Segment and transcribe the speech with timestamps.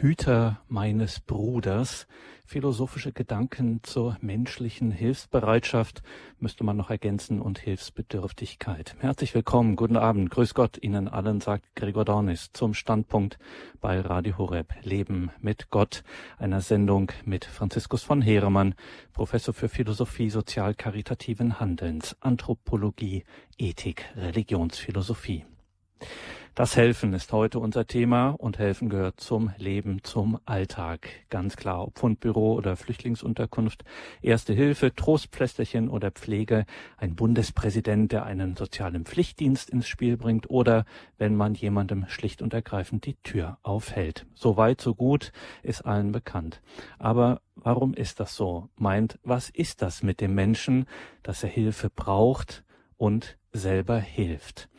[0.00, 2.06] Hüter meines Bruders.
[2.44, 6.02] Philosophische Gedanken zur menschlichen Hilfsbereitschaft
[6.38, 8.94] müsste man noch ergänzen und Hilfsbedürftigkeit.
[8.98, 13.38] Herzlich willkommen, guten Abend, grüß Gott Ihnen allen, sagt Gregor Dornis zum Standpunkt
[13.80, 16.04] bei Radio Horeb Leben mit Gott,
[16.36, 18.74] einer Sendung mit Franziskus von Heeremann,
[19.14, 23.24] Professor für Philosophie sozial-karitativen Handelns, Anthropologie,
[23.56, 25.46] Ethik, Religionsphilosophie.
[26.56, 31.10] Das Helfen ist heute unser Thema und Helfen gehört zum Leben, zum Alltag.
[31.28, 33.84] Ganz klar, ob Fundbüro oder Flüchtlingsunterkunft,
[34.22, 36.64] Erste Hilfe, Trostpflästerchen oder Pflege,
[36.96, 40.86] ein Bundespräsident, der einen sozialen Pflichtdienst ins Spiel bringt oder
[41.18, 44.24] wenn man jemandem schlicht und ergreifend die Tür aufhält.
[44.32, 45.32] So weit, so gut,
[45.62, 46.62] ist allen bekannt.
[46.98, 48.70] Aber warum ist das so?
[48.76, 50.86] Meint, was ist das mit dem Menschen,
[51.22, 52.64] dass er Hilfe braucht
[52.96, 54.70] und selber hilft?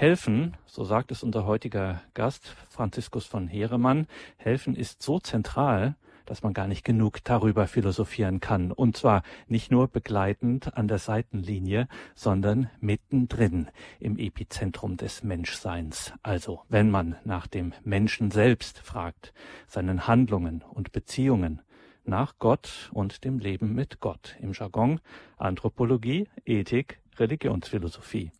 [0.00, 4.06] Helfen, so sagt es unser heutiger Gast, Franziskus von Heeremann,
[4.38, 8.72] helfen ist so zentral, dass man gar nicht genug darüber philosophieren kann.
[8.72, 16.14] Und zwar nicht nur begleitend an der Seitenlinie, sondern mittendrin im Epizentrum des Menschseins.
[16.22, 19.34] Also, wenn man nach dem Menschen selbst fragt,
[19.66, 21.60] seinen Handlungen und Beziehungen,
[22.06, 24.34] nach Gott und dem Leben mit Gott.
[24.40, 25.00] Im Jargon
[25.36, 28.32] Anthropologie, Ethik, Religionsphilosophie.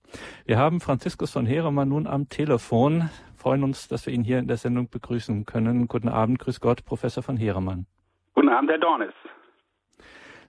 [0.47, 3.11] Wir haben Franziskus von Heeremann nun am Telefon.
[3.37, 5.87] Freuen uns, dass wir ihn hier in der Sendung begrüßen können.
[5.87, 7.87] Guten Abend, grüß Gott, Professor von Heeremann.
[8.35, 9.13] Guten Abend, Herr Dornis.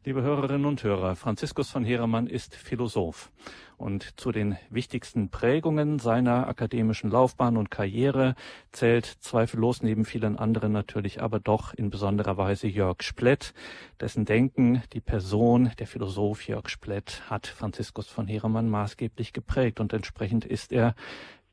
[0.03, 3.31] Liebe Hörerinnen und Hörer, Franziskus von Heeremann ist Philosoph.
[3.77, 8.33] Und zu den wichtigsten Prägungen seiner akademischen Laufbahn und Karriere
[8.71, 13.53] zählt zweifellos neben vielen anderen natürlich aber doch in besonderer Weise Jörg Splett,
[13.99, 19.79] dessen Denken die Person, der Philosoph Jörg Splett hat Franziskus von Heeremann maßgeblich geprägt.
[19.79, 20.95] Und entsprechend ist er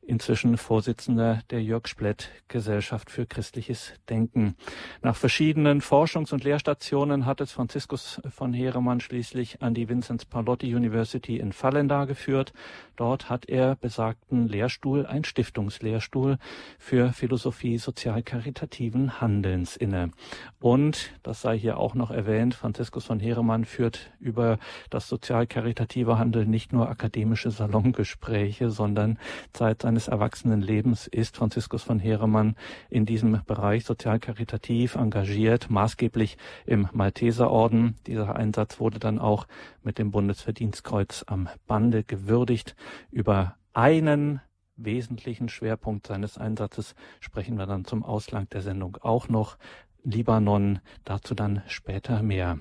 [0.09, 4.55] inzwischen Vorsitzender der Jörg Splett Gesellschaft für christliches Denken.
[5.03, 10.73] Nach verschiedenen Forschungs- und Lehrstationen hat es Franziskus von Heeremann schließlich an die Vinzenz Palotti
[10.73, 12.53] University in Fallendar geführt.
[12.95, 16.37] Dort hat er besagten Lehrstuhl, ein Stiftungslehrstuhl
[16.79, 20.11] für Philosophie sozial-karitativen Handelns inne.
[20.59, 24.57] Und, das sei hier auch noch erwähnt, Franziskus von Heeremann führt über
[24.89, 29.19] das sozial-karitative Handeln nicht nur akademische Salongespräche, sondern
[29.55, 32.55] seit seines Erwachsenenlebens ist Franziskus von Heeremann
[32.89, 37.97] in diesem Bereich sozial-karitativ engagiert, maßgeblich im Malteserorden.
[38.07, 39.47] Dieser Einsatz wurde dann auch
[39.83, 42.75] mit dem Bundesverdienstkreuz am Bande gewürdigt.
[43.11, 44.41] Über einen
[44.75, 49.57] wesentlichen Schwerpunkt seines Einsatzes sprechen wir dann zum Auslang der Sendung auch noch.
[50.03, 52.59] Libanon, dazu dann später mehr.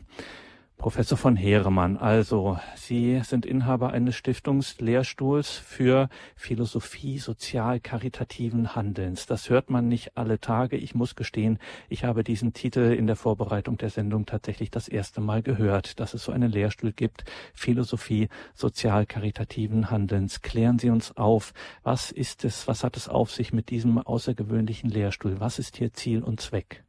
[0.78, 9.27] Professor von Heeremann, also Sie sind Inhaber eines Stiftungslehrstuhls für Philosophie sozial-karitativen Handelns.
[9.27, 10.77] Das hört man nicht alle Tage.
[10.77, 15.21] Ich muss gestehen, ich habe diesen Titel in der Vorbereitung der Sendung tatsächlich das erste
[15.21, 17.25] Mal gehört, dass es so einen Lehrstuhl gibt,
[17.55, 20.43] Philosophie sozial-karitativen Handelns.
[20.43, 24.91] Klären Sie uns auf, was ist es, was hat es auf sich mit diesem außergewöhnlichen
[24.91, 25.41] Lehrstuhl?
[25.41, 26.84] Was ist hier Ziel und Zweck?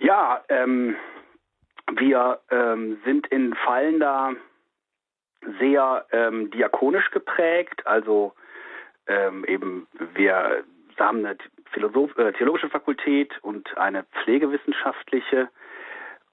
[0.00, 0.96] Ja, ähm,
[1.98, 4.32] wir ähm, sind in Fallen da
[5.58, 8.34] sehr ähm, diakonisch geprägt, also
[9.06, 10.64] ähm, eben wir
[10.98, 11.36] haben eine
[11.72, 15.48] Philosoph äh, theologische Fakultät und eine pflegewissenschaftliche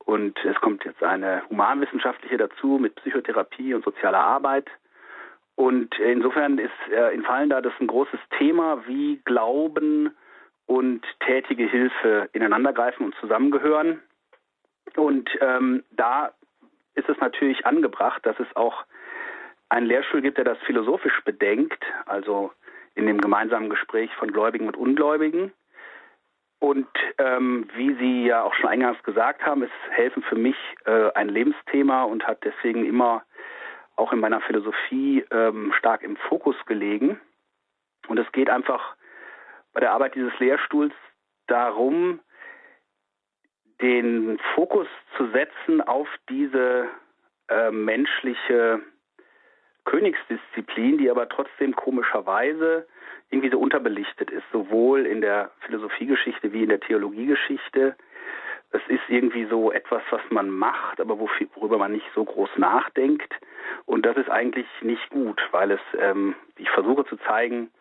[0.09, 4.67] und es kommt jetzt eine humanwissenschaftliche dazu mit Psychotherapie und sozialer Arbeit.
[5.55, 10.15] Und insofern ist äh, in Fallen da das ein großes Thema, wie Glauben
[10.65, 14.01] und tätige Hilfe ineinandergreifen und zusammengehören.
[14.97, 16.31] Und ähm, da
[16.95, 18.85] ist es natürlich angebracht, dass es auch
[19.69, 22.51] einen Lehrstuhl gibt, der das philosophisch bedenkt, also
[22.95, 25.53] in dem gemeinsamen Gespräch von Gläubigen und Ungläubigen.
[26.59, 31.11] Und ähm, wie Sie ja auch schon eingangs gesagt haben, ist Helfen für mich äh,
[31.13, 33.23] ein Lebensthema und hat deswegen immer
[33.95, 37.19] auch in meiner Philosophie ähm, stark im Fokus gelegen.
[38.07, 38.95] Und es geht einfach
[39.73, 40.93] bei der Arbeit dieses Lehrstuhls
[41.47, 42.19] darum,
[43.81, 44.87] den Fokus
[45.17, 46.87] zu setzen auf diese
[47.47, 48.81] äh, menschliche
[49.85, 52.87] Königsdisziplin, die aber trotzdem komischerweise
[53.31, 57.95] irgendwie so unterbelichtet ist, sowohl in der Philosophiegeschichte wie in der Theologiegeschichte.
[58.71, 63.33] Es ist irgendwie so etwas, was man macht, aber worüber man nicht so groß nachdenkt.
[63.85, 67.71] Und das ist eigentlich nicht gut, weil es, ähm, ich versuche zu zeigen,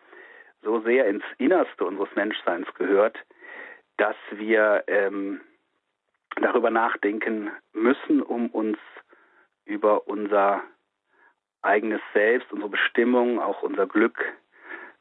[0.63, 3.17] so sehr ins Innerste unseres Menschseins gehört,
[3.97, 5.41] dass wir ähm,
[6.41, 8.77] darüber nachdenken müssen, um uns
[9.65, 10.61] über unser
[11.61, 14.23] eigenes Selbst, unsere Bestimmung, auch unser Glück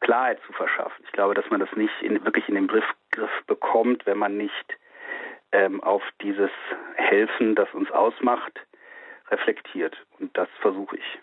[0.00, 1.04] Klarheit zu verschaffen.
[1.04, 4.18] Ich glaube, dass man das nicht in, wirklich in den Griff, Griff bekommt kommt, wenn
[4.18, 4.78] man nicht
[5.52, 6.50] ähm, auf dieses
[6.96, 8.58] Helfen, das uns ausmacht,
[9.30, 9.96] reflektiert.
[10.18, 11.18] Und das versuche ich.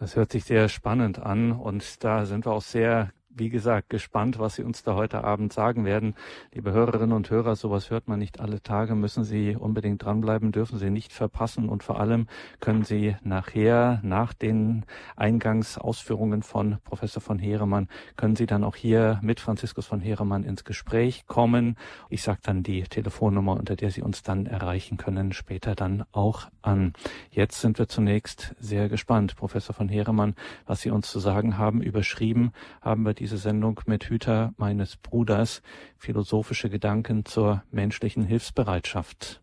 [0.00, 4.38] Das hört sich sehr spannend an und da sind wir auch sehr wie gesagt, gespannt,
[4.38, 6.14] was Sie uns da heute Abend sagen werden.
[6.52, 10.78] Liebe Hörerinnen und Hörer, sowas hört man nicht alle Tage, müssen Sie unbedingt dranbleiben, dürfen
[10.78, 12.26] Sie nicht verpassen und vor allem
[12.60, 14.84] können Sie nachher, nach den
[15.16, 20.64] Eingangsausführungen von Professor von Heeremann, können Sie dann auch hier mit Franziskus von Heeremann ins
[20.64, 21.76] Gespräch kommen.
[22.08, 26.48] Ich sage dann die Telefonnummer, unter der Sie uns dann erreichen können, später dann auch
[26.62, 26.92] an.
[27.30, 30.34] Jetzt sind wir zunächst sehr gespannt, Professor von Heeremann,
[30.66, 31.82] was Sie uns zu sagen haben.
[31.82, 35.60] Überschrieben haben wir diese Sendung mit Hüter meines Bruders,
[35.98, 39.42] philosophische Gedanken zur menschlichen Hilfsbereitschaft.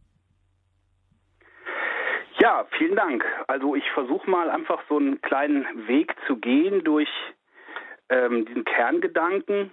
[2.39, 3.23] Ja, vielen Dank.
[3.45, 7.09] Also ich versuche mal einfach so einen kleinen Weg zu gehen durch
[8.09, 9.71] ähm, diesen Kerngedanken.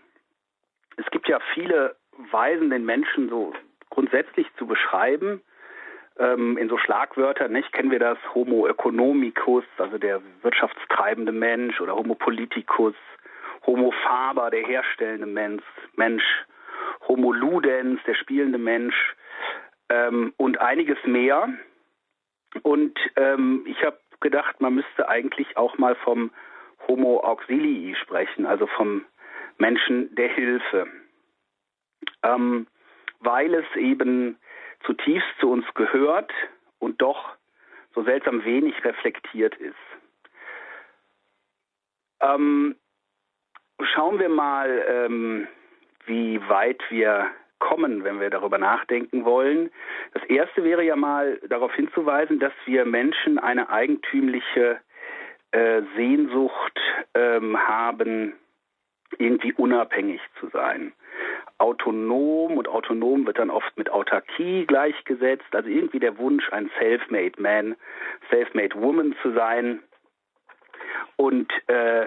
[0.99, 1.97] Es gibt ja viele
[2.31, 3.55] Weisen, den Menschen so
[3.89, 5.41] grundsätzlich zu beschreiben.
[6.19, 11.97] Ähm, in so Schlagwörtern, nicht, kennen wir das Homo economicus, also der wirtschaftstreibende Mensch oder
[11.97, 12.95] Homo politicus,
[13.67, 15.65] Homo faber, der herstellende Mensch,
[15.97, 16.25] Mensch
[17.09, 19.15] Homo ludens, der spielende Mensch
[19.89, 21.49] ähm, und einiges mehr.
[22.63, 26.31] Und ähm, ich habe gedacht, man müsste eigentlich auch mal vom
[26.87, 29.05] Homo auxilii sprechen, also vom
[29.59, 30.87] Menschen der Hilfe,
[32.23, 32.67] ähm,
[33.21, 34.39] weil es eben
[34.85, 36.33] zutiefst zu uns gehört
[36.79, 37.37] und doch
[37.95, 39.77] so seltsam wenig reflektiert ist.
[42.21, 42.77] Ähm,
[43.85, 45.49] Schauen wir mal, ähm,
[46.07, 49.71] wie weit wir kommen, wenn wir darüber nachdenken wollen.
[50.15, 54.81] Das erste wäre ja mal darauf hinzuweisen, dass wir Menschen eine eigentümliche
[55.53, 56.81] äh, Sehnsucht
[57.15, 58.35] ähm, haben,
[59.19, 60.93] irgendwie unabhängig zu sein.
[61.59, 67.41] Autonom und autonom wird dann oft mit Autarkie gleichgesetzt, also irgendwie der Wunsch, ein Self-made
[67.41, 67.77] Man,
[68.31, 69.81] Self-made Woman zu sein.
[71.17, 72.07] Und äh,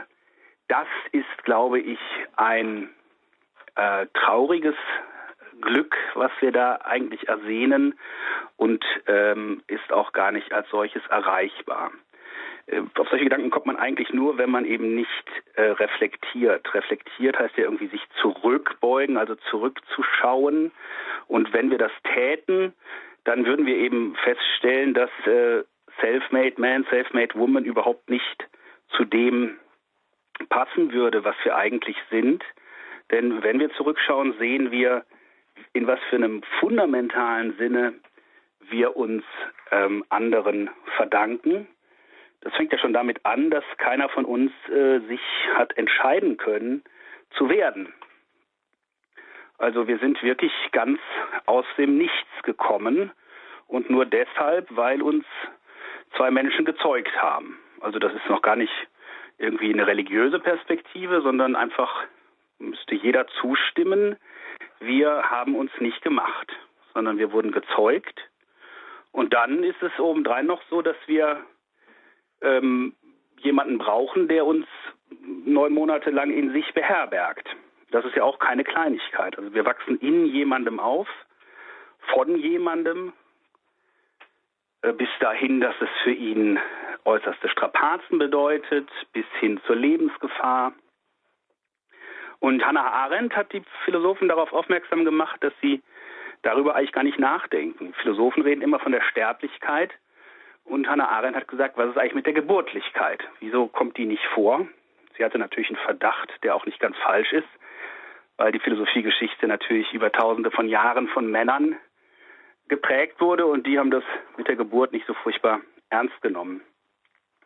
[0.67, 1.99] das ist, glaube ich,
[2.35, 2.89] ein
[3.75, 4.75] äh, trauriges
[5.61, 7.97] Glück, was wir da eigentlich ersehnen
[8.57, 11.91] und ähm, ist auch gar nicht als solches erreichbar.
[12.67, 15.25] Äh, auf solche Gedanken kommt man eigentlich nur, wenn man eben nicht
[15.55, 16.73] äh, reflektiert.
[16.73, 20.71] Reflektiert heißt ja irgendwie sich zurückbeugen, also zurückzuschauen.
[21.27, 22.73] Und wenn wir das täten,
[23.23, 25.63] dann würden wir eben feststellen, dass äh,
[26.01, 28.47] Self-Made Man, Self-Made Woman überhaupt nicht
[28.89, 29.57] zu dem
[30.49, 32.43] passen würde, was wir eigentlich sind.
[33.11, 35.05] Denn wenn wir zurückschauen, sehen wir,
[35.73, 37.93] in was für einem fundamentalen Sinne
[38.69, 39.23] wir uns
[39.71, 41.67] ähm, anderen verdanken.
[42.41, 45.21] Das fängt ja schon damit an, dass keiner von uns äh, sich
[45.55, 46.83] hat entscheiden können
[47.31, 47.93] zu werden.
[49.57, 50.99] Also wir sind wirklich ganz
[51.45, 53.11] aus dem Nichts gekommen
[53.67, 55.25] und nur deshalb, weil uns
[56.15, 57.57] zwei Menschen gezeugt haben.
[57.81, 58.73] Also das ist noch gar nicht
[59.37, 62.03] irgendwie eine religiöse Perspektive, sondern einfach
[62.59, 64.15] müsste jeder zustimmen,
[64.79, 66.51] wir haben uns nicht gemacht,
[66.93, 68.19] sondern wir wurden gezeugt.
[69.11, 71.43] Und dann ist es obendrein noch so, dass wir
[72.41, 72.93] ähm,
[73.39, 74.65] jemanden brauchen, der uns
[75.45, 77.47] neun Monate lang in sich beherbergt.
[77.91, 79.37] Das ist ja auch keine Kleinigkeit.
[79.37, 81.07] Also wir wachsen in jemandem auf,
[82.13, 83.13] von jemandem,
[84.81, 86.59] äh, bis dahin, dass es für ihn
[87.05, 90.73] äußerste Strapazen bedeutet, bis hin zur Lebensgefahr.
[92.39, 95.81] Und Hannah Arendt hat die Philosophen darauf aufmerksam gemacht, dass sie
[96.41, 97.93] darüber eigentlich gar nicht nachdenken.
[98.01, 99.91] Philosophen reden immer von der Sterblichkeit.
[100.63, 103.23] Und Hannah Arendt hat gesagt, was ist eigentlich mit der Geburtlichkeit?
[103.39, 104.67] Wieso kommt die nicht vor?
[105.17, 107.47] Sie hatte natürlich einen Verdacht, der auch nicht ganz falsch ist,
[108.37, 111.77] weil die Philosophiegeschichte natürlich über tausende von Jahren von Männern
[112.67, 114.03] geprägt wurde und die haben das
[114.37, 116.61] mit der Geburt nicht so furchtbar ernst genommen.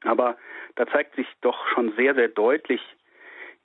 [0.04, 0.38] Aber
[0.76, 2.82] da zeigt sich doch schon sehr, sehr deutlich,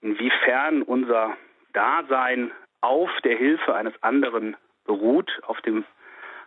[0.00, 1.37] inwiefern unser
[1.73, 2.50] Dasein
[2.81, 5.85] auf der Hilfe eines anderen beruht, auf dem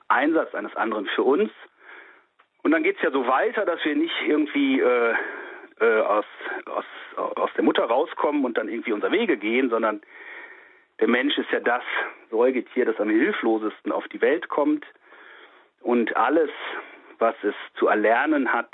[0.07, 1.51] Einsatz eines anderen für uns.
[2.63, 5.15] Und dann geht es ja so weiter, dass wir nicht irgendwie äh,
[5.79, 6.25] äh, aus,
[6.65, 10.01] aus, aus der Mutter rauskommen und dann irgendwie unser Wege gehen, sondern
[10.99, 11.83] der Mensch ist ja das
[12.29, 14.85] Säugetier, das am hilflosesten auf die Welt kommt.
[15.81, 16.49] Und alles,
[17.19, 18.73] was es zu erlernen hat,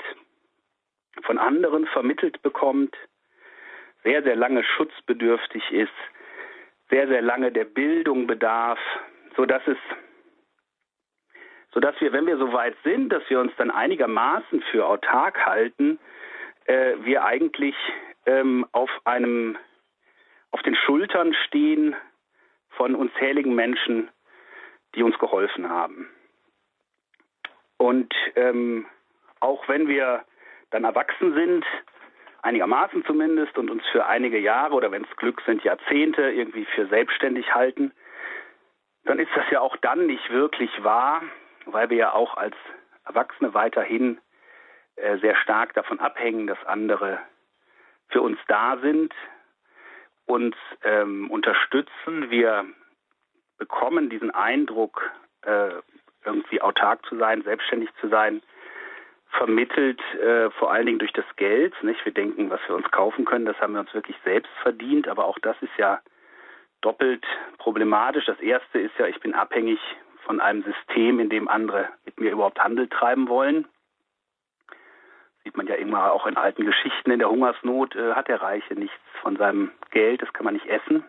[1.22, 2.96] von anderen vermittelt bekommt,
[4.02, 5.92] sehr, sehr lange schutzbedürftig ist,
[6.90, 8.78] sehr, sehr lange der Bildung bedarf,
[9.36, 9.78] so dass es
[11.72, 15.44] so dass wir, wenn wir so weit sind, dass wir uns dann einigermaßen für autark
[15.44, 15.98] halten,
[16.66, 17.74] äh, wir eigentlich
[18.26, 19.58] ähm, auf einem,
[20.52, 21.96] auf den Schultern stehen
[22.70, 24.08] von unzähligen Menschen,
[24.94, 26.08] die uns geholfen haben.
[27.76, 28.86] Und ähm,
[29.40, 30.24] auch wenn wir
[30.74, 31.64] dann erwachsen sind,
[32.42, 36.86] einigermaßen zumindest, und uns für einige Jahre oder wenn es Glück sind, Jahrzehnte irgendwie für
[36.88, 37.92] selbstständig halten,
[39.04, 41.22] dann ist das ja auch dann nicht wirklich wahr,
[41.66, 42.56] weil wir ja auch als
[43.04, 44.18] Erwachsene weiterhin
[44.96, 47.20] äh, sehr stark davon abhängen, dass andere
[48.08, 49.14] für uns da sind,
[50.26, 52.30] uns ähm, unterstützen.
[52.30, 52.64] Wir
[53.58, 55.08] bekommen diesen Eindruck,
[55.42, 55.70] äh,
[56.24, 58.42] irgendwie autark zu sein, selbstständig zu sein,
[59.38, 61.74] vermittelt äh, vor allen Dingen durch das Geld.
[61.82, 62.04] Nicht?
[62.04, 65.24] Wir denken, was wir uns kaufen können, das haben wir uns wirklich selbst verdient, aber
[65.24, 66.00] auch das ist ja
[66.80, 67.24] doppelt
[67.58, 68.26] problematisch.
[68.26, 69.78] Das erste ist ja, ich bin abhängig
[70.24, 73.66] von einem System, in dem andere mit mir überhaupt Handel treiben wollen.
[75.44, 77.10] Sieht man ja immer auch in alten Geschichten.
[77.10, 80.66] In der Hungersnot äh, hat der Reiche nichts von seinem Geld, das kann man nicht
[80.66, 81.04] essen.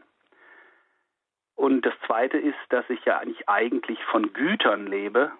[1.55, 5.31] Und das Zweite ist, dass ich ja nicht eigentlich von Gütern lebe,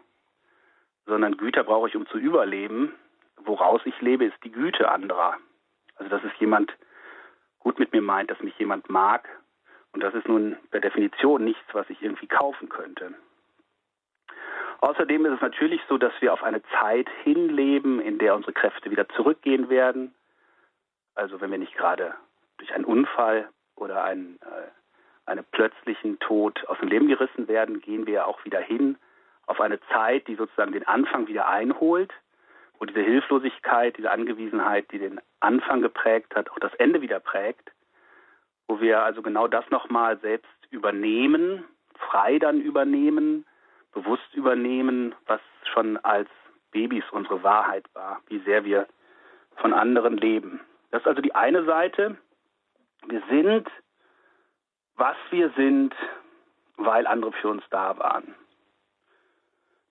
[1.06, 2.94] sondern Güter brauche ich, um zu überleben.
[3.38, 5.38] Woraus ich lebe, ist die Güte anderer.
[5.96, 6.74] Also dass es jemand
[7.60, 9.28] gut mit mir meint, dass mich jemand mag.
[9.94, 13.14] Und das ist nun per Definition nichts, was ich irgendwie kaufen könnte.
[14.82, 18.92] Außerdem ist es natürlich so, dass wir auf eine Zeit hinleben, in der unsere Kräfte
[18.92, 20.14] wieder zurückgehen werden.
[21.16, 22.16] Also wenn wir nicht gerade
[22.58, 24.70] durch einen Unfall oder einen, äh,
[25.26, 28.98] einen plötzlichen Tod aus dem Leben gerissen werden, gehen wir auch wieder hin
[29.48, 32.12] auf eine Zeit, die sozusagen den Anfang wieder einholt,
[32.80, 37.72] wo diese Hilflosigkeit, diese Angewiesenheit, die den Anfang geprägt hat, auch das Ende wieder prägt,
[38.68, 41.64] wo wir also genau das nochmal selbst übernehmen,
[41.96, 43.46] frei dann übernehmen,
[43.94, 45.40] bewusst übernehmen, was
[45.74, 46.30] schon als
[46.72, 48.88] Babys unsere Wahrheit war, wie sehr wir
[49.58, 50.60] von anderen leben.
[50.92, 52.18] Das ist also die eine Seite.
[53.08, 53.70] Wir sind,
[54.98, 55.96] was wir sind,
[56.78, 58.36] weil andere für uns da waren.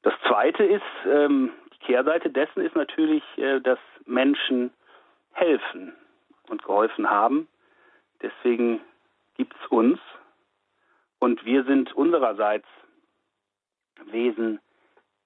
[0.05, 4.71] Das Zweite ist, ähm, die Kehrseite dessen ist natürlich, äh, dass Menschen
[5.33, 5.95] helfen
[6.49, 7.49] und geholfen haben.
[8.21, 8.81] Deswegen
[9.37, 9.99] gibt es uns
[11.21, 12.67] und wir sind unsererseits
[14.05, 14.61] Wesen,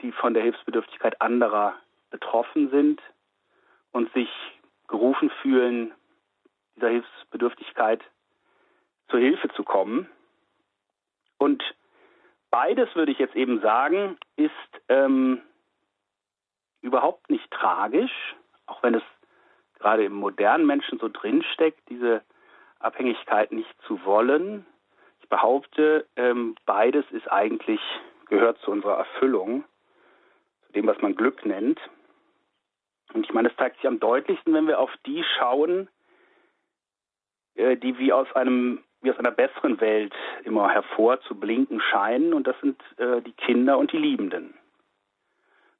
[0.00, 1.75] die von der Hilfsbedürftigkeit anderer
[2.11, 3.02] betroffen sind
[3.90, 4.30] und sich
[4.87, 5.92] gerufen fühlen,
[6.76, 8.00] dieser Hilfsbedürftigkeit
[9.08, 10.08] zur Hilfe zu kommen.
[11.37, 11.64] Und
[12.50, 14.50] beides, würde ich jetzt eben sagen, ist
[14.88, 15.43] ähm,
[16.81, 18.37] überhaupt nicht tragisch,
[18.67, 19.02] auch wenn es
[19.78, 22.23] gerade im modernen Menschen so drinsteckt, diese
[22.81, 24.67] Abhängigkeit nicht zu wollen.
[25.21, 27.81] Ich behaupte, ähm, beides ist eigentlich
[28.28, 29.64] gehört zu unserer Erfüllung,
[30.67, 31.81] zu dem, was man Glück nennt.
[33.14, 35.88] Und ich meine, es zeigt sich am deutlichsten, wenn wir auf die schauen,
[37.55, 40.12] äh, die wie aus einem wie aus einer besseren Welt
[40.45, 44.55] immer hervor zu blinken scheinen, und das sind äh, die Kinder und die Liebenden.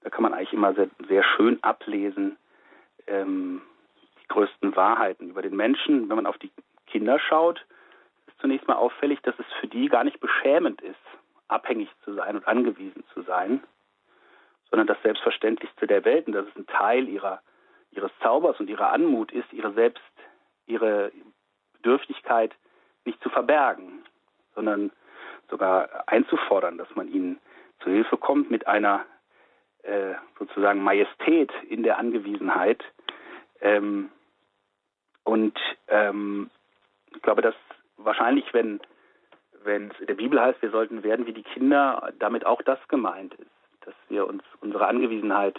[0.03, 2.37] Da kann man eigentlich immer sehr, sehr schön ablesen
[3.07, 3.63] ähm,
[4.23, 6.09] die größten Wahrheiten über den Menschen.
[6.09, 6.53] Wenn man auf die
[6.87, 7.65] Kinder schaut,
[8.27, 10.97] ist zunächst mal auffällig, dass es für die gar nicht beschämend ist,
[11.49, 13.63] abhängig zu sein und angewiesen zu sein,
[14.71, 17.41] sondern das Selbstverständlichste der Welt und dass es ein Teil ihrer,
[17.91, 20.03] ihres Zaubers und ihrer Anmut ist, ihre selbst,
[20.67, 21.11] ihre
[21.75, 22.55] Bedürftigkeit
[23.09, 24.05] nicht zu verbergen,
[24.55, 24.93] sondern
[25.51, 27.41] sogar einzufordern, dass man ihnen
[27.81, 29.05] zu Hilfe kommt mit einer
[29.83, 32.85] äh, sozusagen Majestät in der Angewiesenheit.
[33.61, 34.11] Ähm,
[35.25, 36.51] und ähm,
[37.15, 37.55] ich glaube, dass
[37.97, 38.81] wahrscheinlich, wenn
[39.65, 43.35] es in der Bibel heißt, wir sollten werden wie die Kinder, damit auch das gemeint
[43.35, 43.51] ist,
[43.87, 45.59] dass wir uns unsere Angewiesenheit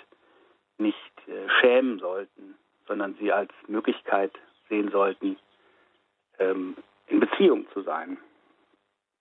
[0.78, 2.56] nicht äh, schämen sollten,
[2.88, 4.32] sondern sie als Möglichkeit
[4.70, 5.38] sehen sollten,
[6.40, 6.76] ähm,
[7.10, 8.18] in Beziehung zu sein.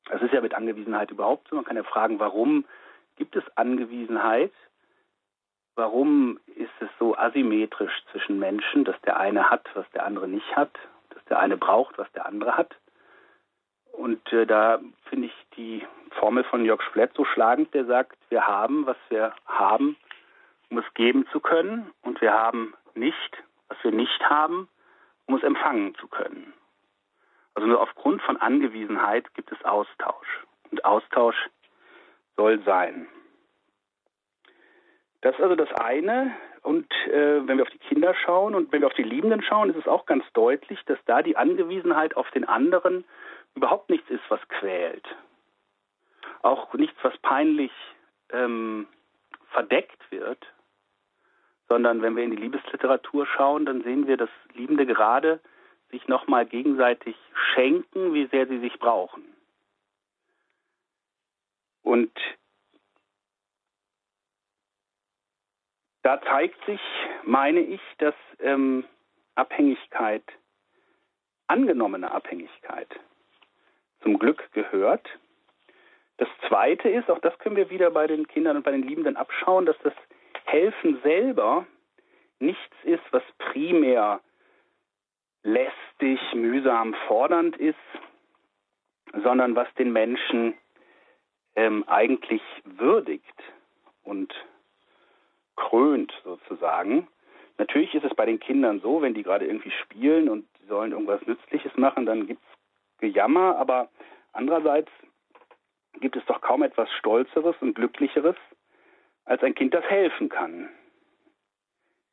[0.07, 1.57] Das ist ja mit Angewiesenheit überhaupt so.
[1.57, 2.65] Man kann ja fragen, warum
[3.17, 4.53] gibt es Angewiesenheit?
[5.75, 10.57] Warum ist es so asymmetrisch zwischen Menschen, dass der eine hat, was der andere nicht
[10.57, 10.73] hat,
[11.11, 12.75] dass der eine braucht, was der andere hat?
[13.93, 15.87] Und äh, da finde ich die
[16.19, 19.97] Formel von Jörg Splett so schlagend, der sagt, wir haben, was wir haben,
[20.71, 24.69] um es geben zu können, und wir haben nicht, was wir nicht haben,
[25.27, 26.53] um es empfangen zu können.
[27.59, 30.47] Also nur aufgrund von Angewiesenheit gibt es Austausch.
[30.71, 31.35] Und Austausch
[32.37, 33.09] soll sein.
[35.23, 36.37] Das ist also das eine.
[36.63, 39.71] Und äh, wenn wir auf die Kinder schauen und wenn wir auf die Liebenden schauen,
[39.71, 43.05] ist es auch ganz deutlich, dass da die Angewiesenheit auf den anderen
[43.57, 45.09] überhaupt nichts ist, was quält.
[46.43, 47.73] Auch nichts, was peinlich
[48.31, 48.87] ähm,
[49.51, 50.47] verdeckt wird,
[51.69, 55.41] sondern wenn wir in die Liebesliteratur schauen, dann sehen wir, dass Liebende gerade
[55.91, 57.17] sich nochmal gegenseitig
[57.55, 59.25] schenken, wie sehr sie sich brauchen.
[61.83, 62.13] Und
[66.03, 66.81] da zeigt sich,
[67.25, 68.85] meine ich, dass ähm,
[69.35, 70.25] Abhängigkeit,
[71.47, 72.89] angenommene Abhängigkeit,
[74.03, 75.09] zum Glück gehört.
[76.19, 79.17] Das Zweite ist, auch das können wir wieder bei den Kindern und bei den Liebenden
[79.17, 79.95] abschauen, dass das
[80.45, 81.67] Helfen selber
[82.39, 84.21] nichts ist, was primär
[85.49, 87.77] lästig, mühsam, fordernd ist,
[89.23, 90.55] sondern was den Menschen
[91.57, 93.25] ähm, eigentlich würdigt
[94.03, 94.33] und
[95.57, 97.09] krönt sozusagen.
[97.57, 101.27] Natürlich ist es bei den Kindern so, wenn die gerade irgendwie spielen und sollen irgendwas
[101.27, 103.89] Nützliches machen, dann gibt es Gejammer, aber
[104.33, 104.91] andererseits
[106.01, 108.37] gibt es doch kaum etwas Stolzeres und Glücklicheres,
[109.25, 110.69] als ein Kind, das helfen kann.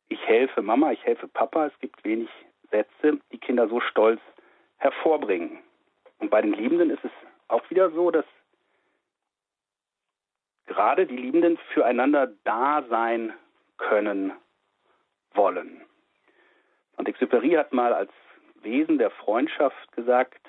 [0.07, 2.29] Ich helfe Mama, ich helfe Papa, es gibt wenig
[2.71, 4.21] Sätze, die Kinder so stolz
[4.77, 5.59] hervorbringen.
[6.19, 7.11] Und bei den Liebenden ist es
[7.47, 8.25] auch wieder so, dass
[10.65, 13.33] gerade die Liebenden füreinander da sein
[13.77, 14.33] können
[15.33, 15.81] wollen.
[16.97, 18.11] Und Exupéry hat mal als
[18.61, 20.41] Wesen der Freundschaft gesagt,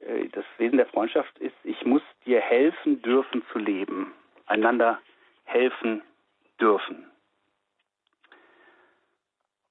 [0.00, 4.12] äh, das Wesen der Freundschaft ist, ich muss dir helfen dürfen zu leben,
[4.46, 5.00] einander
[5.44, 6.02] helfen
[6.60, 7.10] dürfen.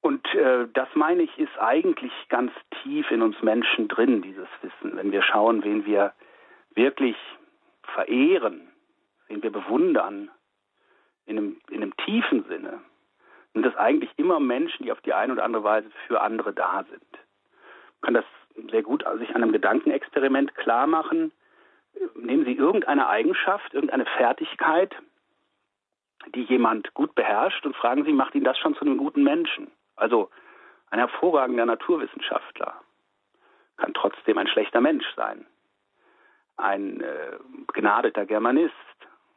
[0.06, 2.52] Und äh, das meine ich, ist eigentlich ganz
[2.84, 4.96] tief in uns Menschen drin, dieses Wissen.
[4.96, 6.14] Wenn wir schauen, wen wir
[6.76, 7.16] wirklich
[7.82, 8.72] verehren,
[9.28, 10.30] wen wir bewundern,
[11.26, 12.82] in einem, in einem tiefen Sinne,
[13.54, 16.86] sind das eigentlich immer Menschen, die auf die eine oder andere Weise für andere da
[16.88, 17.12] sind.
[18.02, 21.32] Man kann das sehr gut sich an einem Gedankenexperiment klar machen.
[22.14, 24.96] Nehmen Sie irgendeine Eigenschaft, irgendeine Fertigkeit,
[26.36, 29.72] die jemand gut beherrscht und fragen Sie, macht ihn das schon zu einem guten Menschen?
[29.96, 30.30] Also
[30.90, 32.82] ein hervorragender Naturwissenschaftler
[33.78, 35.46] kann trotzdem ein schlechter Mensch sein.
[36.58, 37.38] Ein äh,
[37.68, 38.74] begnadeter Germanist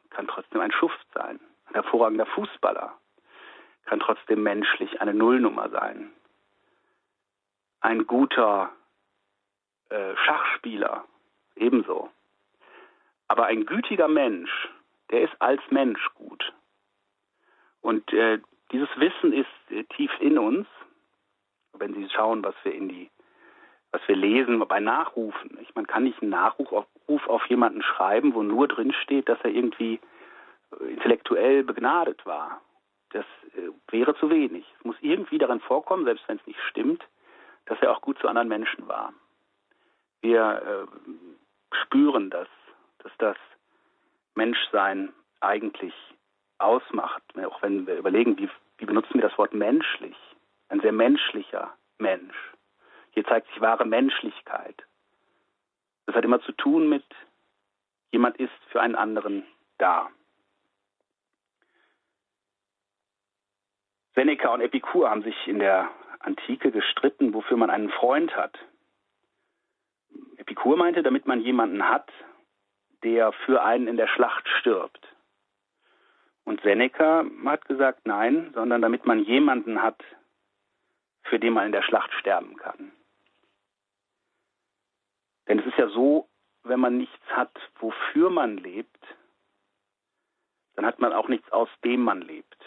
[0.09, 1.39] kann trotzdem ein Schuft sein.
[1.67, 2.97] Ein hervorragender Fußballer
[3.85, 6.11] kann trotzdem menschlich eine Nullnummer sein.
[7.81, 8.71] Ein guter
[9.89, 11.05] äh, Schachspieler
[11.55, 12.09] ebenso.
[13.27, 14.69] Aber ein gütiger Mensch,
[15.11, 16.53] der ist als Mensch gut.
[17.81, 18.39] Und äh,
[18.71, 20.67] dieses Wissen ist äh, tief in uns.
[21.73, 23.09] Wenn Sie schauen, was wir in die,
[23.91, 25.57] was wir lesen bei Nachrufen.
[25.61, 29.39] Ich, man kann nicht einen Nachruf auf, auf jemanden schreiben, wo nur drin steht, dass
[29.43, 29.99] er irgendwie
[30.79, 32.61] äh, intellektuell begnadet war.
[33.11, 34.65] Das äh, wäre zu wenig.
[34.79, 37.03] Es muss irgendwie darin vorkommen, selbst wenn es nicht stimmt,
[37.65, 39.13] dass er auch gut zu anderen Menschen war.
[40.21, 42.47] Wir äh, spüren das,
[42.99, 43.37] dass das
[44.35, 45.93] Menschsein eigentlich
[46.59, 50.15] ausmacht, auch wenn wir überlegen, wie, wie benutzen wir das Wort menschlich,
[50.69, 52.35] ein sehr menschlicher Mensch.
[53.11, 54.83] Hier zeigt sich wahre Menschlichkeit.
[56.05, 57.05] Das hat immer zu tun mit,
[58.11, 59.45] jemand ist für einen anderen
[59.77, 60.09] da.
[64.15, 68.57] Seneca und Epikur haben sich in der Antike gestritten, wofür man einen Freund hat.
[70.37, 72.11] Epikur meinte, damit man jemanden hat,
[73.03, 75.08] der für einen in der Schlacht stirbt.
[76.45, 80.03] Und Seneca hat gesagt, nein, sondern damit man jemanden hat,
[81.23, 82.91] für den man in der Schlacht sterben kann.
[85.47, 86.27] Denn es ist ja so,
[86.63, 89.03] wenn man nichts hat, wofür man lebt,
[90.75, 92.58] dann hat man auch nichts, aus dem man lebt.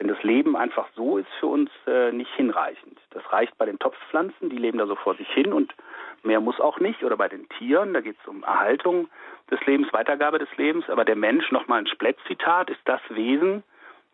[0.00, 2.98] Denn das Leben einfach so ist für uns äh, nicht hinreichend.
[3.10, 5.74] Das reicht bei den Topfpflanzen, die leben da so vor sich hin und
[6.22, 7.04] mehr muss auch nicht.
[7.04, 9.10] Oder bei den Tieren, da geht es um Erhaltung
[9.50, 10.88] des Lebens, Weitergabe des Lebens.
[10.88, 13.62] Aber der Mensch, nochmal ein Splett-Zitat, ist das Wesen,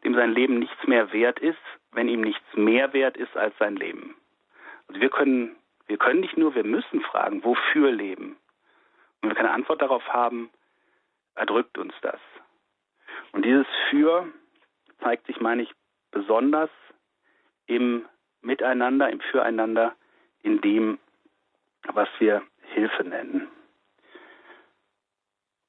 [0.03, 1.59] dem sein Leben nichts mehr wert ist,
[1.93, 4.17] wenn ihm nichts mehr wert ist als sein Leben.
[4.89, 5.55] Also wir können,
[5.87, 8.37] wir können nicht nur, wir müssen fragen, wofür leben.
[9.23, 10.51] Und wenn wir keine Antwort darauf haben,
[11.37, 12.21] erdrückt uns das.
[13.31, 14.27] Und dieses Für
[15.01, 15.73] zeigt sich, meine ich,
[16.11, 16.71] besonders
[17.67, 18.07] im
[18.41, 19.95] Miteinander, im Füreinander,
[20.43, 20.99] in dem,
[21.93, 22.43] was wir
[22.75, 23.49] Hilfe nennen.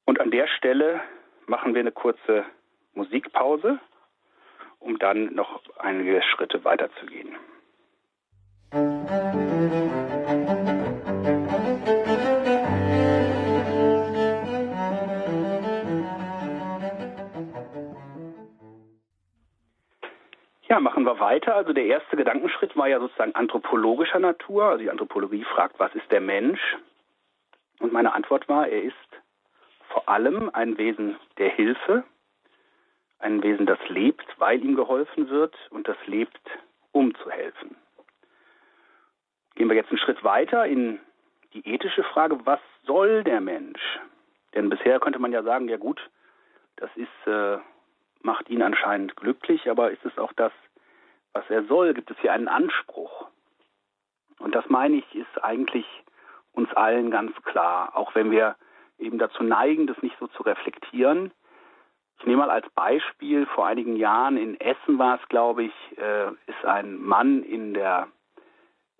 [0.04, 1.00] Und an der Stelle
[1.46, 2.44] machen wir eine kurze
[2.94, 3.78] Musikpause,
[4.78, 7.36] um dann noch einige Schritte weiterzugehen.
[8.72, 10.07] Musik
[20.68, 21.54] Ja, machen wir weiter.
[21.54, 24.64] Also der erste Gedankenschritt war ja sozusagen anthropologischer Natur.
[24.64, 26.60] Also die Anthropologie fragt, was ist der Mensch?
[27.80, 28.94] Und meine Antwort war, er ist
[29.88, 32.04] vor allem ein Wesen der Hilfe,
[33.18, 36.40] ein Wesen, das lebt, weil ihm geholfen wird und das lebt,
[36.92, 37.76] um zu helfen.
[39.54, 41.00] Gehen wir jetzt einen Schritt weiter in
[41.54, 43.80] die ethische Frage, was soll der Mensch?
[44.54, 46.00] Denn bisher könnte man ja sagen, ja gut,
[46.76, 47.58] das ist, äh,
[48.22, 50.52] macht ihn anscheinend glücklich, aber ist es auch das,
[51.32, 51.94] was er soll?
[51.94, 53.28] Gibt es hier einen Anspruch?
[54.38, 55.86] Und das meine ich, ist eigentlich
[56.52, 58.56] uns allen ganz klar, auch wenn wir
[58.98, 61.32] eben dazu neigen, das nicht so zu reflektieren.
[62.18, 66.28] Ich nehme mal als Beispiel, vor einigen Jahren in Essen war es, glaube ich, äh,
[66.46, 68.08] ist ein Mann in der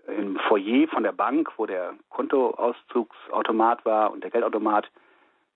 [0.06, 4.90] im Foyer von der Bank, wo der Kontoauszugsautomat war und der Geldautomat,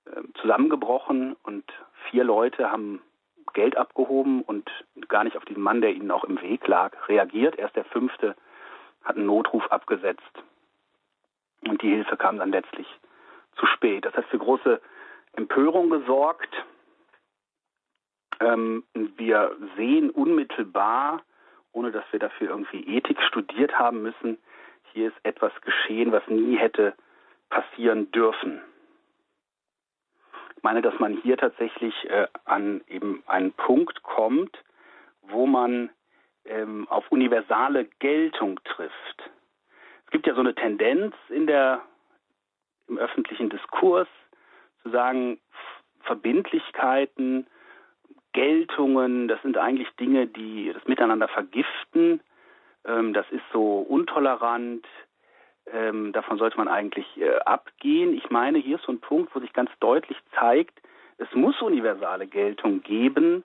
[0.05, 1.65] äh, zusammengebrochen und
[2.11, 3.01] vier Leute haben
[3.53, 4.71] Geld abgehoben und
[5.09, 7.59] gar nicht auf diesen Mann, der ihnen auch im Weg lag, reagiert.
[7.59, 8.37] Erst der fünfte
[9.05, 10.43] hat einen Notruf abgesetzt.
[11.67, 12.87] Und die Hilfe kam dann letztlich
[13.57, 14.05] zu spät.
[14.05, 14.81] Das hat für große
[15.35, 16.55] Empörung gesorgt.
[18.41, 21.23] Ähm, wir sehen unmittelbar,
[21.73, 24.39] ohne dass wir dafür irgendwie Ethik studiert haben müssen,
[24.93, 26.95] hier ist etwas geschehen, was nie hätte
[27.49, 28.61] passieren dürfen.
[30.63, 34.57] Meine, dass man hier tatsächlich äh, an eben einen Punkt kommt,
[35.23, 35.91] wo man
[36.45, 39.31] ähm, auf universale Geltung trifft.
[40.07, 41.83] Es gibt ja so eine Tendenz in der,
[42.89, 44.09] im öffentlichen Diskurs
[44.83, 45.41] zu sagen,
[46.03, 47.47] Verbindlichkeiten,
[48.33, 52.21] Geltungen, das sind eigentlich Dinge, die das Miteinander vergiften.
[52.85, 54.87] Ähm, das ist so untolerant.
[55.67, 58.15] Ähm, davon sollte man eigentlich äh, abgehen.
[58.15, 60.81] Ich meine, hier ist so ein Punkt, wo sich ganz deutlich zeigt,
[61.19, 63.45] es muss universale Geltung geben.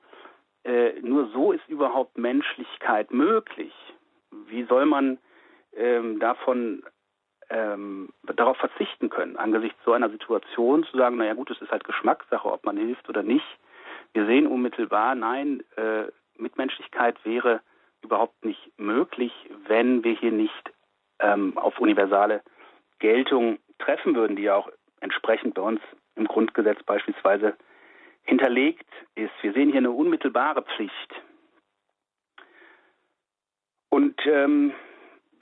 [0.63, 3.73] Äh, nur so ist überhaupt Menschlichkeit möglich.
[4.47, 5.19] Wie soll man
[5.75, 6.83] ähm, davon
[7.49, 11.85] ähm, darauf verzichten können, angesichts so einer Situation zu sagen, naja gut, es ist halt
[11.85, 13.45] Geschmackssache, ob man hilft oder nicht.
[14.13, 16.05] Wir sehen unmittelbar, nein, äh,
[16.37, 17.61] Mitmenschlichkeit wäre
[18.01, 19.31] überhaupt nicht möglich,
[19.67, 20.73] wenn wir hier nicht
[21.19, 22.41] ähm, auf universale
[22.99, 24.69] Geltung treffen würden, die ja auch
[25.01, 25.81] entsprechend bei uns
[26.15, 27.55] im Grundgesetz beispielsweise
[28.23, 29.31] hinterlegt ist.
[29.41, 31.21] Wir sehen hier eine unmittelbare Pflicht.
[33.89, 34.73] Und ähm,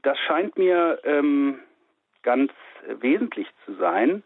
[0.04, 1.60] das scheint mir ähm,
[2.22, 2.52] ganz
[3.00, 4.24] wesentlich zu sein.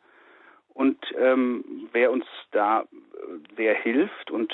[0.73, 2.85] Und ähm, wer uns da
[3.55, 4.53] sehr hilft und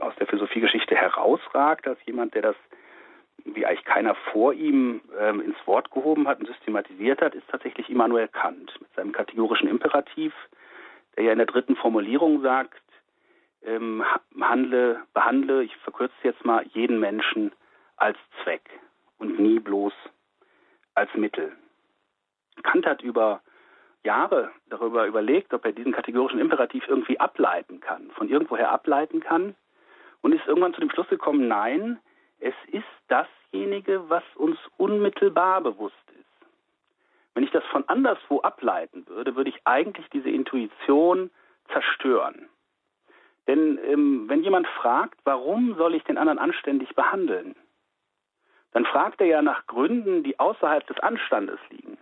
[0.00, 2.56] aus der Philosophiegeschichte herausragt, als jemand, der das
[3.44, 7.88] wie eigentlich keiner vor ihm ähm, ins Wort gehoben hat und systematisiert hat, ist tatsächlich
[7.90, 10.32] Immanuel Kant mit seinem kategorischen Imperativ,
[11.16, 12.82] der ja in der dritten Formulierung sagt,
[13.64, 14.04] ähm,
[14.40, 17.52] handle, behandle, ich verkürze jetzt mal, jeden Menschen
[17.96, 18.68] als Zweck
[19.18, 19.92] und nie bloß
[20.94, 21.52] als Mittel.
[22.62, 23.40] Kant hat über
[24.04, 29.54] Jahre darüber überlegt, ob er diesen kategorischen Imperativ irgendwie ableiten kann, von irgendwoher ableiten kann
[30.22, 31.98] und ist irgendwann zu dem Schluss gekommen, nein,
[32.42, 36.48] es ist dasjenige, was uns unmittelbar bewusst ist.
[37.34, 41.30] Wenn ich das von anderswo ableiten würde, würde ich eigentlich diese Intuition
[41.72, 42.48] zerstören.
[43.46, 47.54] Denn ähm, wenn jemand fragt, warum soll ich den anderen anständig behandeln,
[48.72, 51.98] dann fragt er ja nach Gründen, die außerhalb des Anstandes liegen.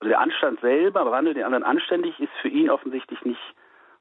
[0.00, 3.54] Also der Anstand selber, behandelt den anderen anständig, ist für ihn offensichtlich nicht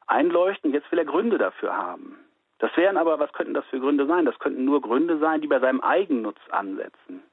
[0.07, 0.73] einleuchtend.
[0.73, 2.17] Jetzt will er Gründe dafür haben.
[2.59, 4.25] Das wären aber, was könnten das für Gründe sein?
[4.25, 7.23] Das könnten nur Gründe sein, die bei seinem Eigennutz ansetzen.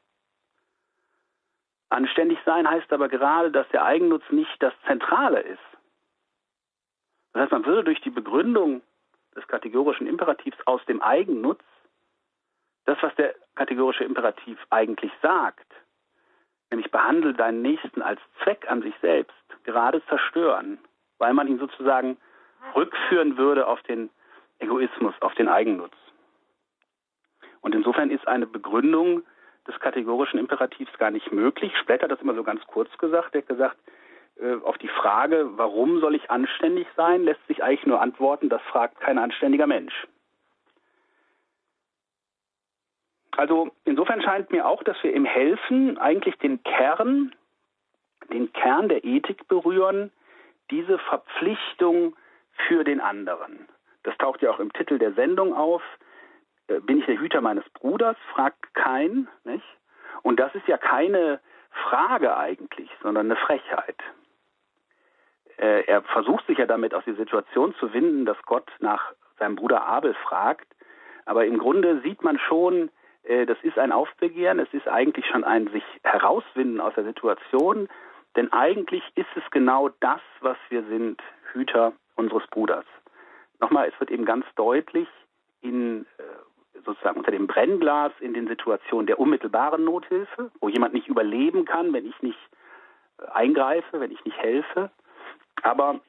[1.90, 5.60] Anständig sein heißt aber gerade, dass der Eigennutz nicht das Zentrale ist.
[7.32, 8.82] Das heißt, man würde durch die Begründung
[9.36, 11.62] des kategorischen Imperativs aus dem Eigennutz
[12.84, 15.70] das, was der kategorische Imperativ eigentlich sagt,
[16.70, 20.78] nämlich behandle deinen Nächsten als Zweck an sich selbst, gerade zerstören,
[21.18, 22.16] weil man ihn sozusagen
[22.74, 24.10] rückführen würde auf den
[24.62, 25.94] Egoismus, auf den Eigennutz.
[27.60, 29.22] Und insofern ist eine Begründung
[29.66, 31.72] des kategorischen Imperativs gar nicht möglich.
[31.78, 33.34] Später hat das immer so ganz kurz gesagt.
[33.34, 33.76] Er hat gesagt,
[34.40, 38.62] äh, auf die Frage, warum soll ich anständig sein, lässt sich eigentlich nur antworten, das
[38.62, 40.06] fragt kein anständiger Mensch.
[43.36, 47.34] Also insofern scheint mir auch, dass wir im Helfen eigentlich den Kern,
[48.30, 50.10] den Kern der Ethik berühren,
[50.70, 52.14] diese Verpflichtung
[52.68, 53.68] für den anderen.
[54.02, 55.82] Das taucht ja auch im Titel der Sendung auf.
[56.68, 58.16] Äh, bin ich der Hüter meines Bruders?
[58.32, 59.64] fragt kein, nicht?
[60.22, 63.96] Und das ist ja keine Frage eigentlich, sondern eine Frechheit.
[65.56, 69.56] Äh, er versucht sich ja damit aus der Situation zu winden, dass Gott nach seinem
[69.56, 70.66] Bruder Abel fragt.
[71.24, 72.90] Aber im Grunde sieht man schon,
[73.24, 77.88] äh, das ist ein Aufbegehren, es ist eigentlich schon ein sich herauswinden aus der Situation,
[78.36, 82.86] denn eigentlich ist es genau das, was wir sind, Hüter unseres Bruders.
[83.62, 85.06] Nochmal, es wird eben ganz deutlich
[85.60, 91.06] in äh, sozusagen unter dem Brennglas in den Situationen der unmittelbaren Nothilfe, wo jemand nicht
[91.06, 92.38] überleben kann, wenn ich nicht
[93.18, 94.90] äh, eingreife, wenn ich nicht helfe.
[95.62, 96.00] Aber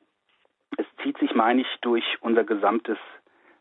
[0.78, 2.98] es zieht sich, meine ich, durch unser gesamtes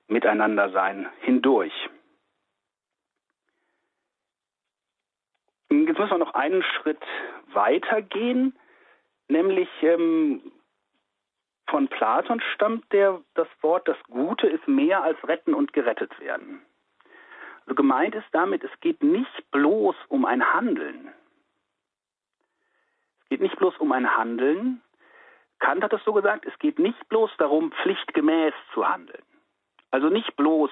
[0.08, 1.74] Miteinandersein hindurch.
[5.70, 7.04] Jetzt müssen wir noch einen Schritt
[7.52, 8.56] weitergehen,
[9.28, 10.50] nämlich ähm,
[11.68, 16.62] von Platon stammt der, das Wort, das Gute ist mehr als retten und gerettet werden.
[17.62, 21.08] Also gemeint ist damit, es geht nicht bloß um ein Handeln.
[23.22, 24.82] Es geht nicht bloß um ein Handeln.
[25.60, 29.22] Kant hat es so gesagt, es geht nicht bloß darum, pflichtgemäß zu handeln.
[29.90, 30.70] Also nicht bloß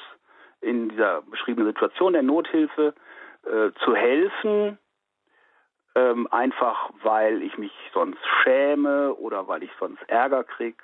[0.61, 2.95] in dieser beschriebenen Situation der Nothilfe
[3.45, 4.79] äh, zu helfen,
[5.95, 10.83] ähm, einfach weil ich mich sonst schäme oder weil ich sonst Ärger kriege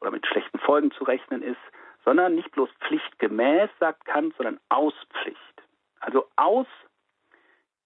[0.00, 1.60] oder mit schlechten Folgen zu rechnen ist,
[2.04, 5.38] sondern nicht bloß pflichtgemäß, sagt Kant, sondern aus Pflicht.
[6.00, 6.66] Also aus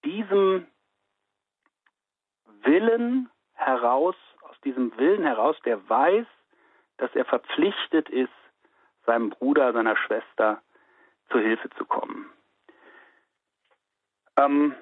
[0.05, 0.67] diesem
[2.63, 6.27] Willen heraus, aus diesem Willen heraus, der weiß,
[6.97, 8.33] dass er verpflichtet ist,
[9.07, 10.61] seinem Bruder, seiner Schwester
[11.31, 12.31] zu Hilfe zu kommen.
[14.37, 14.75] Ähm,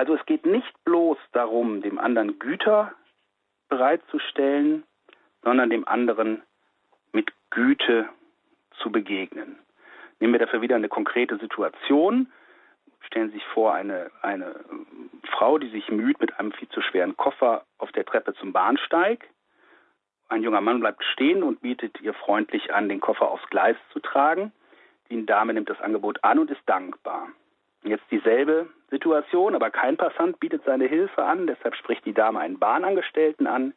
[0.00, 2.94] also es geht nicht bloß darum, dem anderen Güter
[3.68, 4.84] bereitzustellen,
[5.42, 6.42] sondern dem anderen
[7.12, 8.08] mit Güte
[8.78, 9.58] zu begegnen.
[10.18, 12.32] Nehmen wir dafür wieder eine konkrete Situation.
[13.02, 14.64] Stellen Sie sich vor, eine, eine
[15.32, 19.28] Frau, die sich müht mit einem viel zu schweren Koffer auf der Treppe zum Bahnsteig.
[20.30, 24.00] Ein junger Mann bleibt stehen und bietet ihr freundlich an, den Koffer aufs Gleis zu
[24.00, 24.50] tragen.
[25.10, 27.28] Die Dame nimmt das Angebot an und ist dankbar.
[27.82, 32.58] Jetzt dieselbe Situation, aber kein Passant bietet seine Hilfe an, deshalb spricht die Dame einen
[32.58, 33.72] Bahnangestellten an,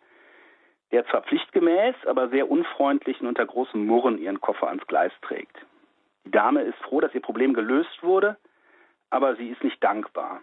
[0.92, 5.58] der zwar pflichtgemäß, aber sehr unfreundlich und unter großem Murren ihren Koffer ans Gleis trägt.
[6.26, 8.38] Die Dame ist froh, dass ihr Problem gelöst wurde,
[9.10, 10.42] aber sie ist nicht dankbar.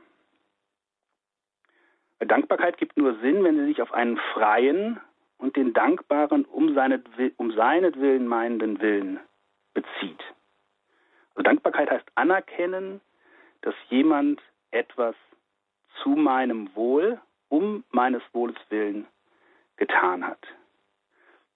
[2.21, 5.01] Dankbarkeit gibt nur Sinn, wenn sie sich auf einen freien
[5.39, 7.03] und den dankbaren, um, seine,
[7.37, 9.21] um seinetwillen meinenden Willen
[9.73, 10.23] bezieht.
[11.35, 13.01] Also Dankbarkeit heißt anerkennen,
[13.63, 15.15] dass jemand etwas
[16.03, 19.07] zu meinem Wohl, um meines Wohles willen
[19.77, 20.41] getan hat.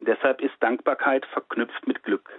[0.01, 2.31] Deshalb ist Dankbarkeit verknüpft mit Glück.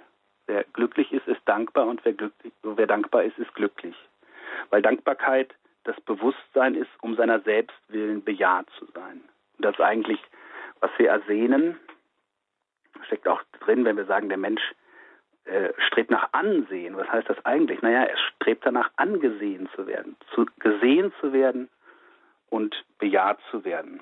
[0.47, 3.95] Wer glücklich ist, ist dankbar und wer, glücklich, wer dankbar ist, ist glücklich.
[4.69, 9.23] Weil Dankbarkeit das Bewusstsein ist, um seiner selbst willen bejaht zu sein.
[9.57, 10.19] Und das ist eigentlich,
[10.79, 11.79] was wir ersehnen,
[13.05, 14.61] steckt auch drin, wenn wir sagen, der Mensch
[15.45, 16.97] äh, strebt nach Ansehen.
[16.97, 17.81] Was heißt das eigentlich?
[17.81, 21.69] Naja, er strebt danach, angesehen zu werden, zu, gesehen zu werden
[22.49, 24.01] und bejaht zu werden.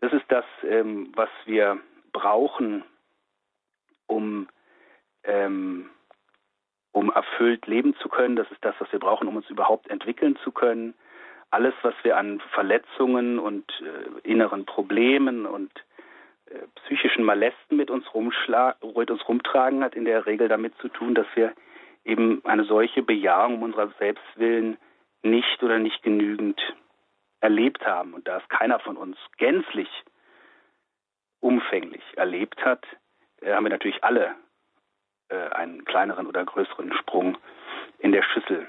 [0.00, 1.78] Das ist das, ähm, was wir
[2.12, 2.84] brauchen,
[4.06, 4.48] um,
[5.24, 5.90] ähm,
[6.92, 8.36] um erfüllt leben zu können.
[8.36, 10.94] Das ist das, was wir brauchen, um uns überhaupt entwickeln zu können.
[11.50, 15.70] Alles, was wir an Verletzungen und äh, inneren Problemen und
[17.08, 18.04] psychischen Molesten mit uns,
[18.94, 21.54] mit uns rumtragen, hat in der Regel damit zu tun, dass wir
[22.04, 24.76] eben eine solche Bejahung unserer Selbstwillen
[25.22, 26.60] nicht oder nicht genügend
[27.40, 28.14] erlebt haben.
[28.14, 29.88] Und da es keiner von uns gänzlich
[31.40, 32.84] umfänglich erlebt hat,
[33.40, 34.34] äh, haben wir natürlich alle
[35.28, 37.38] äh, einen kleineren oder größeren Sprung
[38.00, 38.66] in der Schüssel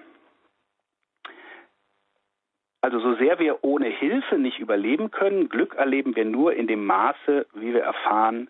[2.82, 6.86] also so sehr wir ohne Hilfe nicht überleben können, Glück erleben wir nur in dem
[6.86, 8.50] Maße, wie wir erfahren,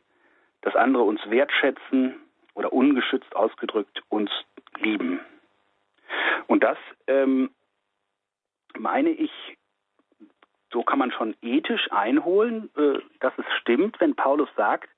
[0.61, 2.15] dass andere uns wertschätzen
[2.53, 4.29] oder ungeschützt ausgedrückt uns
[4.79, 5.19] lieben.
[6.47, 7.49] Und das ähm,
[8.77, 9.31] meine ich,
[10.71, 14.89] so kann man schon ethisch einholen, äh, dass es stimmt, wenn Paulus sagt,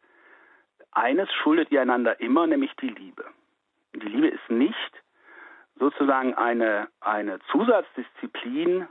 [0.91, 3.25] eines schuldet ihr einander immer, nämlich die Liebe.
[3.95, 4.91] Die Liebe ist nicht
[5.79, 8.87] sozusagen eine, eine Zusatzdisziplin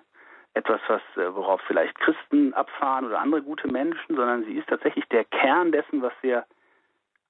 [0.54, 5.06] etwas, was, äh, worauf vielleicht Christen abfahren oder andere gute Menschen, sondern sie ist tatsächlich
[5.06, 6.44] der Kern dessen, was wir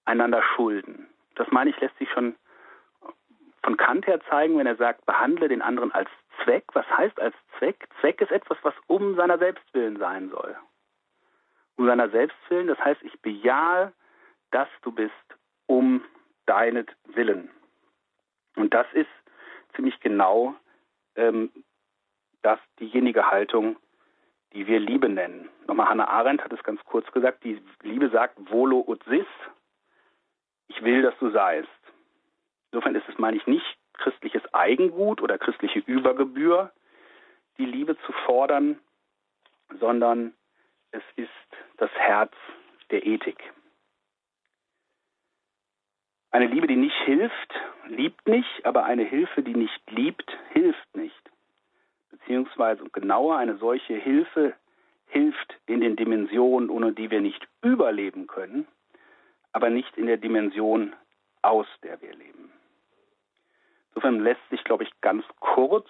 [0.04, 1.08] einander schulden.
[1.34, 2.34] Das meine ich, lässt sich schon
[3.62, 6.08] von Kant her zeigen, wenn er sagt, behandle den anderen als
[6.42, 6.64] Zweck.
[6.72, 7.88] Was heißt als Zweck?
[8.00, 10.56] Zweck ist etwas, was um seiner Selbstwillen sein soll.
[11.76, 13.92] Um seiner Selbstwillen, das heißt, ich bejahe,
[14.50, 15.12] dass du bist
[15.66, 16.02] um
[16.46, 17.50] deinetwillen.
[18.56, 19.08] Und das ist
[19.74, 20.54] ziemlich genau
[21.16, 21.50] ähm,
[22.42, 23.76] das diejenige Haltung,
[24.52, 25.48] die wir Liebe nennen.
[25.66, 29.26] Nochmal Hannah Arendt hat es ganz kurz gesagt, die Liebe sagt volo ut sis,
[30.68, 31.68] ich will, dass du seist.
[32.70, 36.72] Insofern ist es, meine ich, nicht christliches Eigengut oder christliche Übergebühr,
[37.58, 38.78] die Liebe zu fordern,
[39.78, 40.34] sondern
[40.92, 41.28] es ist
[41.76, 42.32] das Herz
[42.90, 43.38] der Ethik.
[46.32, 47.54] Eine Liebe, die nicht hilft,
[47.86, 51.29] liebt nicht, aber eine Hilfe, die nicht liebt, hilft nicht
[52.30, 54.54] beziehungsweise genauer eine solche Hilfe
[55.06, 58.68] hilft in den Dimensionen, ohne die wir nicht überleben können,
[59.52, 60.94] aber nicht in der Dimension,
[61.42, 62.52] aus der wir leben.
[63.88, 65.88] Insofern lässt sich, glaube ich, ganz kurz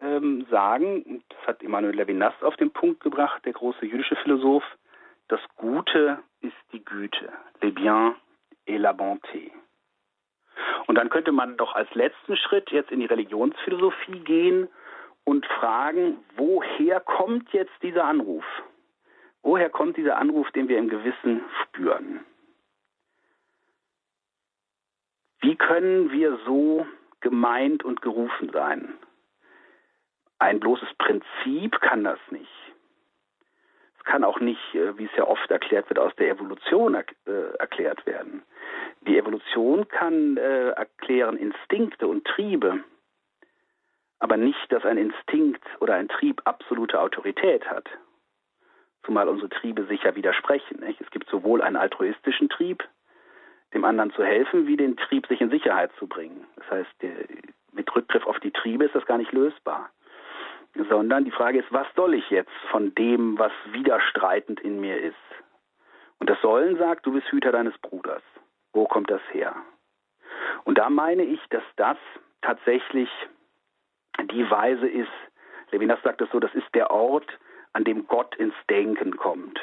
[0.00, 4.64] ähm, sagen, das hat Emmanuel Levinas auf den Punkt gebracht, der große jüdische Philosoph,
[5.26, 8.14] das Gute ist die Güte, le bien
[8.66, 9.50] et la bonté.
[10.86, 14.68] Und dann könnte man doch als letzten Schritt jetzt in die Religionsphilosophie gehen
[15.24, 18.44] und fragen, woher kommt jetzt dieser Anruf?
[19.42, 22.24] Woher kommt dieser Anruf, den wir im Gewissen spüren?
[25.40, 26.86] Wie können wir so
[27.20, 28.94] gemeint und gerufen sein?
[30.38, 32.50] Ein bloßes Prinzip kann das nicht.
[33.98, 37.04] Es kann auch nicht, äh, wie es ja oft erklärt wird, aus der Evolution äh,
[37.58, 38.42] erklärt werden.
[39.02, 42.82] Die Evolution kann äh, erklären Instinkte und Triebe,
[44.20, 47.88] aber nicht, dass ein Instinkt oder ein Trieb absolute Autorität hat.
[49.04, 50.80] Zumal unsere Triebe sich ja widersprechen.
[50.80, 51.00] Nicht?
[51.00, 52.86] Es gibt sowohl einen altruistischen Trieb,
[53.72, 56.44] dem anderen zu helfen, wie den Trieb, sich in Sicherheit zu bringen.
[56.56, 56.90] Das heißt,
[57.72, 59.90] mit Rückgriff auf die Triebe ist das gar nicht lösbar.
[60.88, 65.16] Sondern die Frage ist, was soll ich jetzt von dem, was widerstreitend in mir ist?
[66.18, 68.22] Und das Sollen sagt, du bist Hüter deines Bruders.
[68.72, 69.56] Wo kommt das her?
[70.64, 71.96] Und da meine ich, dass das
[72.42, 73.08] tatsächlich
[74.18, 75.10] die Weise ist,
[75.70, 77.26] Levinas sagt es so, das ist der Ort,
[77.72, 79.60] an dem Gott ins Denken kommt.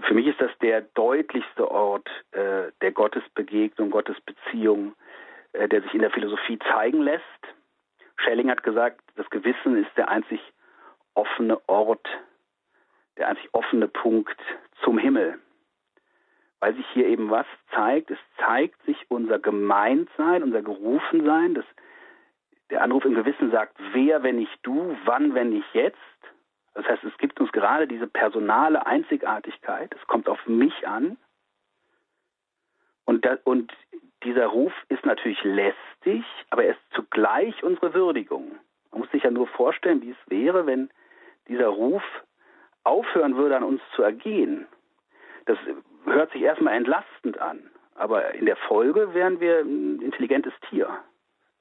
[0.00, 4.94] Für mich ist das der deutlichste Ort äh, der Gottesbegegnung, Gottesbeziehung,
[5.52, 7.22] äh, der sich in der Philosophie zeigen lässt.
[8.16, 10.40] Schelling hat gesagt, das Gewissen ist der einzig
[11.14, 12.06] offene Ort,
[13.18, 14.40] der einzig offene Punkt
[14.82, 15.38] zum Himmel.
[16.60, 21.66] Weil sich hier eben was zeigt, es zeigt sich unser Gemeintsein, unser Gerufensein, das,
[22.72, 25.98] der Anruf im Gewissen sagt, wer, wenn nicht du, wann, wenn nicht jetzt.
[26.74, 29.94] Das heißt, es gibt uns gerade diese personale Einzigartigkeit.
[29.94, 31.18] Es kommt auf mich an.
[33.04, 33.70] Und, da, und
[34.24, 38.52] dieser Ruf ist natürlich lästig, aber er ist zugleich unsere Würdigung.
[38.90, 40.88] Man muss sich ja nur vorstellen, wie es wäre, wenn
[41.48, 42.02] dieser Ruf
[42.84, 44.66] aufhören würde, an uns zu ergehen.
[45.44, 45.58] Das
[46.06, 50.88] hört sich erstmal entlastend an, aber in der Folge wären wir ein intelligentes Tier.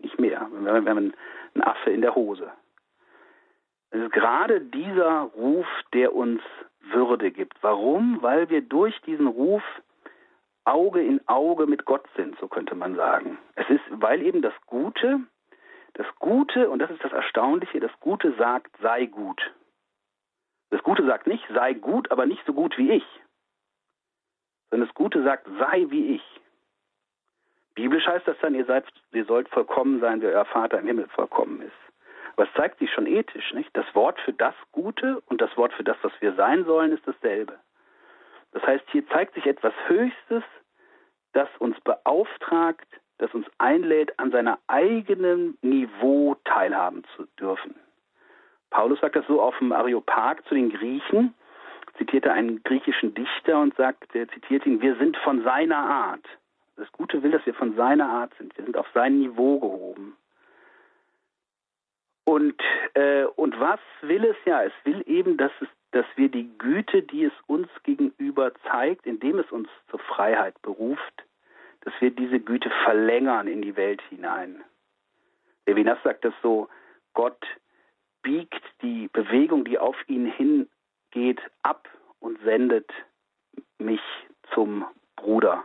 [0.01, 0.47] Nicht mehr.
[0.51, 1.13] Wir wären
[1.55, 2.51] ein Affe in der Hose.
[3.91, 6.41] Es ist gerade dieser Ruf, der uns
[6.91, 7.61] Würde gibt.
[7.61, 8.21] Warum?
[8.21, 9.63] Weil wir durch diesen Ruf
[10.63, 13.37] Auge in Auge mit Gott sind, so könnte man sagen.
[13.55, 15.21] Es ist, weil eben das Gute,
[15.93, 19.41] das Gute, und das ist das Erstaunliche, das Gute sagt, sei gut.
[20.69, 23.05] Das Gute sagt nicht, sei gut, aber nicht so gut wie ich.
[24.69, 26.41] Sondern das Gute sagt, sei wie ich.
[27.75, 31.07] Biblisch heißt das dann, ihr, seid, ihr sollt vollkommen sein, wie euer Vater im Himmel
[31.09, 31.71] vollkommen ist.
[32.35, 33.69] Aber es zeigt sich schon ethisch, nicht?
[33.75, 37.07] Das Wort für das Gute und das Wort für das, was wir sein sollen, ist
[37.07, 37.59] dasselbe.
[38.51, 40.43] Das heißt, hier zeigt sich etwas Höchstes,
[41.33, 47.75] das uns beauftragt, das uns einlädt, an seiner eigenen Niveau teilhaben zu dürfen.
[48.69, 51.33] Paulus sagt das so auf dem Areopag zu den Griechen,
[51.97, 56.25] zitierte einen griechischen Dichter und sagt, er zitiert ihn, wir sind von seiner Art.
[56.81, 58.57] Das Gute will, dass wir von seiner Art sind.
[58.57, 60.17] Wir sind auf sein Niveau gehoben.
[62.23, 62.59] Und,
[62.95, 64.63] äh, und was will es ja?
[64.63, 69.37] Es will eben, dass, es, dass wir die Güte, die es uns gegenüber zeigt, indem
[69.37, 71.23] es uns zur Freiheit beruft,
[71.81, 74.63] dass wir diese Güte verlängern in die Welt hinein.
[75.67, 76.67] Levinas sagt das so,
[77.13, 77.45] Gott
[78.23, 81.87] biegt die Bewegung, die auf ihn hingeht, ab
[82.19, 82.89] und sendet
[83.77, 84.01] mich
[84.51, 84.83] zum
[85.15, 85.63] Bruder.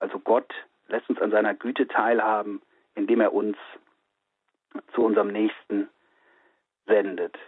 [0.00, 0.52] Also Gott
[0.88, 2.60] lässt uns an seiner Güte teilhaben,
[2.94, 3.56] indem er uns
[4.94, 5.88] zu unserem Nächsten
[6.86, 7.38] sendet.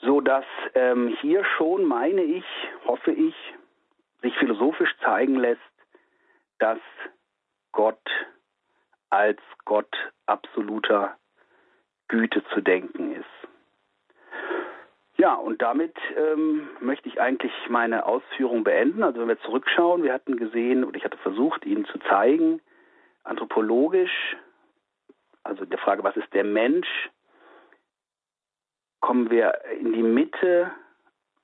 [0.00, 0.44] So dass
[0.74, 2.44] ähm, hier schon, meine ich,
[2.86, 3.34] hoffe ich,
[4.22, 5.60] sich philosophisch zeigen lässt,
[6.58, 6.78] dass
[7.72, 8.00] Gott
[9.10, 9.94] als Gott
[10.26, 11.16] absoluter
[12.08, 13.47] Güte zu denken ist.
[15.20, 19.02] Ja, und damit ähm, möchte ich eigentlich meine Ausführung beenden.
[19.02, 22.60] Also wenn wir zurückschauen, wir hatten gesehen, und ich hatte versucht, Ihnen zu zeigen,
[23.24, 24.36] anthropologisch,
[25.42, 27.10] also der Frage, was ist der Mensch,
[29.00, 30.70] kommen wir in die Mitte,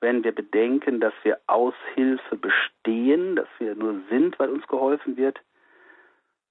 [0.01, 5.16] wenn wir bedenken, dass wir aus Hilfe bestehen, dass wir nur sind, weil uns geholfen
[5.16, 5.41] wird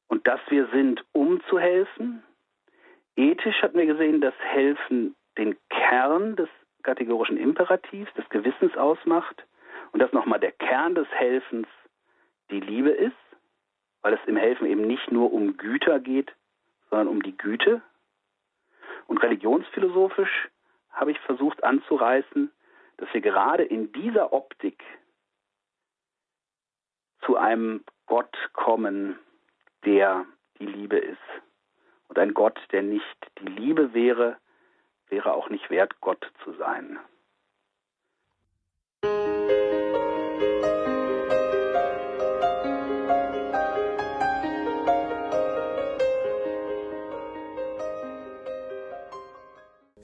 [0.08, 2.24] und dass wir sind, um zu helfen.
[3.16, 6.50] Ethisch hatten wir gesehen, dass Helfen den Kern des
[6.84, 9.46] kategorischen Imperativs, des Gewissens ausmacht
[9.92, 11.68] und dass nochmal der Kern des Helfens
[12.52, 13.16] die Liebe ist,
[14.02, 16.34] weil es im Helfen eben nicht nur um Güter geht,
[16.90, 17.82] sondern um die Güte.
[19.08, 20.50] Und religionsphilosophisch
[20.92, 22.52] habe ich versucht anzureißen,
[22.98, 24.84] dass wir gerade in dieser Optik
[27.26, 29.18] zu einem Gott kommen,
[29.86, 30.26] der
[30.60, 31.18] die Liebe ist.
[32.08, 34.38] Und ein Gott, der nicht die Liebe wäre,
[35.14, 36.98] wäre auch nicht wert, Gott zu sein.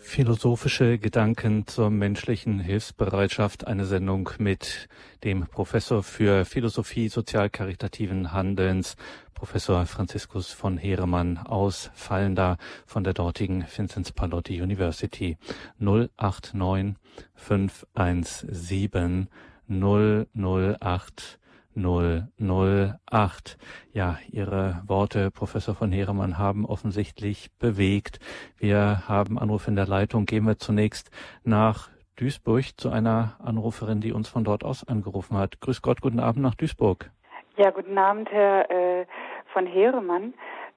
[0.09, 4.89] Philosophische Gedanken zur menschlichen Hilfsbereitschaft, eine Sendung mit
[5.23, 8.97] dem Professor für Philosophie sozial-karitativen Handelns,
[9.35, 12.57] Professor Franziskus von Heeremann aus Fallenda
[12.87, 15.37] von der dortigen Vinzenz Pallotti University.
[15.77, 16.95] 089
[17.35, 19.29] 517
[19.67, 21.38] 008
[21.81, 23.57] 008.
[23.91, 28.19] Ja, Ihre Worte, Professor von Heeremann, haben offensichtlich bewegt.
[28.57, 30.25] Wir haben Anruf in der Leitung.
[30.25, 31.11] Gehen wir zunächst
[31.43, 35.61] nach Duisburg zu einer Anruferin, die uns von dort aus angerufen hat.
[35.61, 37.09] Grüß Gott, guten Abend nach Duisburg.
[37.55, 39.05] Ja, guten Abend, Herr äh,
[39.53, 40.33] von Heeremann.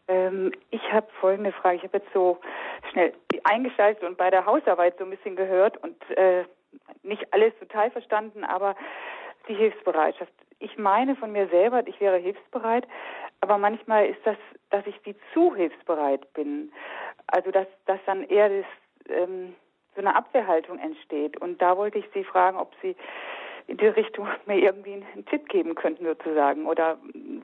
[0.09, 1.77] Ähm, ich habe folgende Frage.
[1.77, 2.39] Ich habe jetzt so
[2.91, 3.13] schnell
[3.45, 6.45] eingeschaltet und bei der Hausarbeit so ein bisschen gehört und äh,
[7.03, 8.77] nicht alles total verstanden, aber
[9.49, 10.33] die Hilfsbereitschaft
[10.63, 12.87] ich meine von mir selber, ich wäre hilfsbereit,
[13.41, 14.37] aber manchmal ist das,
[14.71, 16.73] dass ich wie zu hilfsbereit bin.
[17.27, 18.67] Also dass, dass dann eher das,
[19.09, 19.55] ähm,
[19.95, 21.37] so eine Abwehrhaltung entsteht.
[21.39, 22.95] Und da wollte ich Sie fragen, ob Sie
[23.67, 26.97] in die Richtung mir irgendwie einen Tipp geben könnten sozusagen oder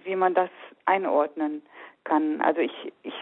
[0.04, 0.50] wie man das
[0.84, 1.62] einordnen
[2.04, 2.40] kann.
[2.40, 3.14] Also ich, ich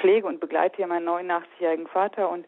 [0.00, 2.46] pflege und begleite hier meinen 89-jährigen Vater und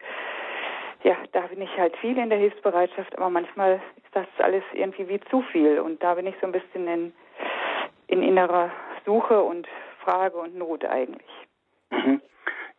[1.05, 5.07] ja, da bin ich halt viel in der Hilfsbereitschaft, aber manchmal ist das alles irgendwie
[5.07, 7.13] wie zu viel und da bin ich so ein bisschen in,
[8.07, 8.71] in innerer
[9.05, 9.67] Suche und
[10.03, 11.29] Frage und Not eigentlich.
[11.91, 12.21] Mhm.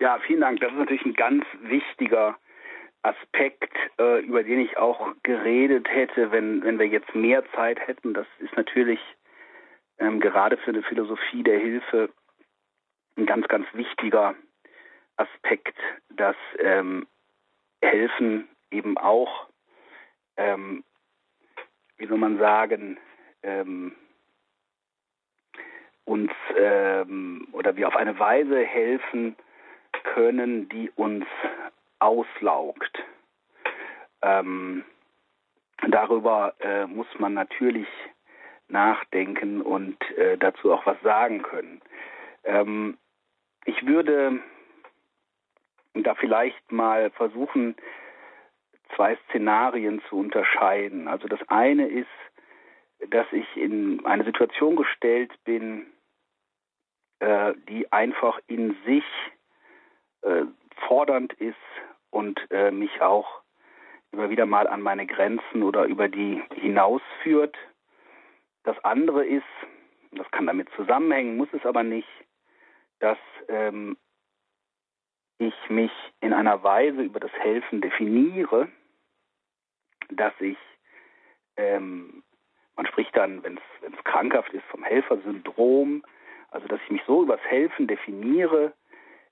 [0.00, 0.58] Ja, vielen Dank.
[0.58, 2.36] Das ist natürlich ein ganz wichtiger
[3.02, 8.12] Aspekt, äh, über den ich auch geredet hätte, wenn, wenn wir jetzt mehr Zeit hätten.
[8.12, 8.98] Das ist natürlich
[9.98, 12.10] ähm, gerade für eine Philosophie der Hilfe
[13.16, 14.34] ein ganz, ganz wichtiger
[15.16, 15.78] Aspekt,
[16.10, 17.06] dass ähm,
[17.86, 19.46] helfen eben auch,
[20.36, 20.84] ähm,
[21.96, 22.98] wie soll man sagen,
[23.42, 23.94] ähm,
[26.04, 29.36] uns ähm, oder wir auf eine Weise helfen
[30.04, 31.26] können, die uns
[31.98, 33.02] auslaugt.
[34.22, 34.84] Ähm,
[35.88, 37.88] darüber äh, muss man natürlich
[38.68, 41.80] nachdenken und äh, dazu auch was sagen können.
[42.44, 42.98] Ähm,
[43.64, 44.40] ich würde
[46.02, 47.76] da vielleicht mal versuchen,
[48.94, 51.08] zwei Szenarien zu unterscheiden.
[51.08, 52.08] Also das eine ist,
[53.10, 55.86] dass ich in eine Situation gestellt bin,
[57.20, 59.04] äh, die einfach in sich
[60.22, 60.44] äh,
[60.88, 61.56] fordernd ist
[62.10, 63.42] und äh, mich auch
[64.12, 67.56] immer wieder mal an meine Grenzen oder über die hinausführt.
[68.64, 69.44] Das andere ist,
[70.12, 72.08] das kann damit zusammenhängen, muss es aber nicht,
[73.00, 73.18] dass
[73.48, 73.96] ähm,
[75.38, 78.68] ich mich in einer Weise über das Helfen definiere,
[80.10, 80.58] dass ich,
[81.56, 82.22] ähm,
[82.76, 86.04] man spricht dann, wenn es krankhaft ist, vom Helfersyndrom,
[86.50, 88.72] also dass ich mich so übers Helfen definiere,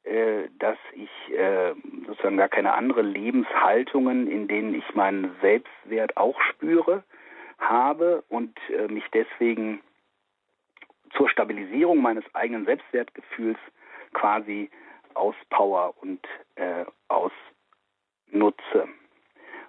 [0.04, 1.74] äh, dass ich äh,
[2.06, 7.04] sozusagen gar keine anderen Lebenshaltungen, in denen ich meinen Selbstwert auch spüre,
[7.58, 9.80] habe und äh, mich deswegen
[11.16, 13.58] zur Stabilisierung meines eigenen Selbstwertgefühls
[14.12, 14.70] quasi
[15.16, 16.20] auspower und
[16.56, 18.88] äh, ausnutze.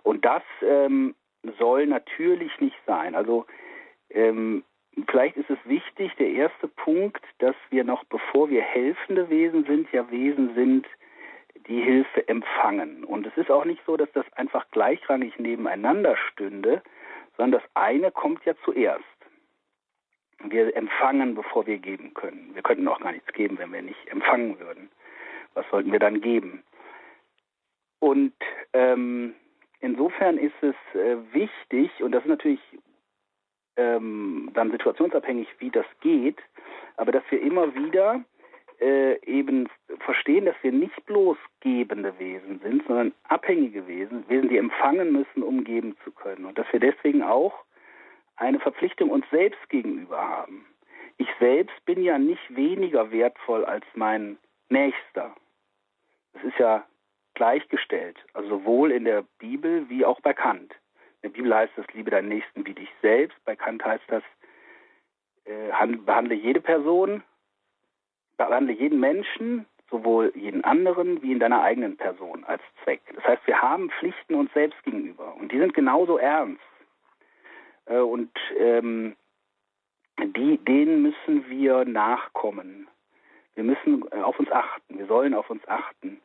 [0.04, 1.16] Und das ähm,
[1.58, 3.16] soll natürlich nicht sein.
[3.16, 3.46] Also
[4.10, 4.64] ähm,
[5.10, 9.92] vielleicht ist es wichtig, der erste Punkt, dass wir noch, bevor wir helfende Wesen sind,
[9.92, 10.88] ja Wesen sind,
[11.68, 13.04] die Hilfe empfangen.
[13.04, 16.84] Und es ist auch nicht so, dass das einfach gleichrangig nebeneinander stünde,
[17.38, 19.04] sondern das eine kommt ja zuerst.
[20.44, 22.52] Wir empfangen, bevor wir geben können.
[22.54, 24.90] Wir könnten auch gar nichts geben, wenn wir nicht empfangen würden
[25.56, 26.64] was sollten wir dann geben?
[28.00, 28.34] Und
[28.74, 29.34] ähm,
[29.80, 32.62] insofern ist es äh, wichtig, und das ist natürlich
[33.78, 36.38] ähm, dann situationsabhängig, wie das geht,
[36.98, 38.24] aber dass wir immer wieder
[38.80, 44.58] äh, eben verstehen, dass wir nicht bloß gebende Wesen sind, sondern abhängige Wesen, Wesen, die
[44.58, 46.46] empfangen müssen, um geben zu können.
[46.46, 47.54] Und dass wir deswegen auch
[48.36, 50.66] eine Verpflichtung uns selbst gegenüber haben.
[51.18, 54.38] Ich selbst bin ja nicht weniger wertvoll als mein
[54.70, 55.34] Nächster.
[56.36, 56.86] Das ist ja
[57.34, 60.72] gleichgestellt, also sowohl in der Bibel wie auch bei Kant.
[61.22, 63.38] In der Bibel heißt das, liebe deinen Nächsten wie dich selbst.
[63.46, 64.24] Bei Kant heißt das,
[65.46, 67.24] äh, behandle jede Person,
[68.38, 73.02] behandle jeden Menschen, sowohl jeden anderen wie in deiner eigenen Person als Zweck.
[73.16, 76.62] Das heißt, wir haben Pflichten uns selbst gegenüber und die sind genauso ernst.
[77.86, 79.16] Äh, und ähm,
[80.20, 82.88] die, denen müssen wir nachkommen.
[83.56, 84.98] Wir müssen äh, auf uns achten.
[84.98, 86.22] Wir sollen auf uns achten.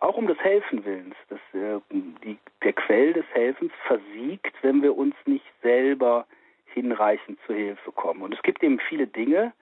[0.00, 1.14] Auch um des Helfen willens.
[1.52, 1.80] Äh,
[2.24, 6.26] die, der Quell des Helfens versiegt, wenn wir uns nicht selber
[6.66, 8.22] hinreichend zu Hilfe kommen.
[8.22, 9.52] Und es gibt eben viele Dinge,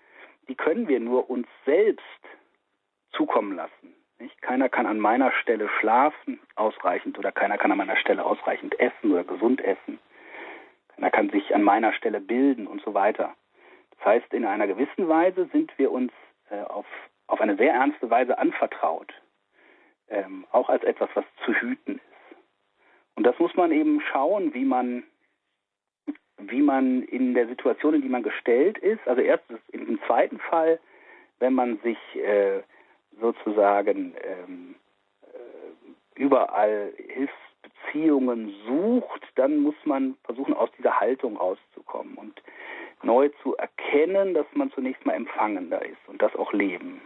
[0.48, 2.02] die können wir nur uns selbst
[3.12, 3.94] zukommen lassen.
[4.18, 4.40] Nicht?
[4.40, 9.12] Keiner kann an meiner Stelle schlafen ausreichend oder keiner kann an meiner Stelle ausreichend essen
[9.12, 9.98] oder gesund essen.
[10.94, 13.34] Keiner kann sich an meiner Stelle bilden und so weiter.
[13.98, 16.12] Das heißt, in einer gewissen Weise sind wir uns
[16.52, 16.86] äh, auf,
[17.26, 19.12] auf eine sehr ernste Weise anvertraut,
[20.08, 22.36] ähm, auch als etwas, was zu hüten ist.
[23.16, 25.04] Und das muss man eben schauen, wie man
[26.38, 30.80] wie man in der Situation, in die man gestellt ist, also erst im zweiten Fall,
[31.38, 32.62] wenn man sich äh,
[33.20, 34.74] sozusagen ähm,
[35.22, 42.42] äh, überall Hilfsbeziehungen sucht, dann muss man versuchen, aus dieser Haltung rauszukommen und
[43.02, 47.00] neu zu erkennen, dass man zunächst mal empfangender ist und das auch leben.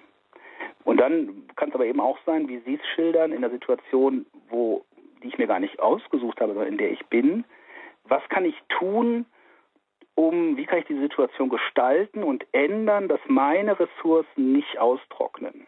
[0.84, 4.26] Und dann kann es aber eben auch sein, wie Sie es schildern, in der Situation,
[4.48, 4.84] wo
[5.22, 7.44] die ich mir gar nicht ausgesucht habe, sondern in der ich bin,
[8.04, 9.26] was kann ich tun,
[10.14, 15.66] um, wie kann ich die Situation gestalten und ändern, dass meine Ressourcen nicht austrocknen,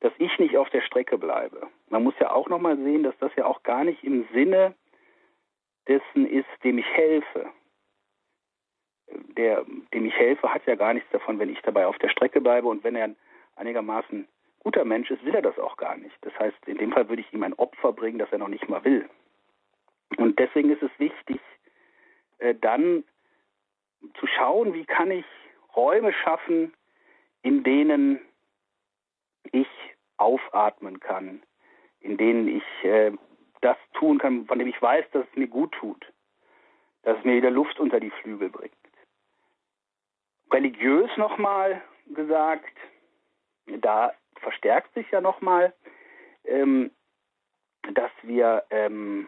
[0.00, 1.68] dass ich nicht auf der Strecke bleibe.
[1.88, 4.74] Man muss ja auch nochmal sehen, dass das ja auch gar nicht im Sinne
[5.88, 7.48] dessen ist, dem ich helfe.
[9.36, 12.40] Der, dem ich helfe, hat ja gar nichts davon, wenn ich dabei auf der Strecke
[12.40, 13.16] bleibe und wenn er ein
[13.56, 14.26] einigermaßen
[14.60, 16.16] guter Mensch ist, will er das auch gar nicht.
[16.22, 18.68] Das heißt, in dem Fall würde ich ihm ein Opfer bringen, das er noch nicht
[18.68, 19.08] mal will.
[20.16, 21.40] Und deswegen ist es wichtig,
[22.38, 23.04] äh, dann
[24.18, 25.26] zu schauen, wie kann ich
[25.76, 26.72] Räume schaffen,
[27.42, 28.20] in denen
[29.52, 29.68] ich
[30.16, 31.42] aufatmen kann,
[32.00, 33.12] in denen ich äh,
[33.60, 36.12] das tun kann, von dem ich weiß, dass es mir gut tut,
[37.02, 38.74] dass es mir wieder Luft unter die Flügel bringt.
[40.54, 41.82] Religiös nochmal
[42.14, 42.76] gesagt,
[43.66, 45.72] da verstärkt sich ja nochmal,
[46.44, 46.92] ähm,
[47.92, 49.26] dass wir ähm,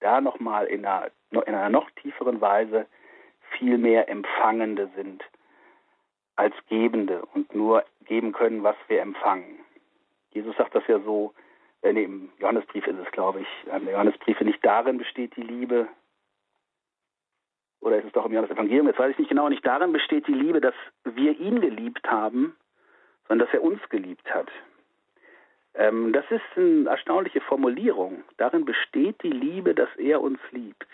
[0.00, 2.86] da nochmal in einer, in einer noch tieferen Weise
[3.58, 5.22] viel mehr Empfangende sind
[6.36, 9.58] als Gebende und nur geben können, was wir empfangen.
[10.30, 11.34] Jesus sagt das ja so,
[11.82, 15.86] äh, nee, im Johannesbrief ist es, glaube ich, im Johannesbrief, nicht darin besteht die Liebe,
[17.86, 20.34] oder ist es doch im Johannesevangelium, jetzt weiß ich nicht genau, nicht darin besteht die
[20.34, 20.74] Liebe, dass
[21.04, 22.56] wir ihn geliebt haben,
[23.28, 24.48] sondern dass er uns geliebt hat.
[25.74, 28.24] Ähm, das ist eine erstaunliche Formulierung.
[28.38, 30.88] Darin besteht die Liebe, dass er uns liebt.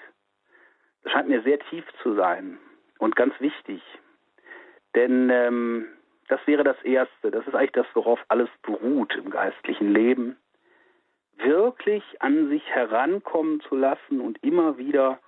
[1.03, 2.59] Das scheint mir sehr tief zu sein
[2.99, 3.81] und ganz wichtig.
[4.95, 5.87] Denn ähm,
[6.29, 7.31] das wäre das Erste.
[7.31, 10.37] Das ist eigentlich das, worauf alles beruht im geistlichen Leben.
[11.39, 15.19] Wirklich an sich herankommen zu lassen und immer wieder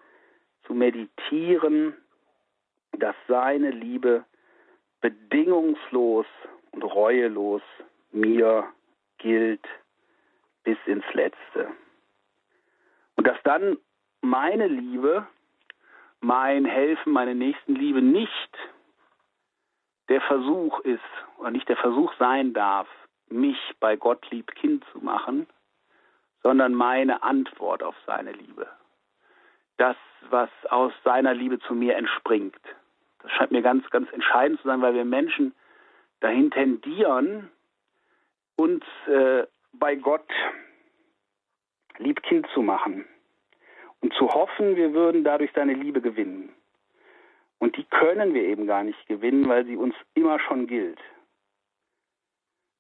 [0.67, 1.95] zu meditieren,
[2.93, 4.25] dass seine Liebe
[5.01, 6.27] bedingungslos
[6.73, 7.63] und reuelos
[8.13, 8.65] mir
[9.19, 9.67] gilt
[10.63, 11.69] bis ins Letzte.
[13.17, 13.79] Und dass dann
[14.23, 15.27] meine Liebe,
[16.21, 18.59] mein Helfen, meine Nächstenliebe nicht
[20.09, 21.01] der Versuch ist
[21.39, 22.89] oder nicht der Versuch sein darf,
[23.29, 25.47] mich bei Gott lieb Kind zu machen,
[26.43, 28.69] sondern meine Antwort auf seine Liebe.
[29.77, 29.97] Das,
[30.31, 32.61] was aus seiner Liebe zu mir entspringt.
[33.23, 35.55] Das scheint mir ganz, ganz entscheidend zu sein, weil wir Menschen
[36.21, 37.51] dahin tendieren,
[38.57, 40.29] uns äh, bei Gott
[41.99, 43.05] Liebkind zu machen
[44.01, 46.55] und zu hoffen, wir würden dadurch seine Liebe gewinnen.
[47.59, 51.01] Und die können wir eben gar nicht gewinnen, weil sie uns immer schon gilt.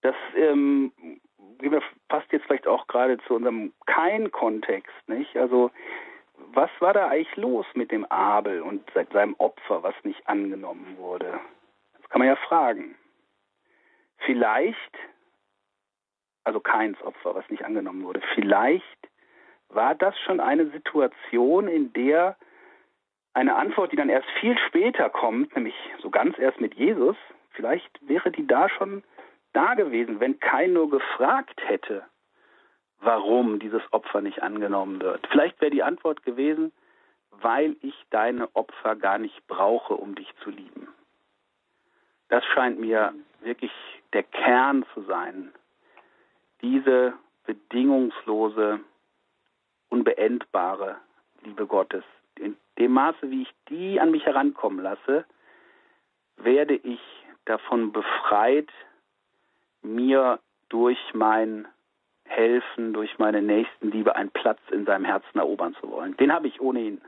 [0.02, 0.92] Das ähm,
[2.08, 5.34] passt jetzt vielleicht auch gerade zu unserem Kein-Kontext, nicht?
[5.36, 5.70] Also,
[6.52, 8.82] was war da eigentlich los mit dem Abel und
[9.12, 11.40] seinem Opfer, was nicht angenommen wurde?
[12.00, 12.96] Das kann man ja fragen.
[14.18, 14.98] Vielleicht
[16.44, 18.20] also keins Opfer, was nicht angenommen wurde.
[18.34, 18.84] Vielleicht
[19.70, 22.36] war das schon eine Situation, in der
[23.32, 27.16] eine Antwort, die dann erst viel später kommt, nämlich so ganz erst mit Jesus,
[27.50, 29.02] vielleicht wäre die da schon
[29.52, 32.04] da gewesen, wenn kein nur gefragt hätte,
[33.04, 35.26] warum dieses Opfer nicht angenommen wird.
[35.30, 36.72] Vielleicht wäre die Antwort gewesen,
[37.30, 40.88] weil ich deine Opfer gar nicht brauche, um dich zu lieben.
[42.28, 43.72] Das scheint mir wirklich
[44.12, 45.52] der Kern zu sein
[46.64, 47.12] diese
[47.44, 48.80] bedingungslose,
[49.90, 50.96] unbeendbare
[51.42, 52.04] Liebe Gottes.
[52.36, 55.26] In dem Maße, wie ich die an mich herankommen lasse,
[56.38, 57.00] werde ich
[57.44, 58.70] davon befreit,
[59.82, 60.38] mir
[60.70, 61.68] durch mein
[62.24, 66.16] Helfen, durch meine Nächstenliebe einen Platz in seinem Herzen erobern zu wollen.
[66.16, 67.00] Den habe ich ohnehin.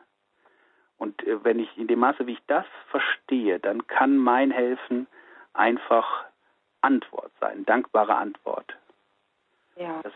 [0.98, 5.06] Und äh, wenn ich in dem Maße, wie ich das verstehe, dann kann mein Helfen
[5.52, 6.24] einfach
[6.80, 8.76] Antwort sein, dankbare Antwort.
[9.76, 10.00] Ja.
[10.02, 10.12] Das,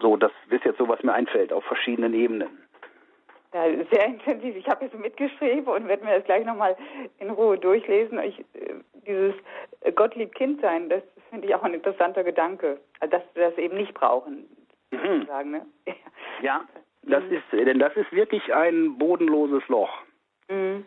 [0.00, 2.58] so, das ist jetzt so, was mir einfällt, auf verschiedenen Ebenen.
[3.54, 4.56] Ja, sehr intensiv.
[4.56, 6.76] Ich habe jetzt mitgeschrieben und werde mir das gleich nochmal
[7.18, 8.18] in Ruhe durchlesen.
[8.18, 8.74] Ich, äh,
[9.06, 9.34] dieses
[9.94, 12.80] Gottlieb Kind sein, das finde ich auch ein interessanter Gedanke.
[13.00, 14.48] Also, dass wir das eben nicht brauchen,
[14.90, 15.26] mhm.
[15.26, 15.66] sagen, ne?
[16.42, 16.64] Ja,
[17.02, 17.32] das mhm.
[17.32, 19.90] ist, denn das ist wirklich ein bodenloses Loch.
[20.48, 20.86] Mhm.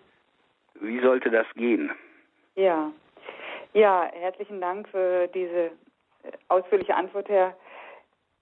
[0.75, 1.91] Wie sollte das gehen?
[2.55, 2.91] Ja.
[3.73, 5.71] Ja, herzlichen Dank für diese äh,
[6.49, 7.55] ausführliche Antwort, Herr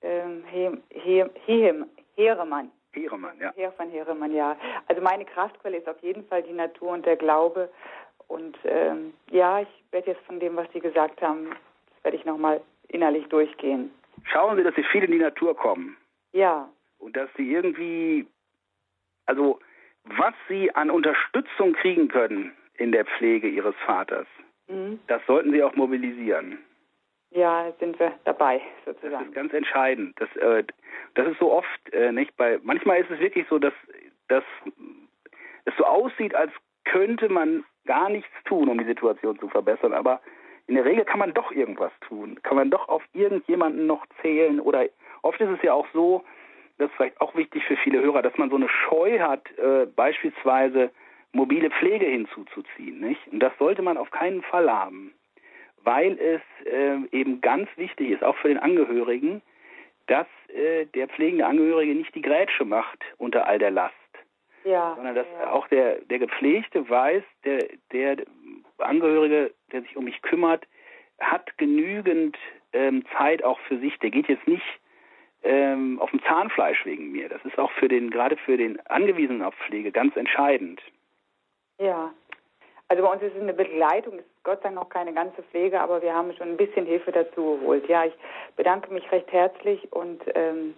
[0.02, 1.74] ähm, He He He
[2.16, 2.72] Heeremann.
[2.94, 3.54] Heeremann, ja.
[3.56, 4.58] Herr von Heeremann, ja.
[4.88, 7.70] Also meine Kraftquelle ist auf jeden Fall die Natur und der Glaube.
[8.28, 11.56] Und ähm, ja, ich werde jetzt von dem, was Sie gesagt haben,
[12.04, 13.92] werde ich nochmal innerlich durchgehen.
[14.24, 15.98] Schauen Sie, dass Sie viel in die Natur kommen.
[16.34, 16.70] Ja.
[16.98, 18.28] Und dass Sie irgendwie,
[19.26, 19.60] also
[20.04, 24.28] was Sie an Unterstützung kriegen können in der Pflege Ihres Vaters,
[24.68, 25.00] mhm.
[25.08, 26.60] das sollten Sie auch mobilisieren.
[27.32, 29.14] Ja, sind wir dabei, sozusagen.
[29.14, 30.20] Das ist ganz entscheidend.
[30.20, 30.64] Das, äh,
[31.14, 32.60] das ist so oft äh, nicht bei.
[32.64, 33.74] Manchmal ist es wirklich so, dass,
[34.30, 34.44] dass
[35.66, 36.52] es so aussieht, als
[36.86, 39.94] könnte man gar nichts tun, um die Situation zu verbessern.
[39.94, 40.22] Aber
[40.70, 42.40] in der Regel kann man doch irgendwas tun.
[42.44, 44.60] Kann man doch auf irgendjemanden noch zählen.
[44.60, 44.86] Oder
[45.22, 46.24] oft ist es ja auch so,
[46.78, 49.86] das ist vielleicht auch wichtig für viele Hörer, dass man so eine Scheu hat, äh,
[49.86, 50.92] beispielsweise
[51.34, 53.02] mobile Pflege hinzuzuziehen.
[53.02, 53.28] Nicht?
[53.28, 55.14] Und das sollte man auf keinen Fall haben
[55.84, 59.42] weil es äh, eben ganz wichtig ist, auch für den Angehörigen,
[60.08, 63.96] dass äh, der pflegende Angehörige nicht die Grätsche macht unter all der Last.
[64.64, 65.52] Ja, sondern dass ja.
[65.52, 68.18] auch der, der Gepflegte weiß, der, der
[68.78, 70.66] Angehörige, der sich um mich kümmert,
[71.20, 72.38] hat genügend
[72.74, 73.98] ähm, Zeit auch für sich.
[74.00, 74.66] Der geht jetzt nicht
[75.44, 77.30] ähm, auf dem Zahnfleisch wegen mir.
[77.30, 80.82] Das ist auch für den, gerade für den Angewiesenen auf Pflege ganz entscheidend.
[81.80, 82.14] Ja,
[82.90, 85.44] also bei uns ist es eine Begleitung, es ist Gott sei Dank noch keine ganze
[85.44, 87.88] Pflege, aber wir haben schon ein bisschen Hilfe dazu geholt.
[87.88, 88.14] Ja, ich
[88.56, 90.74] bedanke mich recht herzlich und ähm,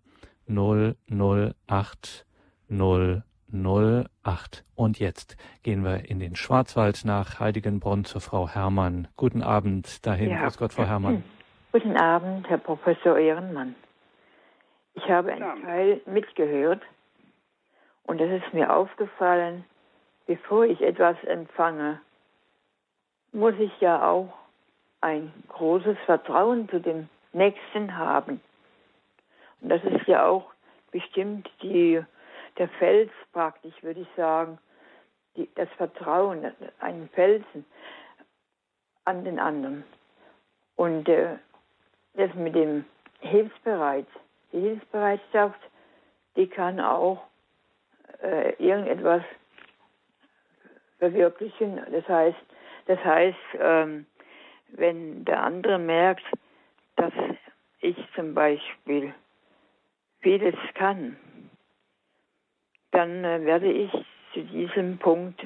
[0.47, 2.25] 008
[2.69, 4.63] 008.
[4.75, 9.07] Und jetzt gehen wir in den Schwarzwald nach Heiligenbrunn zur Frau Herrmann.
[9.17, 10.29] Guten Abend dahin.
[10.29, 10.43] Ja.
[10.43, 11.23] Grüß Gott, Frau Herrmann.
[11.73, 13.75] Guten Abend, Herr Professor Ehrenmann.
[14.93, 16.81] Ich habe einen Teil mitgehört
[18.03, 19.63] und es ist mir aufgefallen,
[20.25, 22.01] bevor ich etwas empfange,
[23.31, 24.33] muss ich ja auch
[24.99, 28.41] ein großes Vertrauen zu dem Nächsten haben.
[29.61, 30.51] Und das ist ja auch
[30.91, 32.03] bestimmt die,
[32.57, 34.57] der Fels praktisch, würde ich sagen,
[35.37, 36.51] die, das Vertrauen,
[36.81, 37.63] einen Felsen
[39.05, 39.85] an den anderen.
[40.75, 41.37] Und äh,
[42.13, 42.85] das mit dem
[43.19, 44.07] Hilfsbereit,
[44.51, 45.59] die Hilfsbereitschaft,
[46.35, 47.23] die kann auch
[48.21, 49.23] äh, irgendetwas
[50.99, 51.81] verwirklichen.
[51.91, 52.37] Das heißt,
[52.87, 54.05] das heißt, ähm,
[54.69, 56.23] wenn der andere merkt,
[56.95, 57.13] dass
[57.81, 59.13] ich zum Beispiel
[60.21, 61.17] vieles kann,
[62.91, 63.91] dann äh, werde ich
[64.33, 65.41] zu diesem Punkt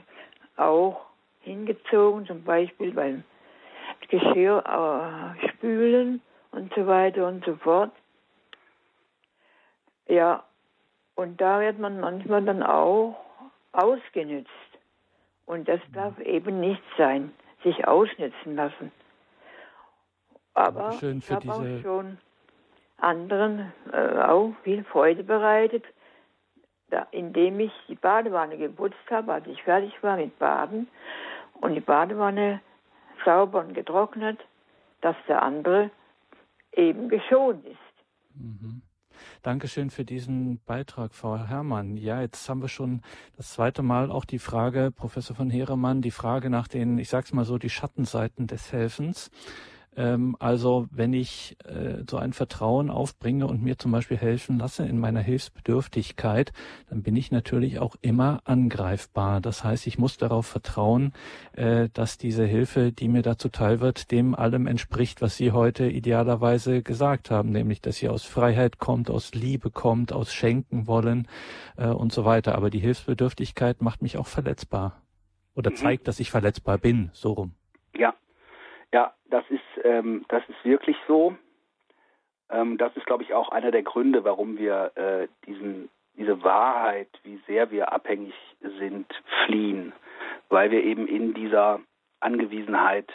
[0.58, 1.06] auch
[1.42, 3.24] hingezogen, zum Beispiel beim
[4.10, 6.22] Geschirr äh, spülen
[6.56, 7.92] und so weiter und so fort.
[10.08, 10.44] Ja,
[11.16, 13.16] und da wird man manchmal dann auch
[13.72, 14.50] ausgenützt.
[15.46, 17.32] Und das darf eben nicht sein,
[17.64, 18.92] sich ausnützen lassen.
[20.54, 22.18] Aber ich habe auch schon
[22.98, 25.84] anderen äh, auch viel Freude bereitet,
[26.90, 30.88] da, indem ich die Badewanne geputzt habe, als ich fertig war mit Baden
[31.60, 32.62] und die Badewanne
[33.26, 34.40] sauber und getrocknet,
[35.02, 35.92] dass der andere
[36.78, 37.78] eben geschont ist.
[38.36, 38.82] Mhm.
[39.42, 41.98] Dankeschön für diesen Beitrag, Frau Herrmann.
[41.98, 43.02] Ja, jetzt haben wir schon
[43.38, 47.32] das zweite Mal auch die Frage, Professor von Heeremann, die Frage nach den, ich sag's
[47.32, 49.30] mal so, die Schattenseiten des Helfens.
[49.98, 54.86] Ähm, also wenn ich äh, so ein Vertrauen aufbringe und mir zum Beispiel helfen lasse
[54.86, 56.52] in meiner Hilfsbedürftigkeit,
[56.90, 59.42] dann bin ich natürlich auch immer angreifbar.
[59.42, 61.14] Das heißt, ich muss darauf vertrauen,
[61.54, 65.88] äh, dass diese Hilfe, die mir dazu teil wird, dem allem entspricht, was Sie heute
[65.88, 71.28] idealerweise gesagt haben, nämlich dass sie aus Freiheit kommt, aus Liebe kommt, aus Schenken wollen
[71.78, 72.56] äh, und so weiter.
[72.56, 75.02] Aber die Hilfsbedürftigkeit macht mich auch verletzbar
[75.56, 75.76] oder mhm.
[75.76, 77.54] zeigt, dass ich verletzbar bin, so rum.
[77.98, 78.14] Ja,
[78.94, 81.36] ja, das ist, ähm, das ist wirklich so.
[82.50, 87.10] Ähm, das ist, glaube ich, auch einer der Gründe, warum wir äh, diesen, diese Wahrheit,
[87.24, 88.34] wie sehr wir abhängig
[88.80, 89.08] sind,
[89.46, 89.94] fliehen.
[90.50, 91.82] Weil wir eben in dieser
[92.20, 93.12] Angewiesenheit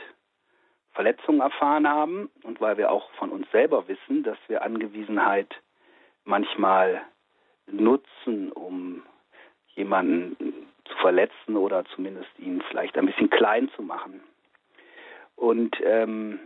[0.93, 5.55] Verletzungen erfahren haben und weil wir auch von uns selber wissen, dass wir Angewiesenheit
[6.25, 7.03] manchmal
[7.66, 9.03] nutzen, um
[9.68, 10.37] jemanden
[10.85, 14.21] zu verletzen oder zumindest ihn vielleicht ein bisschen klein zu machen.
[15.41, 16.38] Und ähm,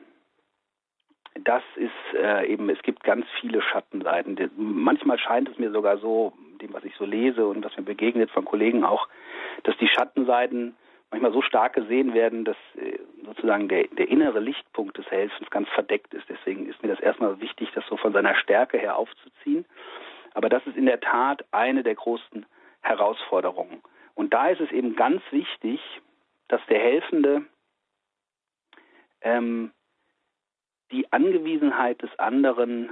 [1.43, 4.39] das ist äh, eben, es gibt ganz viele Schattenseiten.
[4.57, 6.33] Manchmal scheint es mir sogar so,
[6.63, 9.09] dem, was ich so lese und was mir begegnet von Kollegen auch,
[9.65, 10.77] dass die Schattenseiten
[11.11, 15.69] manchmal so stark gesehen werden, dass äh, sozusagen der, der innere Lichtpunkt des Helfens ganz
[15.71, 16.29] verdeckt ist.
[16.29, 19.65] Deswegen ist mir das erstmal wichtig, das so von seiner Stärke her aufzuziehen.
[20.35, 22.47] Aber das ist in der Tat eine der großen
[22.81, 23.83] Herausforderungen.
[24.15, 25.81] Und da ist es eben ganz wichtig,
[26.47, 27.45] dass der Helfende
[29.25, 29.73] ähm,
[30.93, 32.91] die Angewiesenheit des anderen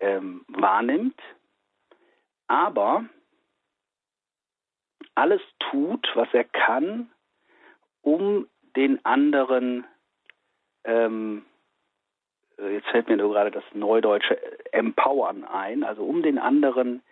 [0.00, 1.20] ähm, wahrnimmt,
[2.48, 3.04] aber
[5.14, 5.40] alles
[5.70, 7.10] tut, was er kann,
[8.00, 9.86] um den anderen,
[10.84, 11.44] ähm,
[12.58, 14.38] äh, jetzt fällt mir nur gerade das neudeutsche
[14.72, 17.02] Empowern ein, also um den anderen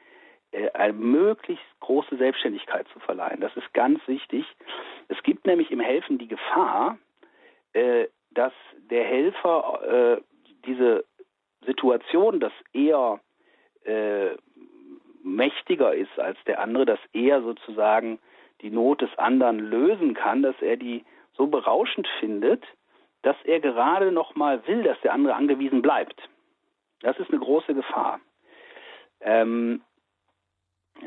[0.53, 3.41] äh, eine möglichst große Selbstständigkeit zu verleihen.
[3.41, 4.47] Das ist ganz wichtig.
[5.09, 6.99] Es gibt nämlich im Helfen die Gefahr,
[7.73, 8.53] äh, dass
[8.91, 10.23] der Helfer äh,
[10.67, 11.05] diese
[11.67, 13.21] Situation, dass er
[13.85, 14.31] äh,
[15.23, 18.19] mächtiger ist als der andere, dass er sozusagen
[18.63, 21.05] die Not des anderen lösen kann, dass er die
[21.35, 22.65] so berauschend findet,
[23.23, 26.29] dass er gerade noch mal will, dass der andere angewiesen bleibt.
[27.01, 28.21] Das ist eine große Gefahr.
[29.21, 29.83] Ähm,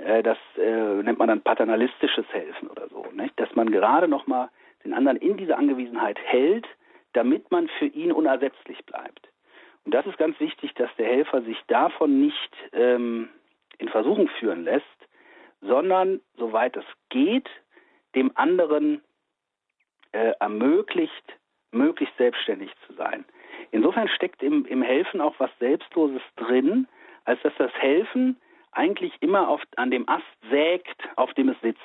[0.04, 3.40] äh, das äh, nennt man dann paternalistisches Helfen oder so, nicht?
[3.40, 4.50] dass man gerade noch mal
[4.84, 6.68] den anderen in dieser Angewiesenheit hält,
[7.14, 9.30] damit man für ihn unersetzlich bleibt.
[9.86, 13.30] Und das ist ganz wichtig, dass der Helfer sich davon nicht ähm,
[13.78, 14.86] in Versuchung führen lässt,
[15.62, 17.50] sondern soweit es geht,
[18.16, 19.02] dem anderen
[20.12, 21.38] äh, ermöglicht,
[21.72, 23.26] möglichst selbstständig zu sein.
[23.72, 26.88] Insofern steckt im, im Helfen auch was Selbstloses drin,
[27.26, 28.38] als dass das Helfen
[28.72, 31.80] eigentlich immer auf, an dem Ast sägt, auf dem es sitzt.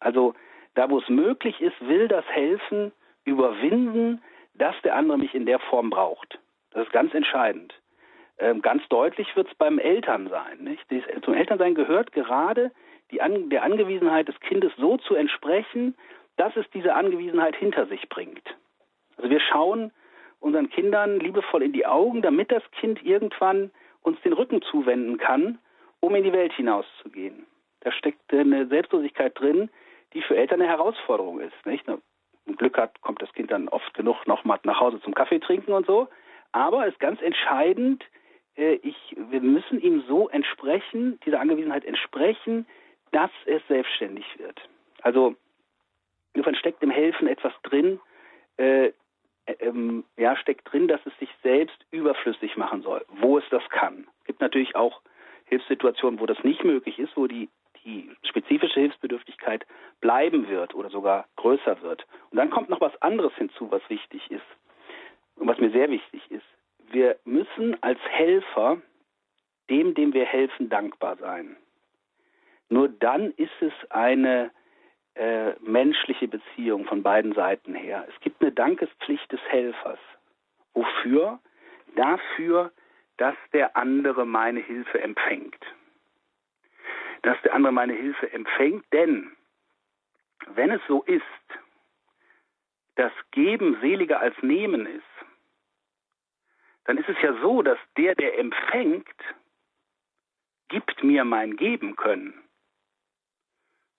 [0.00, 0.34] Also
[0.80, 2.90] da, wo es möglich ist, will das Helfen
[3.24, 4.22] überwinden,
[4.54, 6.38] dass der andere mich in der Form braucht.
[6.70, 7.74] Das ist ganz entscheidend.
[8.38, 10.58] Ähm, ganz deutlich wird es beim Elternsein.
[10.60, 10.82] Nicht?
[11.22, 12.70] zum Elternsein gehört gerade
[13.10, 15.94] die An der Angewiesenheit des Kindes so zu entsprechen,
[16.38, 18.56] dass es diese Angewiesenheit hinter sich bringt.
[19.18, 19.92] Also wir schauen
[20.38, 23.70] unseren Kindern liebevoll in die Augen, damit das Kind irgendwann
[24.00, 25.58] uns den Rücken zuwenden kann,
[26.00, 27.44] um in die Welt hinauszugehen.
[27.80, 29.68] Da steckt eine Selbstlosigkeit drin,
[30.12, 31.54] die für Eltern eine Herausforderung ist.
[31.64, 31.86] Nicht?
[31.86, 35.38] Wenn Glück hat, kommt das Kind dann oft genug noch mal nach Hause zum Kaffee
[35.38, 36.08] trinken und so.
[36.52, 38.04] Aber es ist ganz entscheidend,
[38.56, 42.66] äh, ich, wir müssen ihm so entsprechen, dieser Angewiesenheit entsprechen,
[43.12, 44.60] dass es selbstständig wird.
[45.02, 45.34] Also
[46.32, 48.00] insofern steckt im Helfen etwas drin,
[48.56, 48.86] äh,
[49.46, 53.62] äh, ähm, ja, steckt drin, dass es sich selbst überflüssig machen soll, wo es das
[53.70, 54.06] kann.
[54.20, 55.00] Es gibt natürlich auch
[55.46, 57.48] Hilfssituationen, wo das nicht möglich ist, wo die
[57.84, 59.66] die spezifische Hilfsbedürftigkeit
[60.00, 62.06] bleiben wird oder sogar größer wird.
[62.30, 64.46] Und dann kommt noch was anderes hinzu, was wichtig ist
[65.36, 66.46] und was mir sehr wichtig ist.
[66.90, 68.78] Wir müssen als Helfer
[69.68, 71.56] dem, dem wir helfen, dankbar sein.
[72.68, 74.50] Nur dann ist es eine
[75.14, 78.06] äh, menschliche Beziehung von beiden Seiten her.
[78.08, 79.98] Es gibt eine Dankespflicht des Helfers.
[80.74, 81.38] Wofür?
[81.94, 82.72] Dafür,
[83.16, 85.64] dass der andere meine Hilfe empfängt
[87.22, 88.84] dass der andere meine Hilfe empfängt.
[88.92, 89.36] Denn
[90.46, 91.22] wenn es so ist,
[92.96, 95.04] dass Geben seliger als Nehmen ist,
[96.84, 99.06] dann ist es ja so, dass der, der empfängt,
[100.68, 102.34] gibt mir mein Geben können.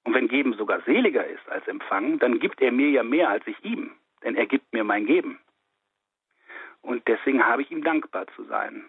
[0.04, 3.46] Und wenn Geben sogar seliger ist als Empfangen, dann gibt er mir ja mehr als
[3.46, 3.92] ich ihm.
[4.24, 5.40] denn er gibt mir mein Geben.
[6.82, 8.86] Und deswegen habe ich ihm dankbar zu sein.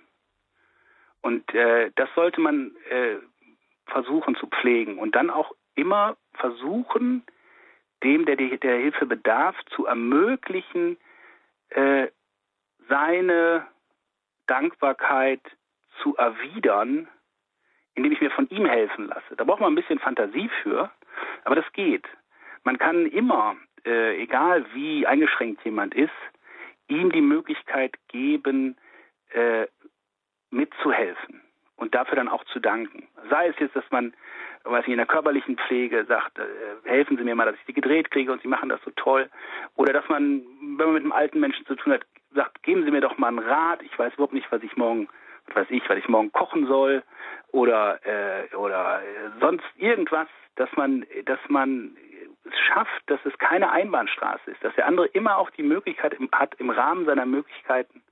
[1.20, 3.16] Und äh, das sollte man äh,
[3.92, 7.22] versuchen zu pflegen und dann auch immer versuchen,
[8.02, 10.96] dem, der der Hilfe bedarf, zu ermöglichen,
[11.70, 12.08] äh,
[12.88, 13.66] seine
[14.46, 15.40] Dankbarkeit
[16.02, 17.06] zu erwidern,
[17.94, 19.36] indem ich mir von ihm helfen lasse.
[19.36, 20.90] Da braucht man ein bisschen Fantasie für,
[21.44, 22.06] aber das geht.
[22.64, 26.10] Man kann immer, äh, egal wie eingeschränkt jemand ist,
[26.88, 28.76] ihm die Möglichkeit geben,
[29.30, 29.66] äh,
[30.50, 31.40] mitzuhelfen
[31.82, 33.08] und dafür dann auch zu danken.
[33.28, 34.14] Sei es jetzt, dass man,
[34.64, 36.44] weiß ich, in der körperlichen Pflege sagt, äh,
[36.84, 39.28] helfen Sie mir mal, dass ich die gedreht kriege und Sie machen das so toll.
[39.76, 42.02] Oder dass man, wenn man mit einem alten Menschen zu tun hat,
[42.34, 43.82] sagt, geben Sie mir doch mal einen Rat.
[43.82, 45.08] Ich weiß überhaupt nicht, was ich morgen,
[45.48, 47.02] was weiß ich, was ich morgen kochen soll
[47.50, 51.96] oder äh, oder äh, sonst irgendwas, dass man, dass man
[52.44, 56.54] es schafft, dass es keine Einbahnstraße ist, dass der andere immer auch die Möglichkeit hat,
[56.58, 58.02] im Rahmen seiner Möglichkeiten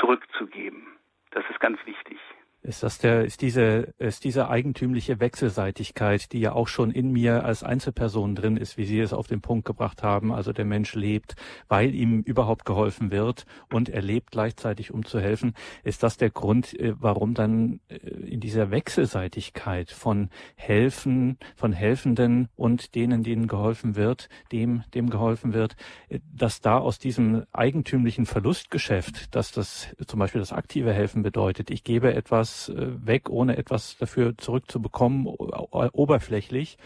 [0.00, 0.86] zurückzugeben.
[1.30, 2.18] Das ist ganz wichtig.
[2.66, 7.44] Ist das der, ist diese, ist diese eigentümliche Wechselseitigkeit, die ja auch schon in mir
[7.44, 10.32] als Einzelperson drin ist, wie Sie es auf den Punkt gebracht haben.
[10.32, 11.36] Also der Mensch lebt,
[11.68, 15.54] weil ihm überhaupt geholfen wird und er lebt gleichzeitig, um zu helfen.
[15.84, 22.48] Ist das der Grund, äh, warum dann äh, in dieser Wechselseitigkeit von Helfen, von Helfenden
[22.56, 25.76] und denen, denen geholfen wird, dem, dem geholfen wird,
[26.08, 31.70] äh, dass da aus diesem eigentümlichen Verlustgeschäft, dass das zum Beispiel das aktive Helfen bedeutet,
[31.70, 36.78] ich gebe etwas äh, weg, ohne etwas dafür zurückzubekommen, oberflächlich.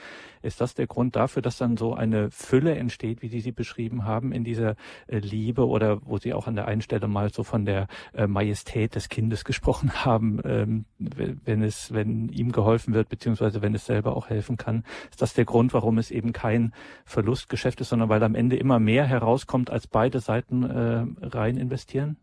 [0.43, 4.05] Ist das der Grund dafür, dass dann so eine Fülle entsteht, wie Sie sie beschrieben
[4.05, 4.75] haben, in dieser
[5.07, 8.27] äh, Liebe oder wo Sie auch an der einen Stelle mal so von der äh,
[8.27, 13.85] Majestät des Kindes gesprochen haben, ähm, wenn es, wenn ihm geholfen wird, beziehungsweise wenn es
[13.85, 14.85] selber auch helfen kann?
[15.11, 16.73] Ist das der Grund, warum es eben kein
[17.05, 22.17] Verlustgeschäft ist, sondern weil am Ende immer mehr herauskommt, als beide Seiten rein investieren?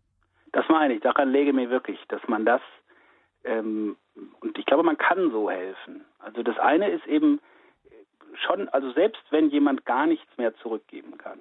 [0.54, 1.02] Das meine ich.
[1.02, 2.62] Daran lege mir wirklich, dass man das
[3.48, 3.98] ähm,
[4.42, 6.06] und ich glaube, man kann so helfen.
[6.20, 7.40] Also das eine ist eben
[8.34, 11.40] schon, also selbst wenn jemand gar nichts mehr zurückgeben kann,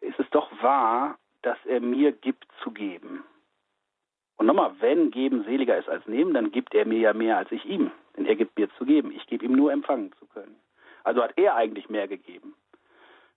[0.00, 3.24] ist es doch wahr, dass er mir gibt zu geben.
[4.36, 7.52] Und nochmal, wenn geben seliger ist als nehmen, dann gibt er mir ja mehr als
[7.52, 7.90] ich ihm.
[8.16, 9.12] Denn er gibt mir zu geben.
[9.12, 10.56] Ich gebe ihm nur empfangen zu können.
[11.04, 12.54] Also hat er eigentlich mehr gegeben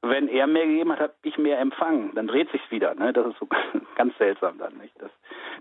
[0.09, 2.13] wenn er mehr gegeben hat, habe ich mehr empfangen.
[2.15, 2.95] Dann dreht sich's wieder.
[2.95, 3.13] Ne?
[3.13, 3.47] Das ist so
[3.95, 4.99] ganz seltsam dann, nicht?
[5.01, 5.11] Dass,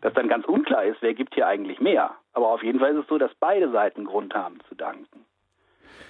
[0.01, 2.15] dass dann ganz unklar ist, wer gibt hier eigentlich mehr.
[2.33, 5.25] Aber auf jeden Fall ist es so, dass beide Seiten Grund haben zu danken.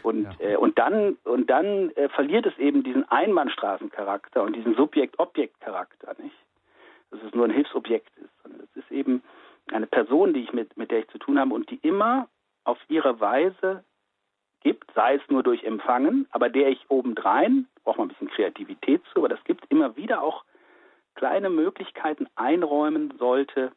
[0.02, 0.50] Und, ja.
[0.50, 6.36] äh, und dann, und dann äh, verliert es eben diesen Einbahnstraßencharakter und diesen Subjekt-Objekt-Charakter, nicht?
[7.10, 9.22] Dass es nur ein Hilfsobjekt ist, sondern es ist eben
[9.72, 12.28] eine Person, die ich mit, mit der ich zu tun habe und die immer
[12.64, 13.84] auf ihre Weise
[14.64, 19.02] gibt, sei es nur durch Empfangen, aber der ich obendrein braucht man ein bisschen Kreativität
[19.12, 20.44] zu, aber das gibt immer wieder auch
[21.14, 23.72] kleine Möglichkeiten einräumen sollte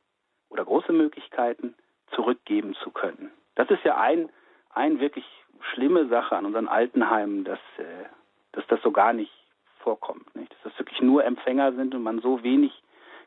[0.50, 1.76] oder große Möglichkeiten
[2.12, 3.32] zurückgeben zu können.
[3.56, 4.30] Das ist ja ein,
[4.72, 5.26] ein wirklich
[5.74, 8.06] schlimme Sache an unseren Altenheimen, dass, äh,
[8.54, 9.32] dass das so gar nicht
[9.80, 10.36] vorkommt.
[10.36, 10.52] Nicht?
[10.54, 12.72] Dass das wirklich nur Empfänger sind und man so wenig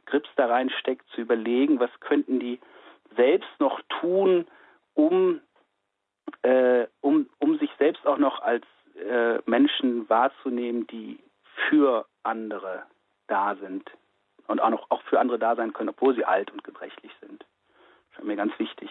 [0.06, 2.58] Grips da reinsteckt, zu überlegen, was könnten die
[3.16, 4.46] selbst noch tun,
[4.94, 5.40] um,
[6.42, 8.64] äh, um, um sich selbst auch noch als
[8.94, 11.18] äh, Menschen wahrzunehmen, die
[11.68, 12.84] für andere
[13.26, 13.90] da sind
[14.46, 17.44] und auch noch auch für andere da sein können, obwohl sie alt und gebrechlich sind.
[18.12, 18.90] Ist mir ganz wichtig.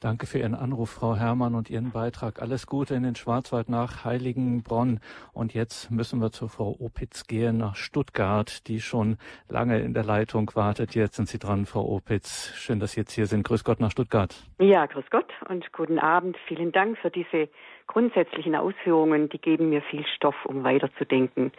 [0.00, 2.40] Danke für Ihren Anruf, Frau Herrmann, und Ihren Beitrag.
[2.40, 5.00] Alles Gute in den Schwarzwald nach Heiligenbronn.
[5.32, 9.18] Und jetzt müssen wir zu Frau Opitz gehen nach Stuttgart, die schon
[9.48, 10.94] lange in der Leitung wartet.
[10.94, 12.54] Jetzt sind Sie dran, Frau Opitz.
[12.54, 13.42] Schön, dass Sie jetzt hier sind.
[13.42, 14.36] Grüß Gott nach Stuttgart.
[14.60, 16.36] Ja, grüß Gott und guten Abend.
[16.46, 17.48] Vielen Dank für diese
[17.88, 19.28] grundsätzlichen Ausführungen.
[19.30, 21.50] Die geben mir viel Stoff, um weiterzudenken.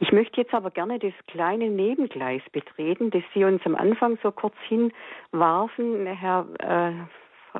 [0.00, 4.32] Ich möchte jetzt aber gerne das kleine Nebengleis betreten, das Sie uns am Anfang so
[4.32, 6.92] kurz hinwarfen, Herr äh,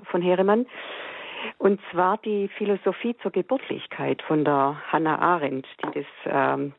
[0.05, 0.67] von Heremann.
[1.59, 6.73] Und zwar die Philosophie zur Geburtlichkeit von der Hannah Arendt, die das ähm,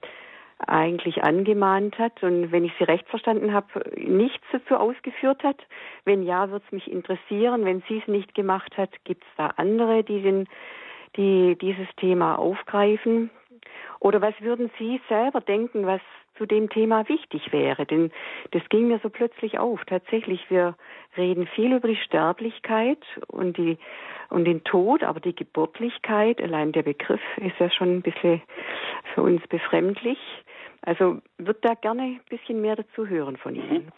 [0.65, 5.57] eigentlich angemahnt hat und wenn ich sie recht verstanden habe, nichts dazu ausgeführt hat.
[6.03, 7.63] Wenn ja, würde es mich interessieren.
[7.63, 10.47] Wenn sie es nicht gemacht hat, gibt es da andere, die, den,
[11.15, 13.29] die dieses Thema aufgreifen?
[13.99, 16.01] Oder was würden Sie selber denken, was
[16.37, 17.85] zu dem Thema wichtig wäre.
[17.85, 18.11] Denn
[18.51, 19.83] das ging mir so plötzlich auf.
[19.85, 20.75] Tatsächlich, wir
[21.15, 23.77] reden viel über die Sterblichkeit und die
[24.29, 28.41] und den Tod, aber die Geburtlichkeit, allein der Begriff ist ja schon ein bisschen
[29.13, 30.19] für uns befremdlich.
[30.81, 33.85] Also wird da gerne ein bisschen mehr dazu hören von Ihnen.
[33.85, 33.91] Mhm.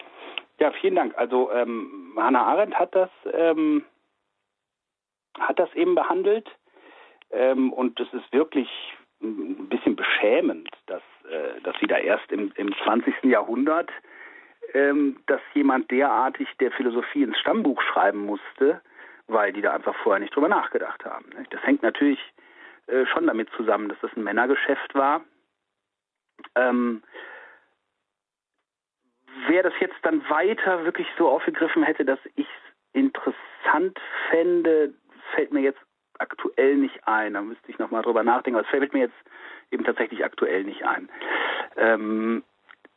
[0.60, 1.16] Ja, vielen Dank.
[1.16, 3.84] Also ähm, Hannah Arendt hat das ähm,
[5.38, 6.48] hat das eben behandelt
[7.30, 8.68] ähm, und es ist wirklich
[9.22, 13.22] ein bisschen beschämend, dass äh, dass wieder erst im, im 20.
[13.22, 13.90] Jahrhundert,
[14.74, 18.80] ähm, dass jemand derartig der Philosophie ins Stammbuch schreiben musste,
[19.28, 21.26] weil die da einfach vorher nicht drüber nachgedacht haben.
[21.50, 22.18] Das hängt natürlich
[22.88, 25.22] äh, schon damit zusammen, dass das ein Männergeschäft war.
[26.56, 27.02] Ähm,
[29.46, 34.00] wer das jetzt dann weiter wirklich so aufgegriffen hätte, dass ich es interessant
[34.30, 34.94] fände,
[35.34, 35.80] fällt mir jetzt
[36.20, 37.34] aktuell nicht ein.
[37.34, 38.58] Da müsste ich nochmal drüber nachdenken.
[38.58, 39.14] Aber es fällt mir jetzt
[39.70, 41.08] eben tatsächlich aktuell nicht ein.
[41.76, 42.44] Ähm,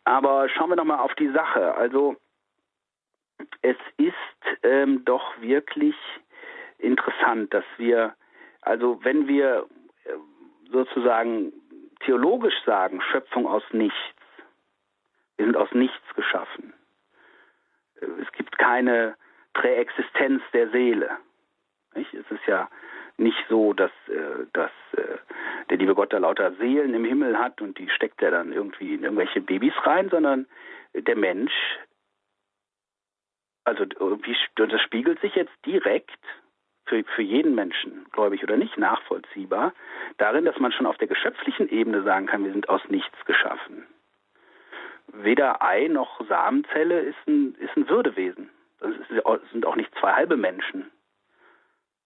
[0.03, 1.75] aber schauen wir nochmal auf die Sache.
[1.75, 2.17] Also
[3.61, 4.13] es ist
[4.63, 5.95] ähm, doch wirklich
[6.77, 8.15] interessant, dass wir,
[8.61, 9.67] also wenn wir
[10.03, 10.09] äh,
[10.71, 11.53] sozusagen
[12.01, 13.97] theologisch sagen, Schöpfung aus nichts,
[15.37, 16.73] wir sind aus nichts geschaffen.
[18.01, 19.15] Äh, es gibt keine
[19.53, 21.17] Präexistenz der Seele.
[21.95, 22.13] Nicht?
[22.13, 22.69] Es ist ja
[23.17, 25.17] nicht so, dass, äh, dass äh,
[25.69, 28.95] der liebe Gott da lauter Seelen im Himmel hat und die steckt er dann irgendwie
[28.95, 30.47] in irgendwelche Babys rein, sondern
[30.93, 31.53] der Mensch,
[33.63, 36.19] also wie, das spiegelt sich jetzt direkt
[36.85, 39.73] für, für jeden Menschen, gläubig oder nicht, nachvollziehbar,
[40.17, 43.87] darin, dass man schon auf der geschöpflichen Ebene sagen kann, wir sind aus nichts geschaffen.
[45.07, 48.49] Weder Ei noch Samenzelle ist ein, ist ein Würdewesen.
[48.79, 48.91] Das
[49.51, 50.91] sind auch nicht zwei halbe Menschen,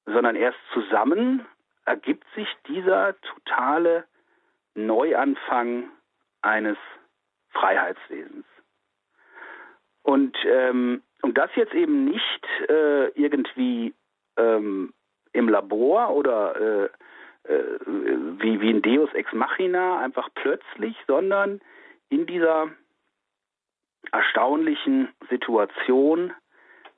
[0.08, 1.46] sondern erst zusammen
[1.86, 4.06] ergibt sich dieser totale
[4.74, 5.90] Neuanfang
[6.42, 6.78] eines
[7.50, 8.46] Freiheitswesens.
[10.04, 13.94] Und ähm, um das jetzt eben nicht äh, irgendwie
[14.38, 14.94] ähm,
[15.34, 16.90] im Labor oder äh,
[17.52, 21.60] äh, wie, wie ein Deus ex machina einfach plötzlich, sondern
[22.10, 22.70] in dieser
[24.12, 26.34] erstaunlichen Situation,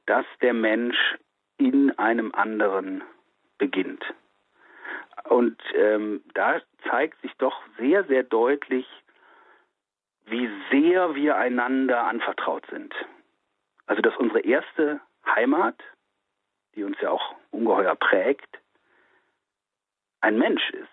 [0.05, 1.17] dass der Mensch
[1.59, 3.03] in einem anderen
[3.59, 4.03] beginnt.
[5.25, 8.87] Und ähm, da zeigt sich doch sehr, sehr deutlich,
[10.25, 12.93] wie sehr wir einander anvertraut sind.
[13.85, 15.75] Also dass unsere erste Heimat,
[16.75, 18.59] die uns ja auch ungeheuer prägt,
[20.21, 20.87] ein Mensch ist.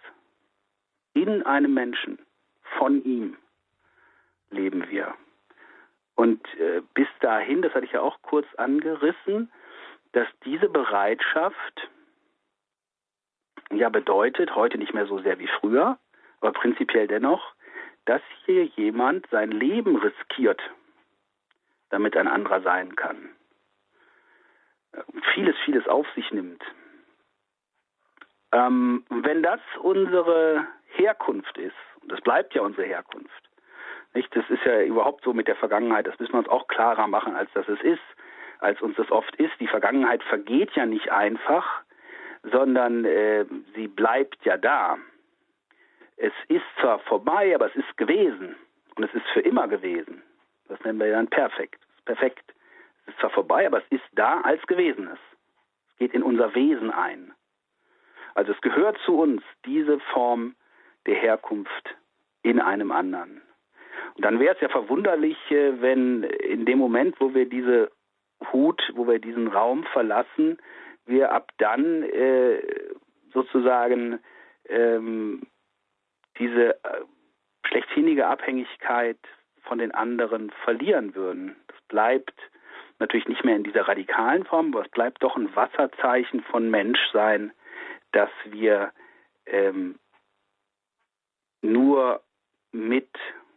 [1.15, 2.19] In einem Menschen,
[2.79, 3.37] von ihm
[4.51, 5.15] leben wir.
[6.15, 9.51] Und äh, bis dahin, das hatte ich ja auch kurz angerissen,
[10.17, 11.91] dass diese Bereitschaft
[13.71, 15.99] ja bedeutet, heute nicht mehr so sehr wie früher,
[16.41, 17.53] aber prinzipiell dennoch,
[18.07, 20.63] dass hier jemand sein Leben riskiert,
[21.91, 23.29] damit ein anderer sein kann.
[25.35, 26.65] Vieles, vieles auf sich nimmt.
[28.53, 33.51] Ähm, wenn das unsere Herkunft ist, und das bleibt ja unsere Herkunft,
[34.15, 34.35] nicht?
[34.35, 37.37] Das ist ja überhaupt so mit der Vergangenheit, das müssen wir uns auch klarer machen,
[37.37, 38.01] als dass es ist,
[38.61, 39.53] als uns das oft ist.
[39.61, 41.83] Die Vergangenheit vergeht ja nicht einfach,
[42.43, 43.45] sondern äh,
[43.75, 44.99] sie bleibt ja da.
[46.17, 48.57] Es ist zwar vorbei, aber es ist gewesen
[48.95, 50.23] und es ist für immer gewesen.
[50.69, 51.81] Das nennen wir dann perfekt.
[52.05, 52.55] Perfekt.
[53.07, 55.19] Es ist zwar vorbei, aber es ist da als Gewesenes.
[55.91, 57.33] Es geht in unser Wesen ein.
[58.35, 60.55] Also es gehört zu uns, diese Form
[61.07, 61.97] der Herkunft
[62.43, 63.43] in einem anderen.
[64.15, 67.91] Und dann wäre es ja verwunderlich, äh, wenn in dem Moment, wo wir diese
[68.53, 70.59] Hut, wo wir diesen Raum verlassen,
[71.07, 72.63] wir ab dann äh,
[73.33, 74.19] sozusagen
[74.69, 75.47] ähm,
[76.39, 77.05] diese äh,
[77.67, 79.19] schlechthinnige Abhängigkeit
[79.63, 81.57] von den anderen verlieren würden.
[81.69, 82.35] Das bleibt
[82.99, 87.53] natürlich nicht mehr in dieser radikalen Form, aber es bleibt doch ein Wasserzeichen von Menschsein,
[88.13, 88.93] dass wir
[89.47, 89.99] ähm,
[91.63, 92.23] nur
[92.73, 93.11] mit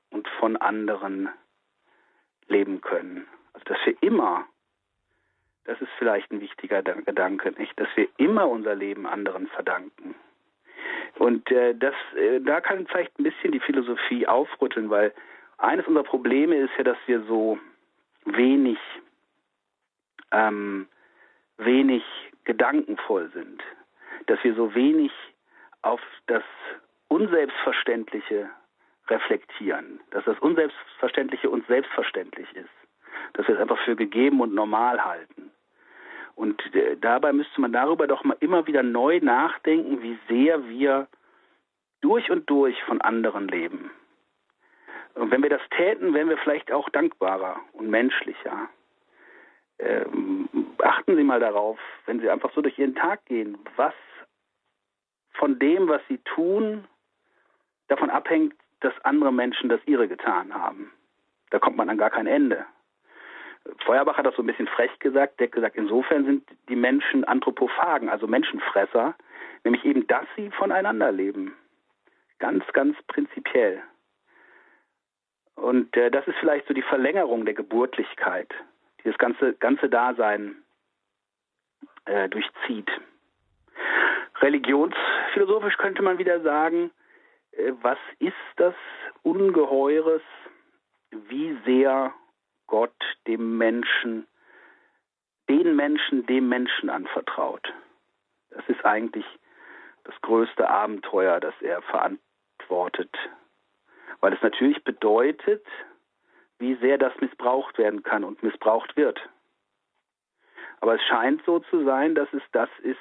[0.09, 1.29] und von anderen
[2.47, 3.27] leben können.
[3.53, 4.47] Also dass wir immer
[5.69, 10.15] das ist vielleicht ein wichtiger Gedanke, nicht, dass wir immer unser Leben anderen verdanken.
[11.19, 15.13] Und äh, das, äh, da kann vielleicht ein bisschen die Philosophie aufrütteln, weil
[15.59, 17.59] eines unserer Probleme ist ja, dass wir so
[18.25, 18.79] wenig,
[20.31, 20.87] ähm,
[21.57, 22.03] wenig
[22.45, 23.61] gedankenvoll sind,
[24.25, 25.11] dass wir so wenig
[25.83, 26.43] auf das
[27.09, 28.49] Unselbstverständliche
[29.07, 32.69] reflektieren, dass das Unselbstverständliche uns selbstverständlich ist,
[33.33, 35.51] dass wir es einfach für gegeben und normal halten.
[36.39, 41.09] Und äh, dabei müsste man darüber doch mal immer wieder neu nachdenken, wie sehr wir
[41.99, 43.91] durch und durch von anderen leben.
[45.15, 48.69] Und wenn wir das täten, wären wir vielleicht auch dankbarer und menschlicher.
[49.79, 50.47] Ähm,
[50.81, 53.93] achten Sie mal darauf, wenn Sie einfach so durch Ihren Tag gehen, was
[55.33, 56.85] von dem, was Sie tun,
[57.89, 60.89] davon abhängt, dass andere Menschen das ihre getan haben.
[61.49, 62.65] Da kommt man an gar kein Ende.
[63.85, 65.39] Feuerbach hat das so ein bisschen frech gesagt.
[65.39, 69.15] Der hat gesagt, insofern sind die Menschen Anthropophagen, also Menschenfresser,
[69.63, 71.55] nämlich eben, dass sie voneinander leben.
[72.39, 73.81] Ganz, ganz prinzipiell.
[75.55, 78.49] Und äh, das ist vielleicht so die Verlängerung der Geburtlichkeit,
[78.99, 80.55] die das ganze, ganze Dasein
[82.05, 82.89] äh, durchzieht.
[84.41, 86.91] Religionsphilosophisch könnte man wieder sagen,
[87.51, 88.75] äh, was ist das
[89.23, 90.21] Ungeheures,
[91.11, 92.13] wie sehr
[92.69, 92.93] Gott
[93.27, 94.27] dem Menschen,
[95.49, 97.73] den Menschen dem Menschen anvertraut.
[98.51, 99.25] Das ist eigentlich
[100.03, 103.15] das größte Abenteuer, das er verantwortet.
[104.21, 105.65] Weil es natürlich bedeutet,
[106.59, 109.19] wie sehr das missbraucht werden kann und missbraucht wird.
[110.81, 112.97] Aber es scheint so zu sein, dass es das ist,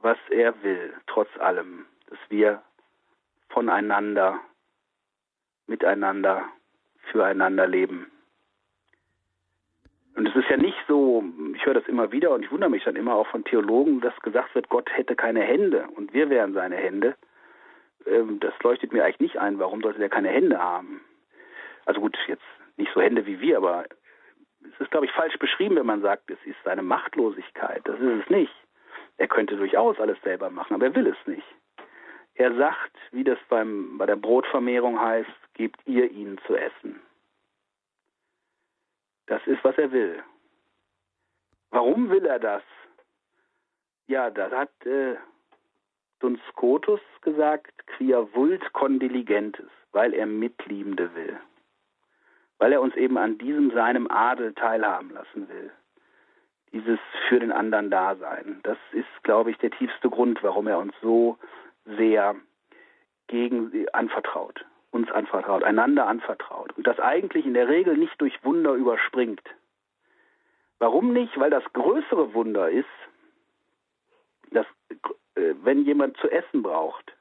[0.00, 2.62] was er will, trotz allem, dass wir
[3.48, 4.40] voneinander,
[5.66, 6.44] miteinander,
[7.10, 8.10] füreinander leben.
[10.16, 12.84] Und es ist ja nicht so, ich höre das immer wieder und ich wundere mich
[12.84, 16.54] dann immer auch von Theologen, dass gesagt wird, Gott hätte keine Hände und wir wären
[16.54, 17.16] seine Hände.
[18.06, 19.58] Ähm, das leuchtet mir eigentlich nicht ein.
[19.58, 21.00] Warum sollte der keine Hände haben?
[21.84, 22.44] Also gut, jetzt
[22.76, 23.84] nicht so Hände wie wir, aber
[24.62, 27.82] es ist, glaube ich, falsch beschrieben, wenn man sagt, es ist seine Machtlosigkeit.
[27.84, 28.54] Das ist es nicht.
[29.16, 31.46] Er könnte durchaus alles selber machen, aber er will es nicht.
[32.34, 37.00] Er sagt, wie das beim, bei der Brotvermehrung heißt, gebt ihr ihnen zu essen.
[39.26, 40.22] Das ist, was er will.
[41.70, 42.62] Warum will er das?
[44.06, 45.16] Ja, das hat äh,
[46.20, 51.38] Duns Scotus gesagt, quia vult condiligentes, weil er Mitliebende will.
[52.58, 55.72] Weil er uns eben an diesem seinem Adel teilhaben lassen will.
[56.72, 56.98] Dieses
[57.28, 58.60] für den anderen Dasein.
[58.62, 61.38] Das ist, glaube ich, der tiefste Grund, warum er uns so
[61.84, 62.36] sehr
[63.26, 64.64] gegen anvertraut
[64.94, 69.42] uns anvertraut, einander anvertraut und das eigentlich in der Regel nicht durch Wunder überspringt.
[70.78, 71.38] Warum nicht?
[71.38, 72.86] Weil das größere Wunder ist,
[74.52, 74.66] dass
[75.34, 77.12] äh, wenn jemand zu essen braucht,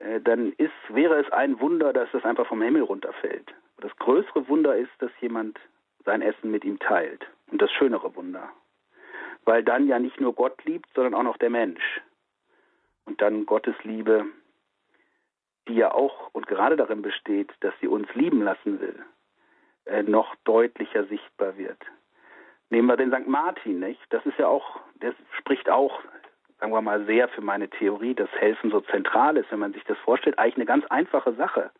[0.00, 3.54] äh, dann ist, wäre es ein Wunder, dass es einfach vom Himmel runterfällt.
[3.78, 5.60] Das größere Wunder ist, dass jemand
[6.04, 7.26] sein Essen mit ihm teilt.
[7.50, 8.48] Und das schönere Wunder.
[9.44, 12.00] Weil dann ja nicht nur Gott liebt, sondern auch noch der Mensch.
[13.04, 14.26] Und dann Gottes Liebe
[15.68, 19.04] die ja auch und gerade darin besteht, dass sie uns lieben lassen will,
[19.86, 21.78] äh, noch deutlicher sichtbar wird.
[22.70, 23.28] Nehmen wir den St.
[23.28, 24.00] Martin, nicht?
[24.10, 26.00] Das ist ja auch, der spricht auch,
[26.58, 29.84] sagen wir mal, sehr für meine Theorie, dass Helfen so zentral ist, wenn man sich
[29.84, 30.38] das vorstellt.
[30.38, 31.70] Eigentlich eine ganz einfache Sache.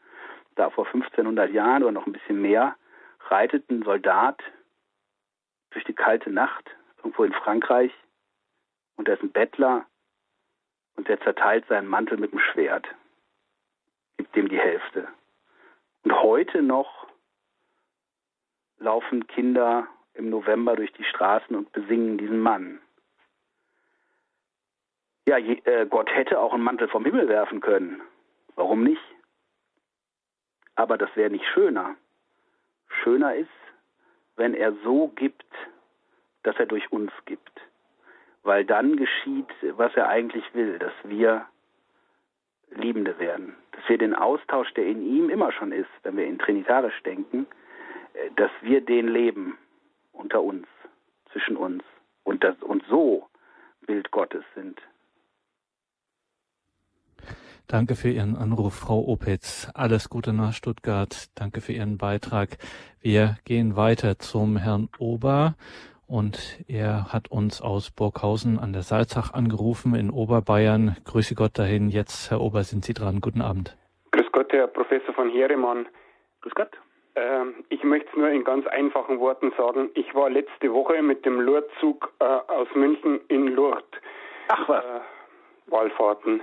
[0.55, 2.77] Da vor 1500 Jahren oder noch ein bisschen mehr
[3.29, 4.41] reitet ein Soldat
[5.71, 7.93] durch die kalte Nacht irgendwo in Frankreich
[8.97, 9.87] und er ist ein Bettler
[10.97, 12.87] und der zerteilt seinen Mantel mit dem Schwert
[14.17, 15.09] gibt dem die Hälfte.
[16.03, 17.07] Und heute noch
[18.79, 22.81] laufen Kinder im November durch die Straßen und besingen diesen Mann.
[25.27, 28.01] Ja, äh, Gott hätte auch einen Mantel vom Himmel werfen können.
[28.55, 29.03] Warum nicht?
[30.77, 31.97] Aber das wäre nicht schöner.
[33.03, 33.49] Schöner ist,
[34.37, 35.45] wenn er so gibt,
[36.43, 37.51] dass er durch uns gibt.
[38.43, 41.47] Weil dann geschieht, was er eigentlich will, dass wir
[42.77, 43.55] Liebende werden.
[43.73, 47.47] Dass wir den Austausch, der in ihm immer schon ist, wenn wir in Trinitarisch denken,
[48.15, 49.59] äh, dass wir den leben
[50.13, 50.67] unter uns,
[51.33, 51.83] zwischen uns
[52.25, 53.29] und, das, und so
[53.87, 54.81] Bild Gottes sind.
[57.69, 59.69] Danke für Ihren Anruf, Frau Opitz.
[59.75, 61.27] Alles Gute nach Stuttgart.
[61.35, 62.59] Danke für Ihren Beitrag.
[63.01, 65.57] Wir gehen weiter zum Herrn Ober
[66.09, 70.97] und er hat uns aus Burghausen an der Salzach angerufen in Oberbayern.
[71.05, 71.89] Grüße Gott dahin.
[71.89, 73.21] Jetzt, Herr Ober, sind Sie dran.
[73.21, 73.77] Guten Abend.
[74.13, 75.87] Grüß Gott, Herr Professor von Heeremann.
[76.43, 76.71] Grüß Gott.
[77.17, 79.91] Ähm, ich möchte es nur in ganz einfachen Worten sagen.
[79.95, 83.85] Ich war letzte Woche mit dem Lourdes-Zug äh, aus München in Lourdes.
[84.49, 84.85] Ach was.
[84.85, 85.01] Äh,
[85.69, 86.43] Wallfahrten.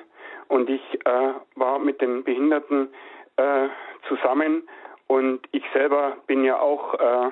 [0.49, 2.89] Und ich äh, war mit den Behinderten
[3.37, 3.67] äh,
[4.07, 4.67] zusammen
[5.07, 7.29] und ich selber bin ja auch äh,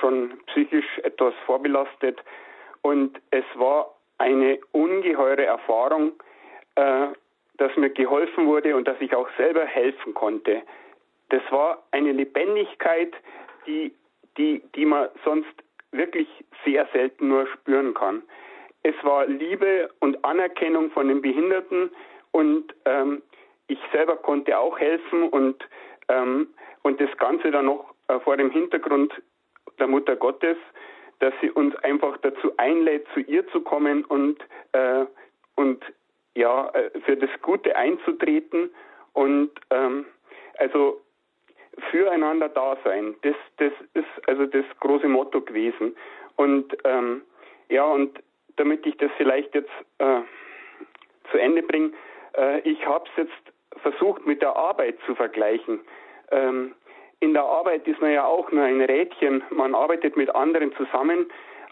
[0.00, 2.22] schon psychisch etwas vorbelastet.
[2.82, 6.12] Und es war eine ungeheure Erfahrung,
[6.76, 7.08] äh,
[7.58, 10.62] dass mir geholfen wurde und dass ich auch selber helfen konnte.
[11.30, 13.12] Das war eine Lebendigkeit,
[13.66, 13.92] die,
[14.36, 15.52] die, die man sonst
[15.92, 16.28] wirklich
[16.64, 18.22] sehr selten nur spüren kann.
[18.82, 21.90] Es war Liebe und Anerkennung von den Behinderten
[22.30, 23.22] und ähm,
[23.66, 25.68] ich selber konnte auch helfen und,
[26.08, 26.48] ähm,
[26.82, 29.12] und das Ganze dann noch äh, vor dem Hintergrund
[29.78, 30.56] der Mutter Gottes,
[31.18, 34.38] dass sie uns einfach dazu einlädt, zu ihr zu kommen und,
[34.72, 35.06] äh,
[35.54, 35.84] und
[36.34, 38.70] ja, äh, für das Gute einzutreten
[39.14, 40.06] und ähm,
[40.58, 41.00] also
[41.90, 43.14] füreinander da sein.
[43.22, 45.96] Das, das ist also das große Motto gewesen.
[46.36, 47.22] Und ähm,
[47.68, 48.18] ja, und
[48.56, 50.20] damit ich das vielleicht jetzt äh,
[51.30, 51.92] zu Ende bringe,
[52.36, 55.80] äh, ich habe es jetzt versucht mit der Arbeit zu vergleichen.
[56.30, 56.74] Ähm,
[57.20, 59.42] in der Arbeit ist man ja auch nur ein Rädchen.
[59.50, 61.26] Man arbeitet mit anderen zusammen.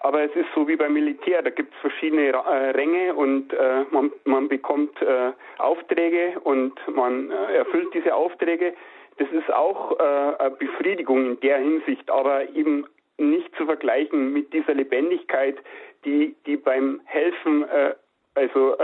[0.05, 3.85] Aber es ist so wie beim Militär, da gibt es verschiedene äh, Ränge und äh,
[3.91, 8.75] man, man bekommt äh, Aufträge und man äh, erfüllt diese Aufträge.
[9.16, 14.53] Das ist auch äh, eine Befriedigung in der Hinsicht, aber eben nicht zu vergleichen mit
[14.53, 15.57] dieser Lebendigkeit,
[16.05, 17.95] die, die beim Helfen, äh,
[18.35, 18.77] also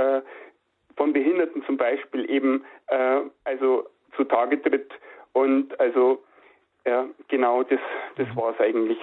[0.97, 2.65] von Behinderten zum Beispiel eben,
[3.43, 4.93] also zutage tritt.
[5.33, 6.23] Und also
[6.87, 7.81] ja, genau, das,
[8.17, 8.37] das mhm.
[8.37, 8.99] war es eigentlich.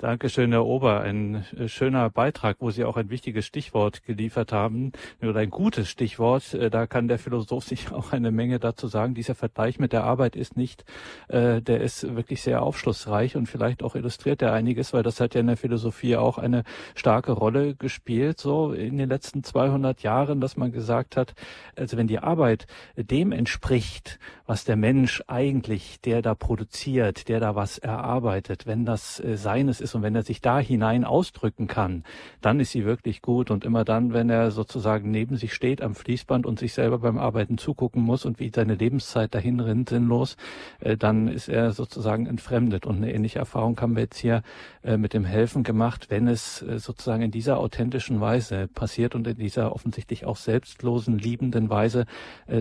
[0.00, 1.00] Dankeschön, Herr Ober.
[1.00, 5.88] Ein äh, schöner Beitrag, wo Sie auch ein wichtiges Stichwort geliefert haben, oder ein gutes
[5.88, 6.54] Stichwort.
[6.54, 9.14] Äh, da kann der Philosoph sich auch eine Menge dazu sagen.
[9.14, 10.84] Dieser Vergleich mit der Arbeit ist nicht,
[11.26, 15.34] äh, der ist wirklich sehr aufschlussreich und vielleicht auch illustriert er einiges, weil das hat
[15.34, 16.62] ja in der Philosophie auch eine
[16.94, 21.34] starke Rolle gespielt, so in den letzten 200 Jahren, dass man gesagt hat,
[21.74, 27.56] also wenn die Arbeit dem entspricht, was der Mensch eigentlich, der da produziert, der da
[27.56, 32.04] was erarbeitet, wenn das seines ist, ist und wenn er sich da hinein ausdrücken kann,
[32.40, 33.50] dann ist sie wirklich gut.
[33.50, 37.18] Und immer dann, wenn er sozusagen neben sich steht am Fließband und sich selber beim
[37.18, 40.36] Arbeiten zugucken muss und wie seine Lebenszeit dahin rinnt sinnlos,
[40.80, 42.86] äh, dann ist er sozusagen entfremdet.
[42.86, 44.42] Und eine ähnliche Erfahrung haben wir jetzt hier
[44.82, 49.26] äh, mit dem Helfen gemacht, wenn es äh, sozusagen in dieser authentischen Weise passiert und
[49.26, 52.04] in dieser offensichtlich auch selbstlosen, liebenden Weise,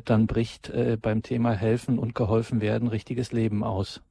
[0.06, 0.72] dann bricht
[1.02, 4.02] beim Thema Helfen und geholfen werden richtiges Leben aus.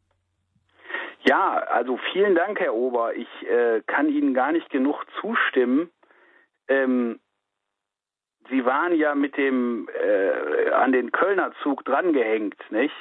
[1.28, 3.14] Ja, also vielen Dank, Herr Ober.
[3.14, 5.90] Ich äh, kann Ihnen gar nicht genug zustimmen.
[6.68, 7.18] Ähm,
[8.48, 12.94] Sie waren ja mit dem äh, an den Kölner Zug drangehängt, nicht?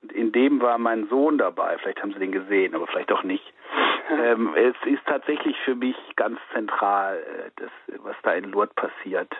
[0.00, 1.76] Und in dem war mein Sohn dabei.
[1.78, 3.52] Vielleicht haben Sie den gesehen, aber vielleicht auch nicht.
[4.10, 9.34] ähm, es ist tatsächlich für mich ganz zentral, äh, das, was da in Lourdes passiert.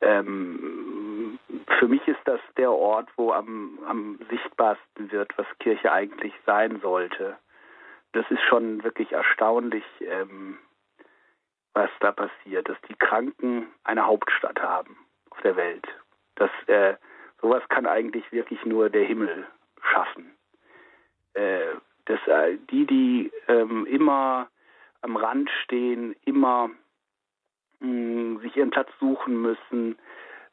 [0.00, 1.38] Ähm,
[1.78, 6.80] für mich ist das der Ort, wo am, am sichtbarsten wird, was Kirche eigentlich sein
[6.80, 7.36] sollte.
[8.12, 10.58] Das ist schon wirklich erstaunlich, ähm,
[11.74, 14.96] was da passiert, dass die Kranken eine Hauptstadt haben
[15.30, 15.86] auf der Welt.
[16.36, 16.94] Das, äh,
[17.40, 19.46] sowas kann eigentlich wirklich nur der Himmel
[19.82, 20.32] schaffen.
[21.34, 21.74] Äh,
[22.06, 24.48] dass äh, die, die ähm, immer
[25.02, 26.70] am Rand stehen, immer
[27.80, 29.96] sich ihren Platz suchen müssen,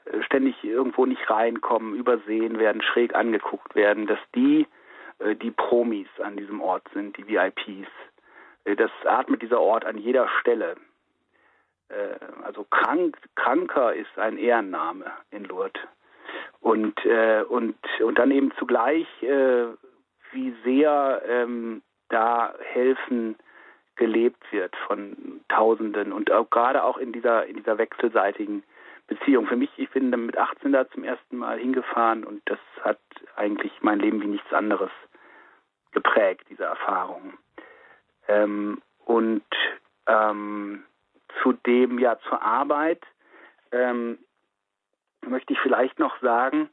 [0.06, 4.68] äh, ständig irgendwo nicht reinkommen, übersehen werden, schräg angeguckt werden, dass die
[5.20, 7.90] äh, die Promis an diesem Ort sind, die VIPs.
[8.66, 10.76] Äh, das atmet dieser Ort an jeder Stelle.
[12.44, 15.80] Also krank, kranker ist ein Ehrenname in Lourdes.
[16.60, 23.36] Und, und, und dann eben zugleich, wie sehr ähm, da helfen
[23.96, 28.64] gelebt wird von Tausenden und auch gerade auch in dieser in dieser wechselseitigen
[29.08, 29.48] Beziehung.
[29.48, 33.00] Für mich, ich bin dann mit 18 da zum ersten Mal hingefahren und das hat
[33.36, 34.92] eigentlich mein Leben wie nichts anderes
[35.92, 37.38] geprägt, diese Erfahrung.
[38.28, 39.46] Ähm, und
[40.08, 40.84] ähm,
[41.42, 43.02] zudem ja zur Arbeit
[43.72, 44.18] ähm,
[45.22, 46.70] möchte ich vielleicht noch sagen,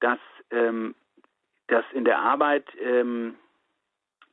[0.00, 0.18] dass,
[0.50, 0.94] ähm,
[1.68, 3.36] dass in der Arbeit ähm,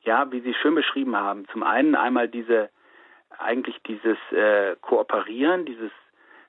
[0.04, 2.70] ja, wie Sie schön beschrieben haben, zum einen einmal diese,
[3.38, 5.90] eigentlich dieses äh, Kooperieren, dieses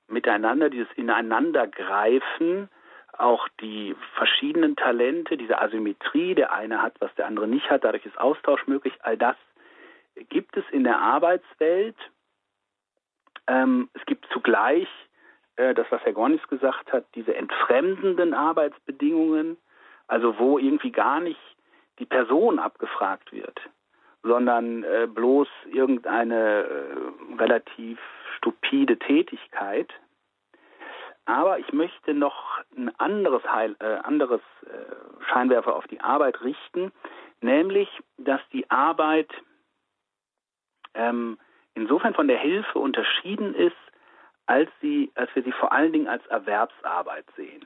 [0.08, 2.70] Miteinander, dieses Ineinandergreifen,
[3.18, 8.06] auch die verschiedenen Talente, diese Asymmetrie, der eine hat, was der andere nicht hat, dadurch
[8.06, 9.38] ist Austausch möglich, all das
[10.30, 11.96] gibt es in der Arbeitswelt.
[13.48, 14.88] Ähm, es gibt zugleich
[15.56, 19.58] äh, das, was Herr Gornis gesagt hat, diese entfremdenden Arbeitsbedingungen,
[20.08, 21.40] also wo irgendwie gar nicht
[22.00, 23.60] die Person abgefragt wird,
[24.24, 28.00] sondern äh, bloß irgendeine äh, relativ
[28.38, 29.92] stupide Tätigkeit.
[31.26, 36.92] Aber ich möchte noch ein anderes, Heil, äh, anderes äh, Scheinwerfer auf die Arbeit richten,
[37.42, 39.32] nämlich, dass die Arbeit
[40.94, 41.38] ähm,
[41.74, 43.76] insofern von der Hilfe unterschieden ist,
[44.46, 47.66] als, sie, als wir sie vor allen Dingen als Erwerbsarbeit sehen.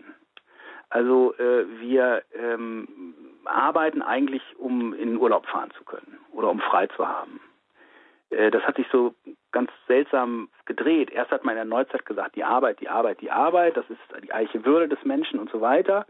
[0.89, 2.87] Also äh, wir ähm,
[3.45, 7.39] arbeiten eigentlich, um in Urlaub fahren zu können oder um frei zu haben.
[8.29, 9.13] Äh, das hat sich so
[9.51, 11.11] ganz seltsam gedreht.
[11.11, 13.99] Erst hat man in der Neuzeit gesagt, die Arbeit, die Arbeit, die Arbeit, das ist
[14.23, 16.05] die eigentliche Würde des Menschen und so weiter.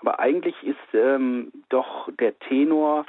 [0.00, 3.06] Aber eigentlich ist ähm, doch der Tenor,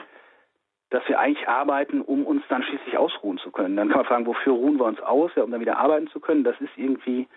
[0.90, 3.76] dass wir eigentlich arbeiten, um uns dann schließlich ausruhen zu können.
[3.76, 6.20] Dann kann man fragen, wofür ruhen wir uns aus, ja, um dann wieder arbeiten zu
[6.20, 6.44] können.
[6.44, 7.28] Das ist irgendwie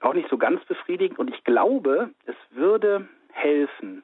[0.00, 1.18] auch nicht so ganz befriedigend.
[1.18, 4.02] Und ich glaube, es würde helfen,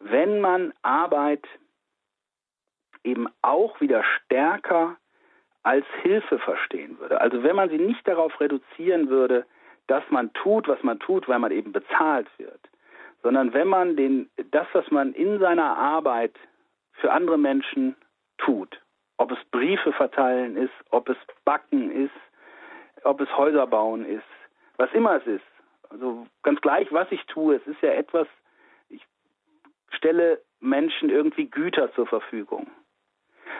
[0.00, 1.46] wenn man Arbeit
[3.04, 4.96] eben auch wieder stärker
[5.62, 7.20] als Hilfe verstehen würde.
[7.20, 9.46] Also wenn man sie nicht darauf reduzieren würde,
[9.86, 12.60] dass man tut, was man tut, weil man eben bezahlt wird,
[13.22, 16.34] sondern wenn man den, das, was man in seiner Arbeit
[16.94, 17.96] für andere Menschen
[18.38, 18.80] tut.
[19.18, 22.10] Ob es Briefe verteilen ist, ob es Backen ist,
[23.04, 24.24] ob es Häuser bauen ist,
[24.76, 25.44] was immer es ist.
[25.90, 28.26] Also ganz gleich, was ich tue, es ist ja etwas,
[29.96, 32.70] stelle Menschen irgendwie Güter zur Verfügung.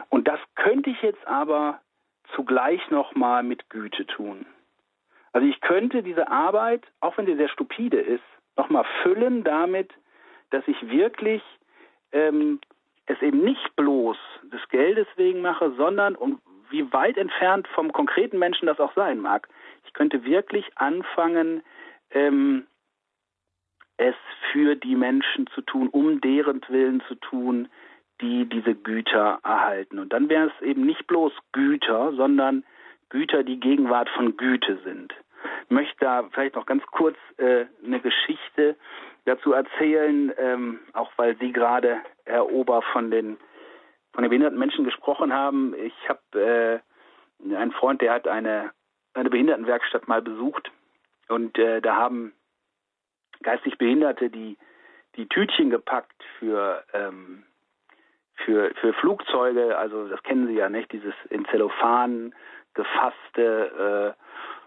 [0.08, 1.80] Und das könnte ich jetzt aber
[2.34, 4.46] zugleich nochmal mit Güte tun.
[5.32, 8.24] Also ich könnte diese Arbeit, auch wenn sie sehr stupide ist,
[8.56, 9.90] nochmal füllen damit,
[10.50, 11.42] dass ich wirklich
[12.12, 12.60] ähm,
[13.06, 16.40] es eben nicht bloß des Geldes wegen mache, sondern und
[16.70, 19.48] wie weit entfernt vom konkreten Menschen das auch sein mag.
[19.86, 21.62] Ich könnte wirklich anfangen,
[22.10, 22.66] ähm,
[24.02, 24.14] es
[24.50, 27.68] für die Menschen zu tun, um deren Willen zu tun,
[28.20, 29.98] die diese Güter erhalten.
[29.98, 32.64] Und dann wäre es eben nicht bloß Güter, sondern
[33.08, 35.12] Güter, die Gegenwart von Güte sind.
[35.64, 38.76] Ich möchte da vielleicht noch ganz kurz äh, eine Geschichte
[39.24, 43.36] dazu erzählen, ähm, auch weil Sie gerade, Herr Ober, von den
[44.12, 45.74] von den behinderten Menschen gesprochen haben.
[45.74, 46.82] Ich habe
[47.48, 48.70] äh, einen Freund, der hat eine
[49.14, 50.70] eine Behindertenwerkstatt mal besucht
[51.28, 52.32] und äh, da haben
[53.42, 54.56] geistig Behinderte die
[55.16, 57.44] die Tütchen gepackt für ähm,
[58.36, 59.76] für für Flugzeuge.
[59.76, 62.34] Also das kennen Sie ja nicht, dieses in Zellophan
[62.74, 64.22] gefasste äh,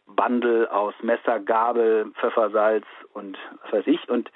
[0.08, 4.08] Bundle aus Messer, Gabel, Pfeffersalz und was weiß ich.
[4.08, 4.32] Und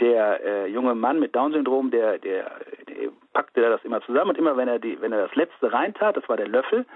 [0.00, 2.52] der äh, junge Mann mit Down-Syndrom, der, der,
[2.88, 6.16] der packte das immer zusammen und immer wenn er die, wenn er das letzte reintat,
[6.16, 6.86] das war der Löffel,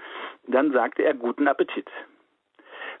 [0.47, 1.89] dann sagte er guten Appetit.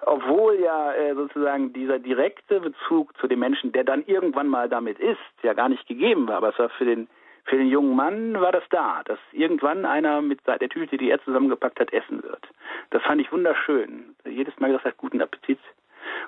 [0.05, 4.99] Obwohl ja äh, sozusagen dieser direkte Bezug zu dem Menschen, der dann irgendwann mal damit
[4.99, 7.07] ist, ja gar nicht gegeben war, aber es war für den
[7.45, 11.21] für den jungen Mann war das da, dass irgendwann einer mit der Tüte, die er
[11.23, 12.47] zusammengepackt hat, essen wird.
[12.91, 14.15] Das fand ich wunderschön.
[14.25, 15.59] Jedes Mal gesagt hat, guten Appetit.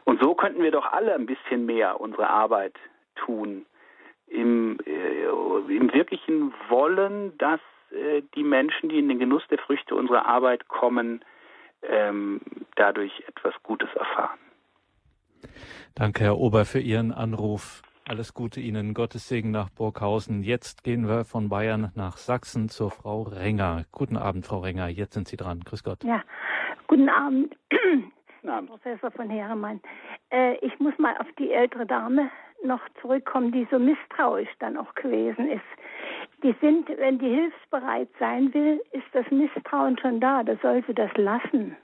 [0.03, 2.75] Und so könnten wir doch alle ein bisschen mehr unsere Arbeit
[3.15, 3.65] tun.
[4.27, 5.25] Im, äh,
[5.73, 7.61] im wirklichen Wollen, dass
[7.91, 11.23] äh, die Menschen, die in den Genuss der Früchte unserer Arbeit kommen,
[11.89, 12.41] ähm,
[12.75, 14.39] dadurch etwas Gutes erfahren.
[15.93, 17.81] Danke, Herr Ober, für Ihren Anruf.
[18.07, 20.43] Alles Gute Ihnen, Gottes Segen nach Burghausen.
[20.43, 23.85] Jetzt gehen wir von Bayern nach Sachsen zur Frau Renger.
[23.91, 24.87] Guten Abend, Frau Renger.
[24.89, 25.61] Jetzt sind Sie dran.
[25.61, 26.03] Grüß Gott.
[26.03, 26.21] Ja,
[26.87, 28.69] guten Abend, guten Abend.
[28.69, 29.81] Professor von Heeremann.
[30.31, 32.29] Äh, ich muss mal auf die ältere Dame
[32.63, 35.61] noch zurückkommen, die so misstrauisch dann auch gewesen ist.
[36.43, 40.43] Die sind, wenn die hilfsbereit sein will, ist das Misstrauen schon da.
[40.43, 41.75] Da soll sie das lassen.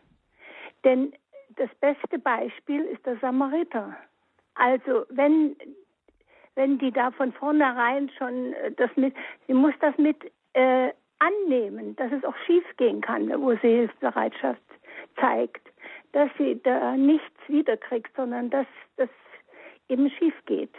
[0.83, 1.13] Denn
[1.57, 3.95] das beste Beispiel ist der Samariter.
[4.55, 5.55] Also wenn
[6.55, 9.15] wenn die da von vornherein schon äh, das mit,
[9.47, 10.17] sie muss das mit
[10.53, 14.61] äh, annehmen, dass es auch schief gehen kann, wo sie Hilfsbereitschaft
[15.19, 15.67] zeigt,
[16.13, 18.67] dass sie da nichts wiederkriegt, sondern dass
[18.97, 19.09] das
[19.91, 20.73] eben schief geht.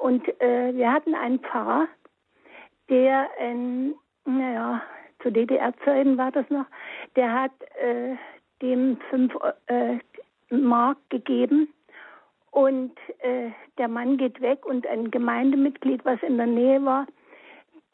[0.00, 1.88] Und äh, wir hatten einen Pfarrer,
[2.88, 4.82] der, in, naja,
[5.22, 6.66] zu DDR-Zeiten war das noch,
[7.16, 8.16] der hat äh,
[8.62, 9.34] dem fünf
[9.66, 9.98] äh,
[10.50, 11.68] Mark gegeben
[12.50, 17.06] und äh, der Mann geht weg und ein Gemeindemitglied, was in der Nähe war,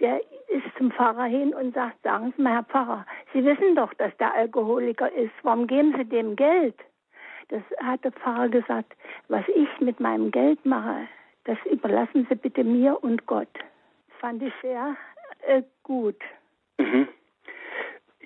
[0.01, 3.93] der ist zum Pfarrer hin und sagt, sagen Sie mal, Herr Pfarrer, Sie wissen doch,
[3.94, 5.32] dass der Alkoholiker ist.
[5.43, 6.76] Warum geben Sie dem Geld?
[7.48, 8.93] Das hat der Pfarrer gesagt,
[9.28, 11.09] was ich mit meinem Geld mache,
[11.44, 13.48] das überlassen Sie bitte mir und Gott.
[14.18, 14.97] Fand ich sehr
[15.43, 16.16] äh, gut.
[16.78, 17.09] Mhm.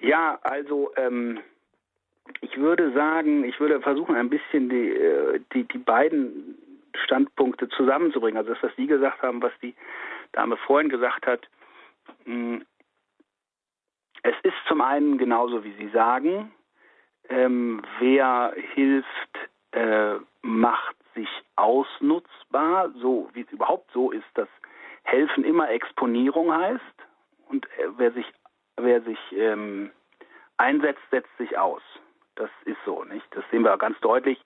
[0.01, 1.41] Ja, also ähm,
[2.41, 6.57] ich würde sagen, ich würde versuchen, ein bisschen die, äh, die, die beiden
[7.05, 8.39] Standpunkte zusammenzubringen.
[8.39, 9.75] Also das, was Sie gesagt haben, was die
[10.33, 11.47] Dame vorhin gesagt hat.
[12.25, 12.65] Hm,
[14.23, 16.53] es ist zum einen genauso, wie Sie sagen,
[17.31, 19.39] ähm, wer hilft,
[19.73, 24.49] äh, macht sich ausnutzbar, so wie es überhaupt so ist, dass
[25.05, 26.81] Helfen immer Exponierung heißt
[27.49, 28.27] und äh, wer sich,
[28.77, 29.91] wer sich ähm,
[30.57, 31.83] einsetzt, setzt sich aus.
[32.37, 33.27] Das ist so, nicht?
[33.33, 34.41] Das sehen wir ganz deutlich.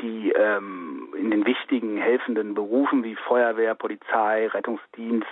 [0.00, 5.26] Die ähm, in den wichtigen helfenden Berufen wie Feuerwehr, Polizei, Rettungsdienst,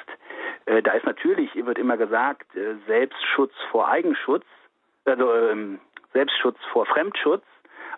[0.66, 4.44] äh, da ist natürlich, wird immer gesagt, äh, Selbstschutz vor Eigenschutz,
[5.04, 5.80] also ähm,
[6.12, 7.44] Selbstschutz vor Fremdschutz.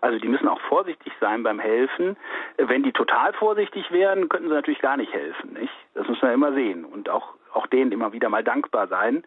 [0.00, 2.16] Also die müssen auch vorsichtig sein beim Helfen.
[2.58, 5.54] Wenn die total vorsichtig wären, könnten sie natürlich gar nicht helfen.
[5.54, 5.72] Nicht?
[5.94, 9.24] Das muss man immer sehen und auch auch denen immer wieder mal dankbar sein.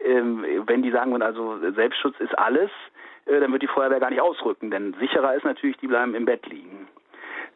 [0.00, 2.70] Ähm, wenn die sagen, also Selbstschutz ist alles,
[3.26, 6.24] äh, dann wird die Feuerwehr gar nicht ausrücken, denn sicherer ist natürlich, die bleiben im
[6.24, 6.88] Bett liegen.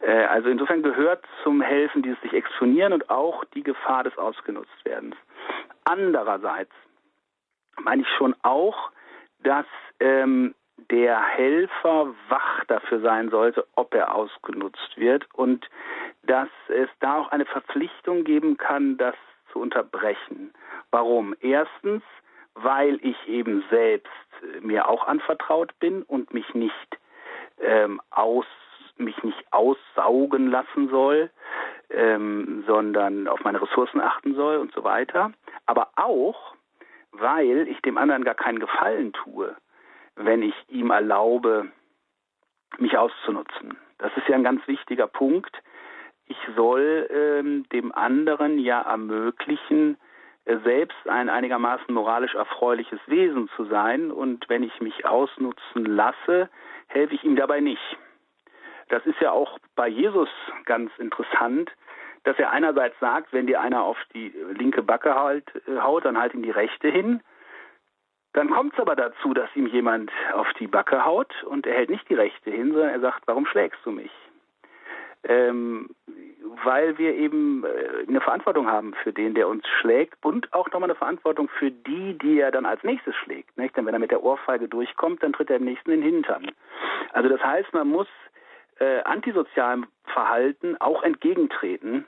[0.01, 5.17] Äh, also insofern gehört zum Helfen dieses sich exponieren und auch die Gefahr des Ausgenutztwerdens.
[5.85, 6.73] Andererseits
[7.81, 8.91] meine ich schon auch,
[9.43, 9.67] dass
[10.01, 10.55] ähm,
[10.91, 15.69] der Helfer wach dafür sein sollte, ob er ausgenutzt wird und
[16.23, 19.15] dass es da auch eine Verpflichtung geben kann, das
[19.53, 20.53] zu unterbrechen.
[20.91, 21.35] Warum?
[21.41, 22.03] Erstens,
[22.55, 24.11] weil ich eben selbst
[24.61, 26.99] mir auch anvertraut bin und mich nicht
[27.61, 28.47] ähm, aus
[28.97, 31.31] mich nicht aussaugen lassen soll,
[31.91, 35.33] ähm, sondern auf meine Ressourcen achten soll und so weiter.
[35.67, 36.55] Aber auch,
[37.13, 39.57] weil ich dem anderen gar keinen Gefallen tue,
[40.17, 41.71] wenn ich ihm erlaube,
[42.79, 43.79] mich auszunutzen.
[43.99, 45.57] Das ist ja ein ganz wichtiger Punkt.
[46.27, 49.99] Ich soll ähm, dem anderen ja ermöglichen,
[50.45, 54.11] äh, selbst ein einigermaßen moralisch erfreuliches Wesen zu sein.
[54.11, 56.49] Und wenn ich mich ausnutzen lasse,
[56.87, 57.97] helfe ich ihm dabei nicht.
[58.89, 60.29] Das ist ja auch bei Jesus
[60.65, 61.71] ganz interessant,
[62.25, 66.19] dass er einerseits sagt, wenn dir einer auf die linke Backe halt, äh, haut, dann
[66.19, 67.21] halt ihm die rechte hin.
[68.35, 71.89] Dann kommt es aber dazu, dass ihm jemand auf die Backe haut und er hält
[71.89, 74.11] nicht die rechte hin, sondern er sagt, warum schlägst du mich?
[75.23, 75.91] Ähm,
[76.65, 80.91] weil wir eben äh, eine Verantwortung haben für den, der uns schlägt und auch nochmal
[80.91, 83.57] eine Verantwortung für die, die er dann als nächstes schlägt.
[83.57, 83.77] Nicht?
[83.77, 86.51] Denn wenn er mit der Ohrfeige durchkommt, dann tritt er im nächsten in den Hintern.
[87.13, 88.09] Also das heißt, man muss
[88.81, 92.05] äh, antisozialem Verhalten auch entgegentreten,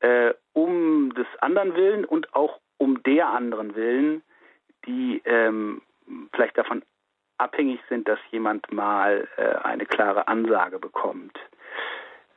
[0.00, 4.22] äh, um des anderen willen und auch um der anderen willen,
[4.86, 5.82] die ähm,
[6.32, 6.82] vielleicht davon
[7.38, 11.38] abhängig sind, dass jemand mal äh, eine klare Ansage bekommt.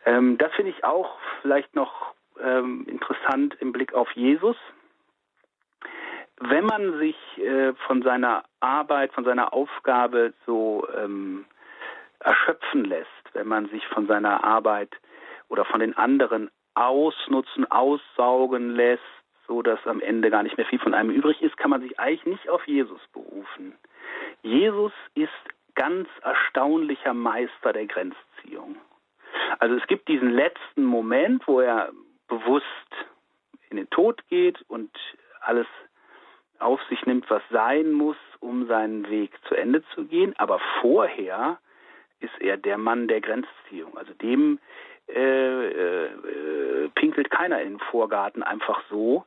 [0.06, 4.58] Ähm, das finde ich auch vielleicht noch ähm, interessant im Blick auf Jesus.
[6.40, 11.46] Wenn man sich äh, von seiner Arbeit, von seiner Aufgabe so ähm,
[12.20, 14.90] erschöpfen lässt, wenn man sich von seiner Arbeit
[15.48, 19.02] oder von den anderen ausnutzen, aussaugen lässt,
[19.48, 22.00] so dass am Ende gar nicht mehr viel von einem übrig ist, kann man sich
[22.00, 23.76] eigentlich nicht auf Jesus berufen.
[24.42, 25.30] Jesus ist
[25.76, 28.78] ganz erstaunlicher Meister der Grenzziehung.
[29.60, 31.92] Also es gibt diesen letzten Moment, wo er
[32.28, 32.66] bewusst
[33.70, 34.92] in den Tod geht und
[35.42, 35.68] alles
[36.60, 40.34] auf sich nimmt, was sein muss, um seinen Weg zu Ende zu gehen.
[40.38, 41.60] Aber vorher
[42.20, 43.98] ist er der Mann der Grenzziehung.
[43.98, 44.60] Also dem
[45.07, 49.26] äh, äh, pinkelt keiner in den Vorgarten einfach so,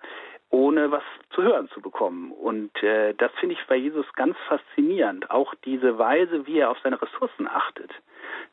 [0.51, 2.33] ohne was zu hören zu bekommen.
[2.33, 5.31] Und äh, das finde ich bei Jesus ganz faszinierend.
[5.31, 7.93] Auch diese Weise, wie er auf seine Ressourcen achtet.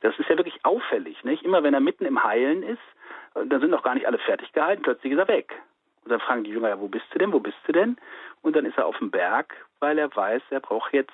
[0.02, 1.24] Das ist ja wirklich auffällig.
[1.24, 1.42] Nicht?
[1.42, 2.82] Immer wenn er mitten im Heilen ist,
[3.34, 5.52] dann sind noch gar nicht alle fertig gehalten, plötzlich ist er weg.
[6.04, 7.96] Und dann fragen die Jünger, ja, wo bist du denn, wo bist du denn?
[8.42, 11.12] Und dann ist er auf dem Berg, weil er weiß, er braucht jetzt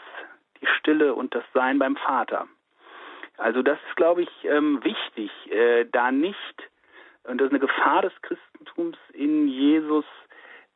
[0.61, 2.47] die Stille und das Sein beim Vater.
[3.43, 6.71] Also das ist, glaube ich, ähm, wichtig, äh, da nicht,
[7.25, 10.05] und das ist eine Gefahr des Christentums in Jesus,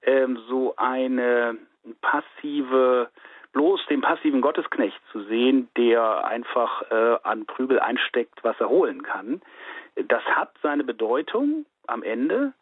[0.02, 1.56] ähm, so eine
[2.00, 3.08] passive,
[3.52, 9.02] bloß den passiven Gottesknecht zu sehen, der einfach äh, an Prügel einsteckt, was er holen
[9.04, 9.40] kann.
[9.94, 12.52] Das hat seine Bedeutung am Ende,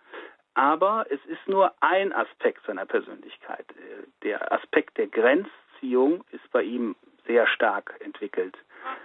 [0.53, 3.65] aber es ist nur ein Aspekt seiner Persönlichkeit.
[3.71, 6.95] Äh, der Aspekt der Grenzziehung ist bei ihm
[7.27, 8.55] sehr stark entwickelt.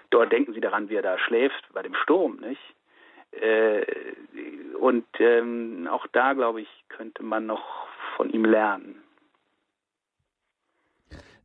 [0.10, 2.62] Dort denken Sie daran, wie er da schläft bei dem Sturm, nicht?
[3.32, 3.86] Äh,
[4.80, 9.04] und ähm, auch da, glaube ich, könnte man noch von ihm lernen.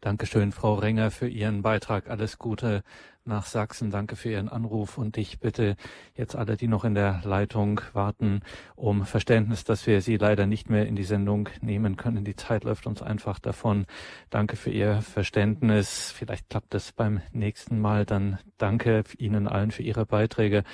[0.01, 2.11] Dankeschön, Frau Renger, für Ihren Beitrag.
[2.11, 2.82] Alles Gute
[3.24, 3.90] nach Sachsen.
[3.90, 5.76] Danke für Ihren Anruf und ich bitte
[6.14, 8.40] jetzt alle, die noch in der Leitung warten,
[8.76, 12.24] um Verständnis, dass wir Sie leider nicht mehr in die Sendung nehmen können.
[12.24, 13.86] Die Zeit läuft uns einfach davon.
[14.30, 16.12] Danke für Ihr Verständnis.
[16.16, 18.05] Vielleicht klappt es beim nächsten Mal.
[18.05, 20.64] Dann danke Ihnen allen für Ihre Beiträge.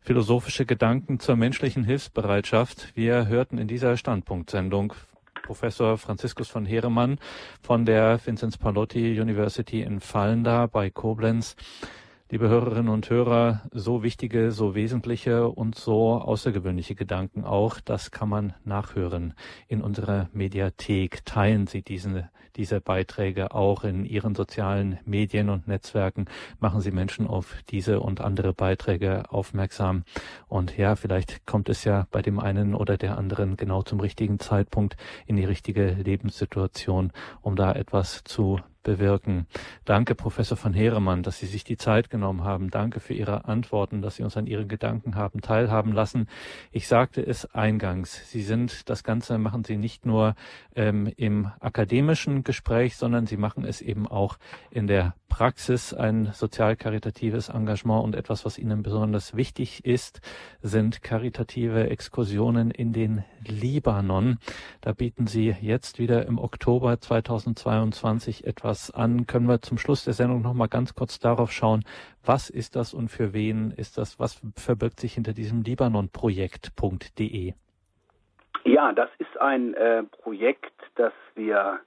[0.00, 2.96] Philosophische Gedanken zur menschlichen Hilfsbereitschaft.
[2.96, 4.94] Wir hörten in dieser Standpunktsendung
[5.50, 7.18] Professor Franziskus von Heeremann
[7.60, 11.56] von der Vinzenz Palotti University in Fallenda bei Koblenz.
[12.30, 18.28] Liebe Hörerinnen und Hörer, so wichtige, so wesentliche und so außergewöhnliche Gedanken auch, das kann
[18.28, 19.34] man nachhören
[19.66, 21.24] in unserer Mediathek.
[21.24, 26.26] Teilen Sie diese, diese Beiträge auch in Ihren sozialen Medien und Netzwerken.
[26.58, 30.04] Machen Sie Menschen auf diese und andere Beiträge aufmerksam.
[30.48, 34.38] Und ja, vielleicht kommt es ja bei dem einen oder der anderen genau zum richtigen
[34.38, 34.96] Zeitpunkt
[35.26, 37.12] in die richtige Lebenssituation,
[37.42, 39.46] um da etwas zu bewirken.
[39.84, 42.70] Danke, Professor von Heeremann, dass Sie sich die Zeit genommen haben.
[42.70, 46.28] Danke für Ihre Antworten, dass Sie uns an Ihren Gedanken haben teilhaben lassen.
[46.72, 48.30] Ich sagte es eingangs.
[48.30, 50.34] Sie sind, das Ganze machen Sie nicht nur
[50.74, 54.38] ähm, im akademischen Gespräch, sondern Sie machen es eben auch
[54.70, 55.94] in der Praxis.
[55.94, 60.20] Ein sozial-karitatives Engagement und etwas, was Ihnen besonders wichtig ist,
[60.62, 64.38] sind karitative Exkursionen in den Libanon.
[64.80, 69.26] Da bieten Sie jetzt wieder im Oktober 2022 etwas an.
[69.26, 71.84] Können wir zum Schluss der Sendung noch mal ganz kurz darauf schauen,
[72.24, 74.20] was ist das und für wen ist das?
[74.20, 77.54] Was verbirgt sich hinter diesem Libanon-Projekt.de?
[78.64, 81.80] Ja, das ist ein äh, Projekt, das wir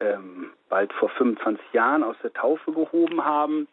[0.00, 3.68] ähm, bald vor 25 Jahren aus der Taufe gehoben haben.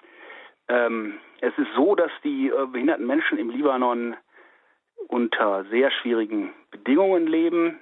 [0.68, 4.16] Ähm, es ist so, dass die äh, behinderten Menschen im Libanon
[5.08, 7.80] unter sehr schwierigen Bedingungen leben.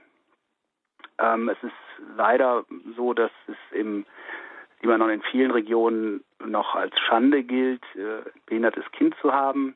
[1.19, 1.74] Ähm, es ist
[2.15, 2.64] leider
[2.95, 4.06] so, dass es im
[4.81, 9.75] Libanon in vielen Regionen noch als Schande gilt, äh, behindertes Kind zu haben,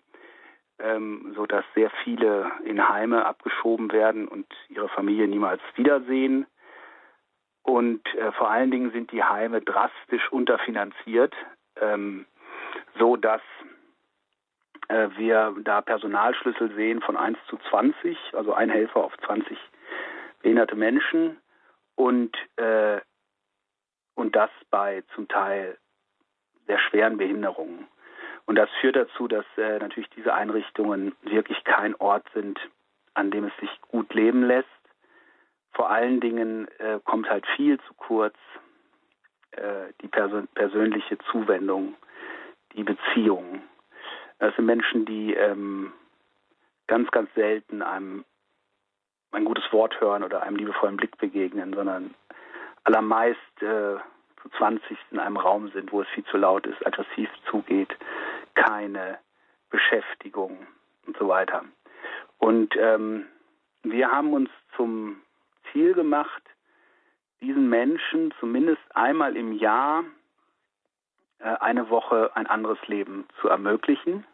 [0.79, 6.45] ähm, so dass sehr viele in Heime abgeschoben werden und ihre Familie niemals wiedersehen.
[7.63, 11.33] Und äh, vor allen Dingen sind die Heime drastisch unterfinanziert,
[11.79, 12.25] ähm,
[12.97, 13.41] so dass
[14.87, 19.57] äh, wir da Personalschlüssel sehen von 1 zu 20, also ein Helfer auf 20
[20.41, 21.37] behinderte Menschen
[21.95, 22.99] und, äh,
[24.15, 25.77] und das bei zum Teil
[26.67, 27.87] sehr schweren Behinderungen.
[28.45, 32.59] Und das führt dazu, dass äh, natürlich diese Einrichtungen wirklich kein Ort sind,
[33.13, 34.67] an dem es sich gut leben lässt
[35.73, 38.35] vor allen Dingen äh, kommt halt viel zu kurz
[39.51, 41.95] äh, die Perso persönliche Zuwendung,
[42.75, 43.61] die Beziehung.
[44.39, 45.93] Das sind Menschen, die ähm,
[46.87, 48.25] ganz, ganz selten einem
[49.31, 52.13] ein gutes Wort hören oder einem liebevollen Blick begegnen, sondern
[52.83, 53.97] allermeist äh,
[54.41, 57.95] zu 20 in einem Raum sind, wo es viel zu laut ist, aggressiv zugeht,
[58.55, 59.19] keine
[59.69, 60.67] Beschäftigung
[61.05, 61.63] und so weiter.
[62.39, 63.27] Und ähm,
[63.83, 65.21] wir haben uns zum
[65.71, 66.41] Ziel gemacht,
[67.41, 70.03] diesen Menschen zumindest einmal im Jahr
[71.39, 74.25] äh, eine Woche ein anderes Leben zu ermöglichen.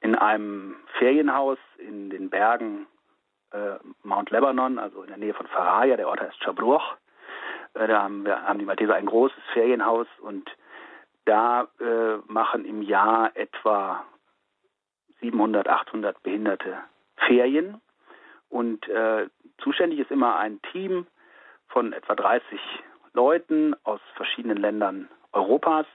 [0.00, 2.86] In einem Ferienhaus in den Bergen
[3.52, 6.96] äh, Mount Lebanon, also in der Nähe von Faraya, der Ort heißt Chabruch.
[7.74, 10.50] Äh, da haben, wir, haben die Malteser ein großes Ferienhaus und
[11.24, 14.04] da äh, machen im Jahr etwa
[15.20, 16.78] 700, 800 Behinderte
[17.16, 17.80] Ferien.
[18.48, 19.28] Und äh,
[19.58, 21.06] zuständig ist immer ein Team
[21.68, 22.60] von etwa 30
[23.12, 25.86] Leuten aus verschiedenen Ländern Europas,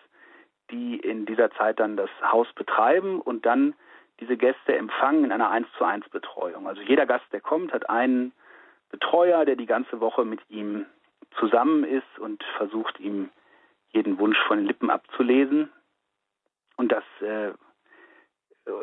[0.72, 3.74] die in dieser Zeit dann das Haus betreiben und dann
[4.20, 6.68] diese Gäste empfangen in einer 1 zu 1 Betreuung.
[6.68, 8.32] Also jeder Gast, der kommt, hat einen
[8.90, 10.86] Betreuer, der die ganze Woche mit ihm
[11.40, 13.30] zusammen ist und versucht, ihm
[13.90, 15.72] jeden Wunsch von den Lippen abzulesen.
[16.76, 17.52] Und das, äh,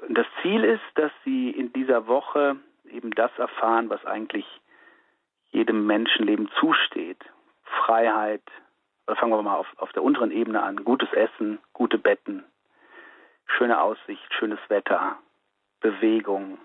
[0.09, 2.57] das Ziel ist, dass sie in dieser Woche
[2.91, 4.47] eben das erfahren, was eigentlich
[5.51, 7.23] jedem Menschenleben zusteht.
[7.65, 8.43] Freiheit,
[9.07, 12.45] oder fangen wir mal auf, auf der unteren Ebene an, gutes Essen, gute Betten,
[13.47, 15.19] schöne Aussicht, schönes Wetter,
[15.81, 16.59] Bewegung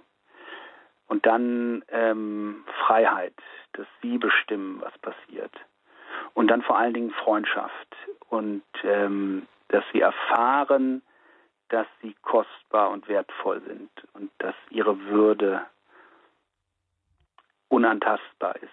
[1.07, 3.33] und dann ähm, Freiheit,
[3.73, 5.51] dass sie bestimmen, was passiert.
[6.37, 7.95] Und dann vor allen Dingen Freundschaft.
[8.29, 11.01] Und ähm, dass sie erfahren,
[11.69, 13.89] dass sie kostbar und wertvoll sind.
[14.13, 15.65] Und dass ihre Würde
[17.69, 18.69] unantastbar ist.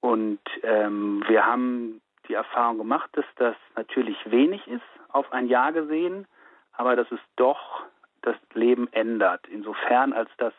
[0.00, 5.72] Und ähm, wir haben die Erfahrung gemacht, dass das natürlich wenig ist auf ein Jahr
[5.72, 6.26] gesehen,
[6.72, 7.84] aber dass es doch
[8.22, 10.52] das Leben ändert, insofern als dass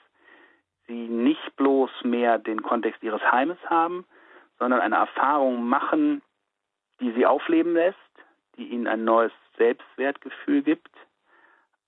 [0.88, 4.06] sie nicht bloß mehr den Kontext ihres Heimes haben,
[4.60, 6.22] sondern eine Erfahrung machen,
[7.00, 7.98] die sie aufleben lässt,
[8.58, 10.92] die ihnen ein neues Selbstwertgefühl gibt,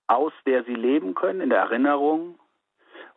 [0.06, 2.38] aus der sie leben können, in der Erinnerung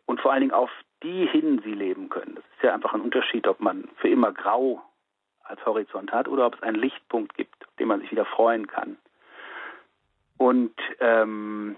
[0.04, 0.70] und vor allen Dingen auf
[1.02, 2.36] die hin sie leben können.
[2.36, 4.82] Das ist ja einfach ein Unterschied, ob man für immer grau
[5.42, 8.66] als Horizont hat oder ob es einen Lichtpunkt gibt, auf den man sich wieder freuen
[8.66, 8.96] kann.
[10.38, 11.76] Und ähm,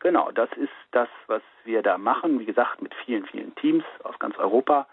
[0.00, 2.38] genau, das ist das, was wir da machen.
[2.38, 4.86] Wie gesagt, mit vielen, vielen Teams aus ganz Europa.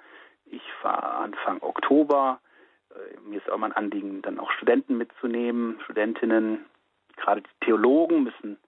[0.54, 2.40] Ich fahre Anfang Oktober.
[2.92, 6.66] Äh, mir ist auch mal ein Anliegen, dann auch Studenten mitzunehmen, Studentinnen.
[7.18, 8.60] Gerade die Theologen müssen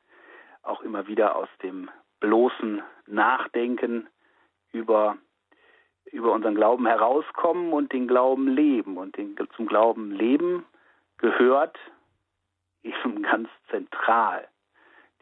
[0.64, 1.92] auch immer wieder aus dem
[2.22, 4.08] bloßen Nachdenken
[4.72, 5.16] über,
[6.12, 8.98] über unseren Glauben herauskommen und den Glauben leben.
[8.98, 10.66] Und den, zum Glauben leben
[11.20, 11.78] gehört
[12.82, 14.48] eben ganz zentral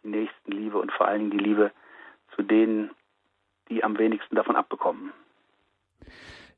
[0.02, 1.72] die Nächstenliebe und vor allen Dingen die Liebe
[2.38, 2.90] zu denen,
[3.68, 5.12] die am wenigsten davon abbekommen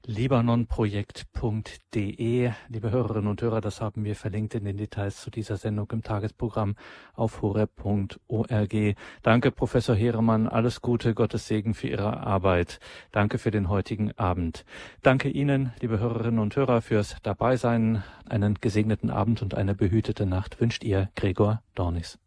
[0.07, 2.51] libanonprojekt.de.
[2.69, 6.03] Liebe Hörerinnen und Hörer, das haben wir verlinkt in den Details zu dieser Sendung im
[6.03, 6.75] Tagesprogramm
[7.13, 8.95] auf horeb.org.
[9.21, 10.47] Danke, Professor Heeremann.
[10.47, 12.79] Alles Gute, Gottes Segen für Ihre Arbeit.
[13.11, 14.65] Danke für den heutigen Abend.
[15.01, 18.03] Danke Ihnen, liebe Hörerinnen und Hörer, fürs Dabeisein.
[18.27, 22.19] Einen gesegneten Abend und eine behütete Nacht wünscht Ihr Gregor Dornis.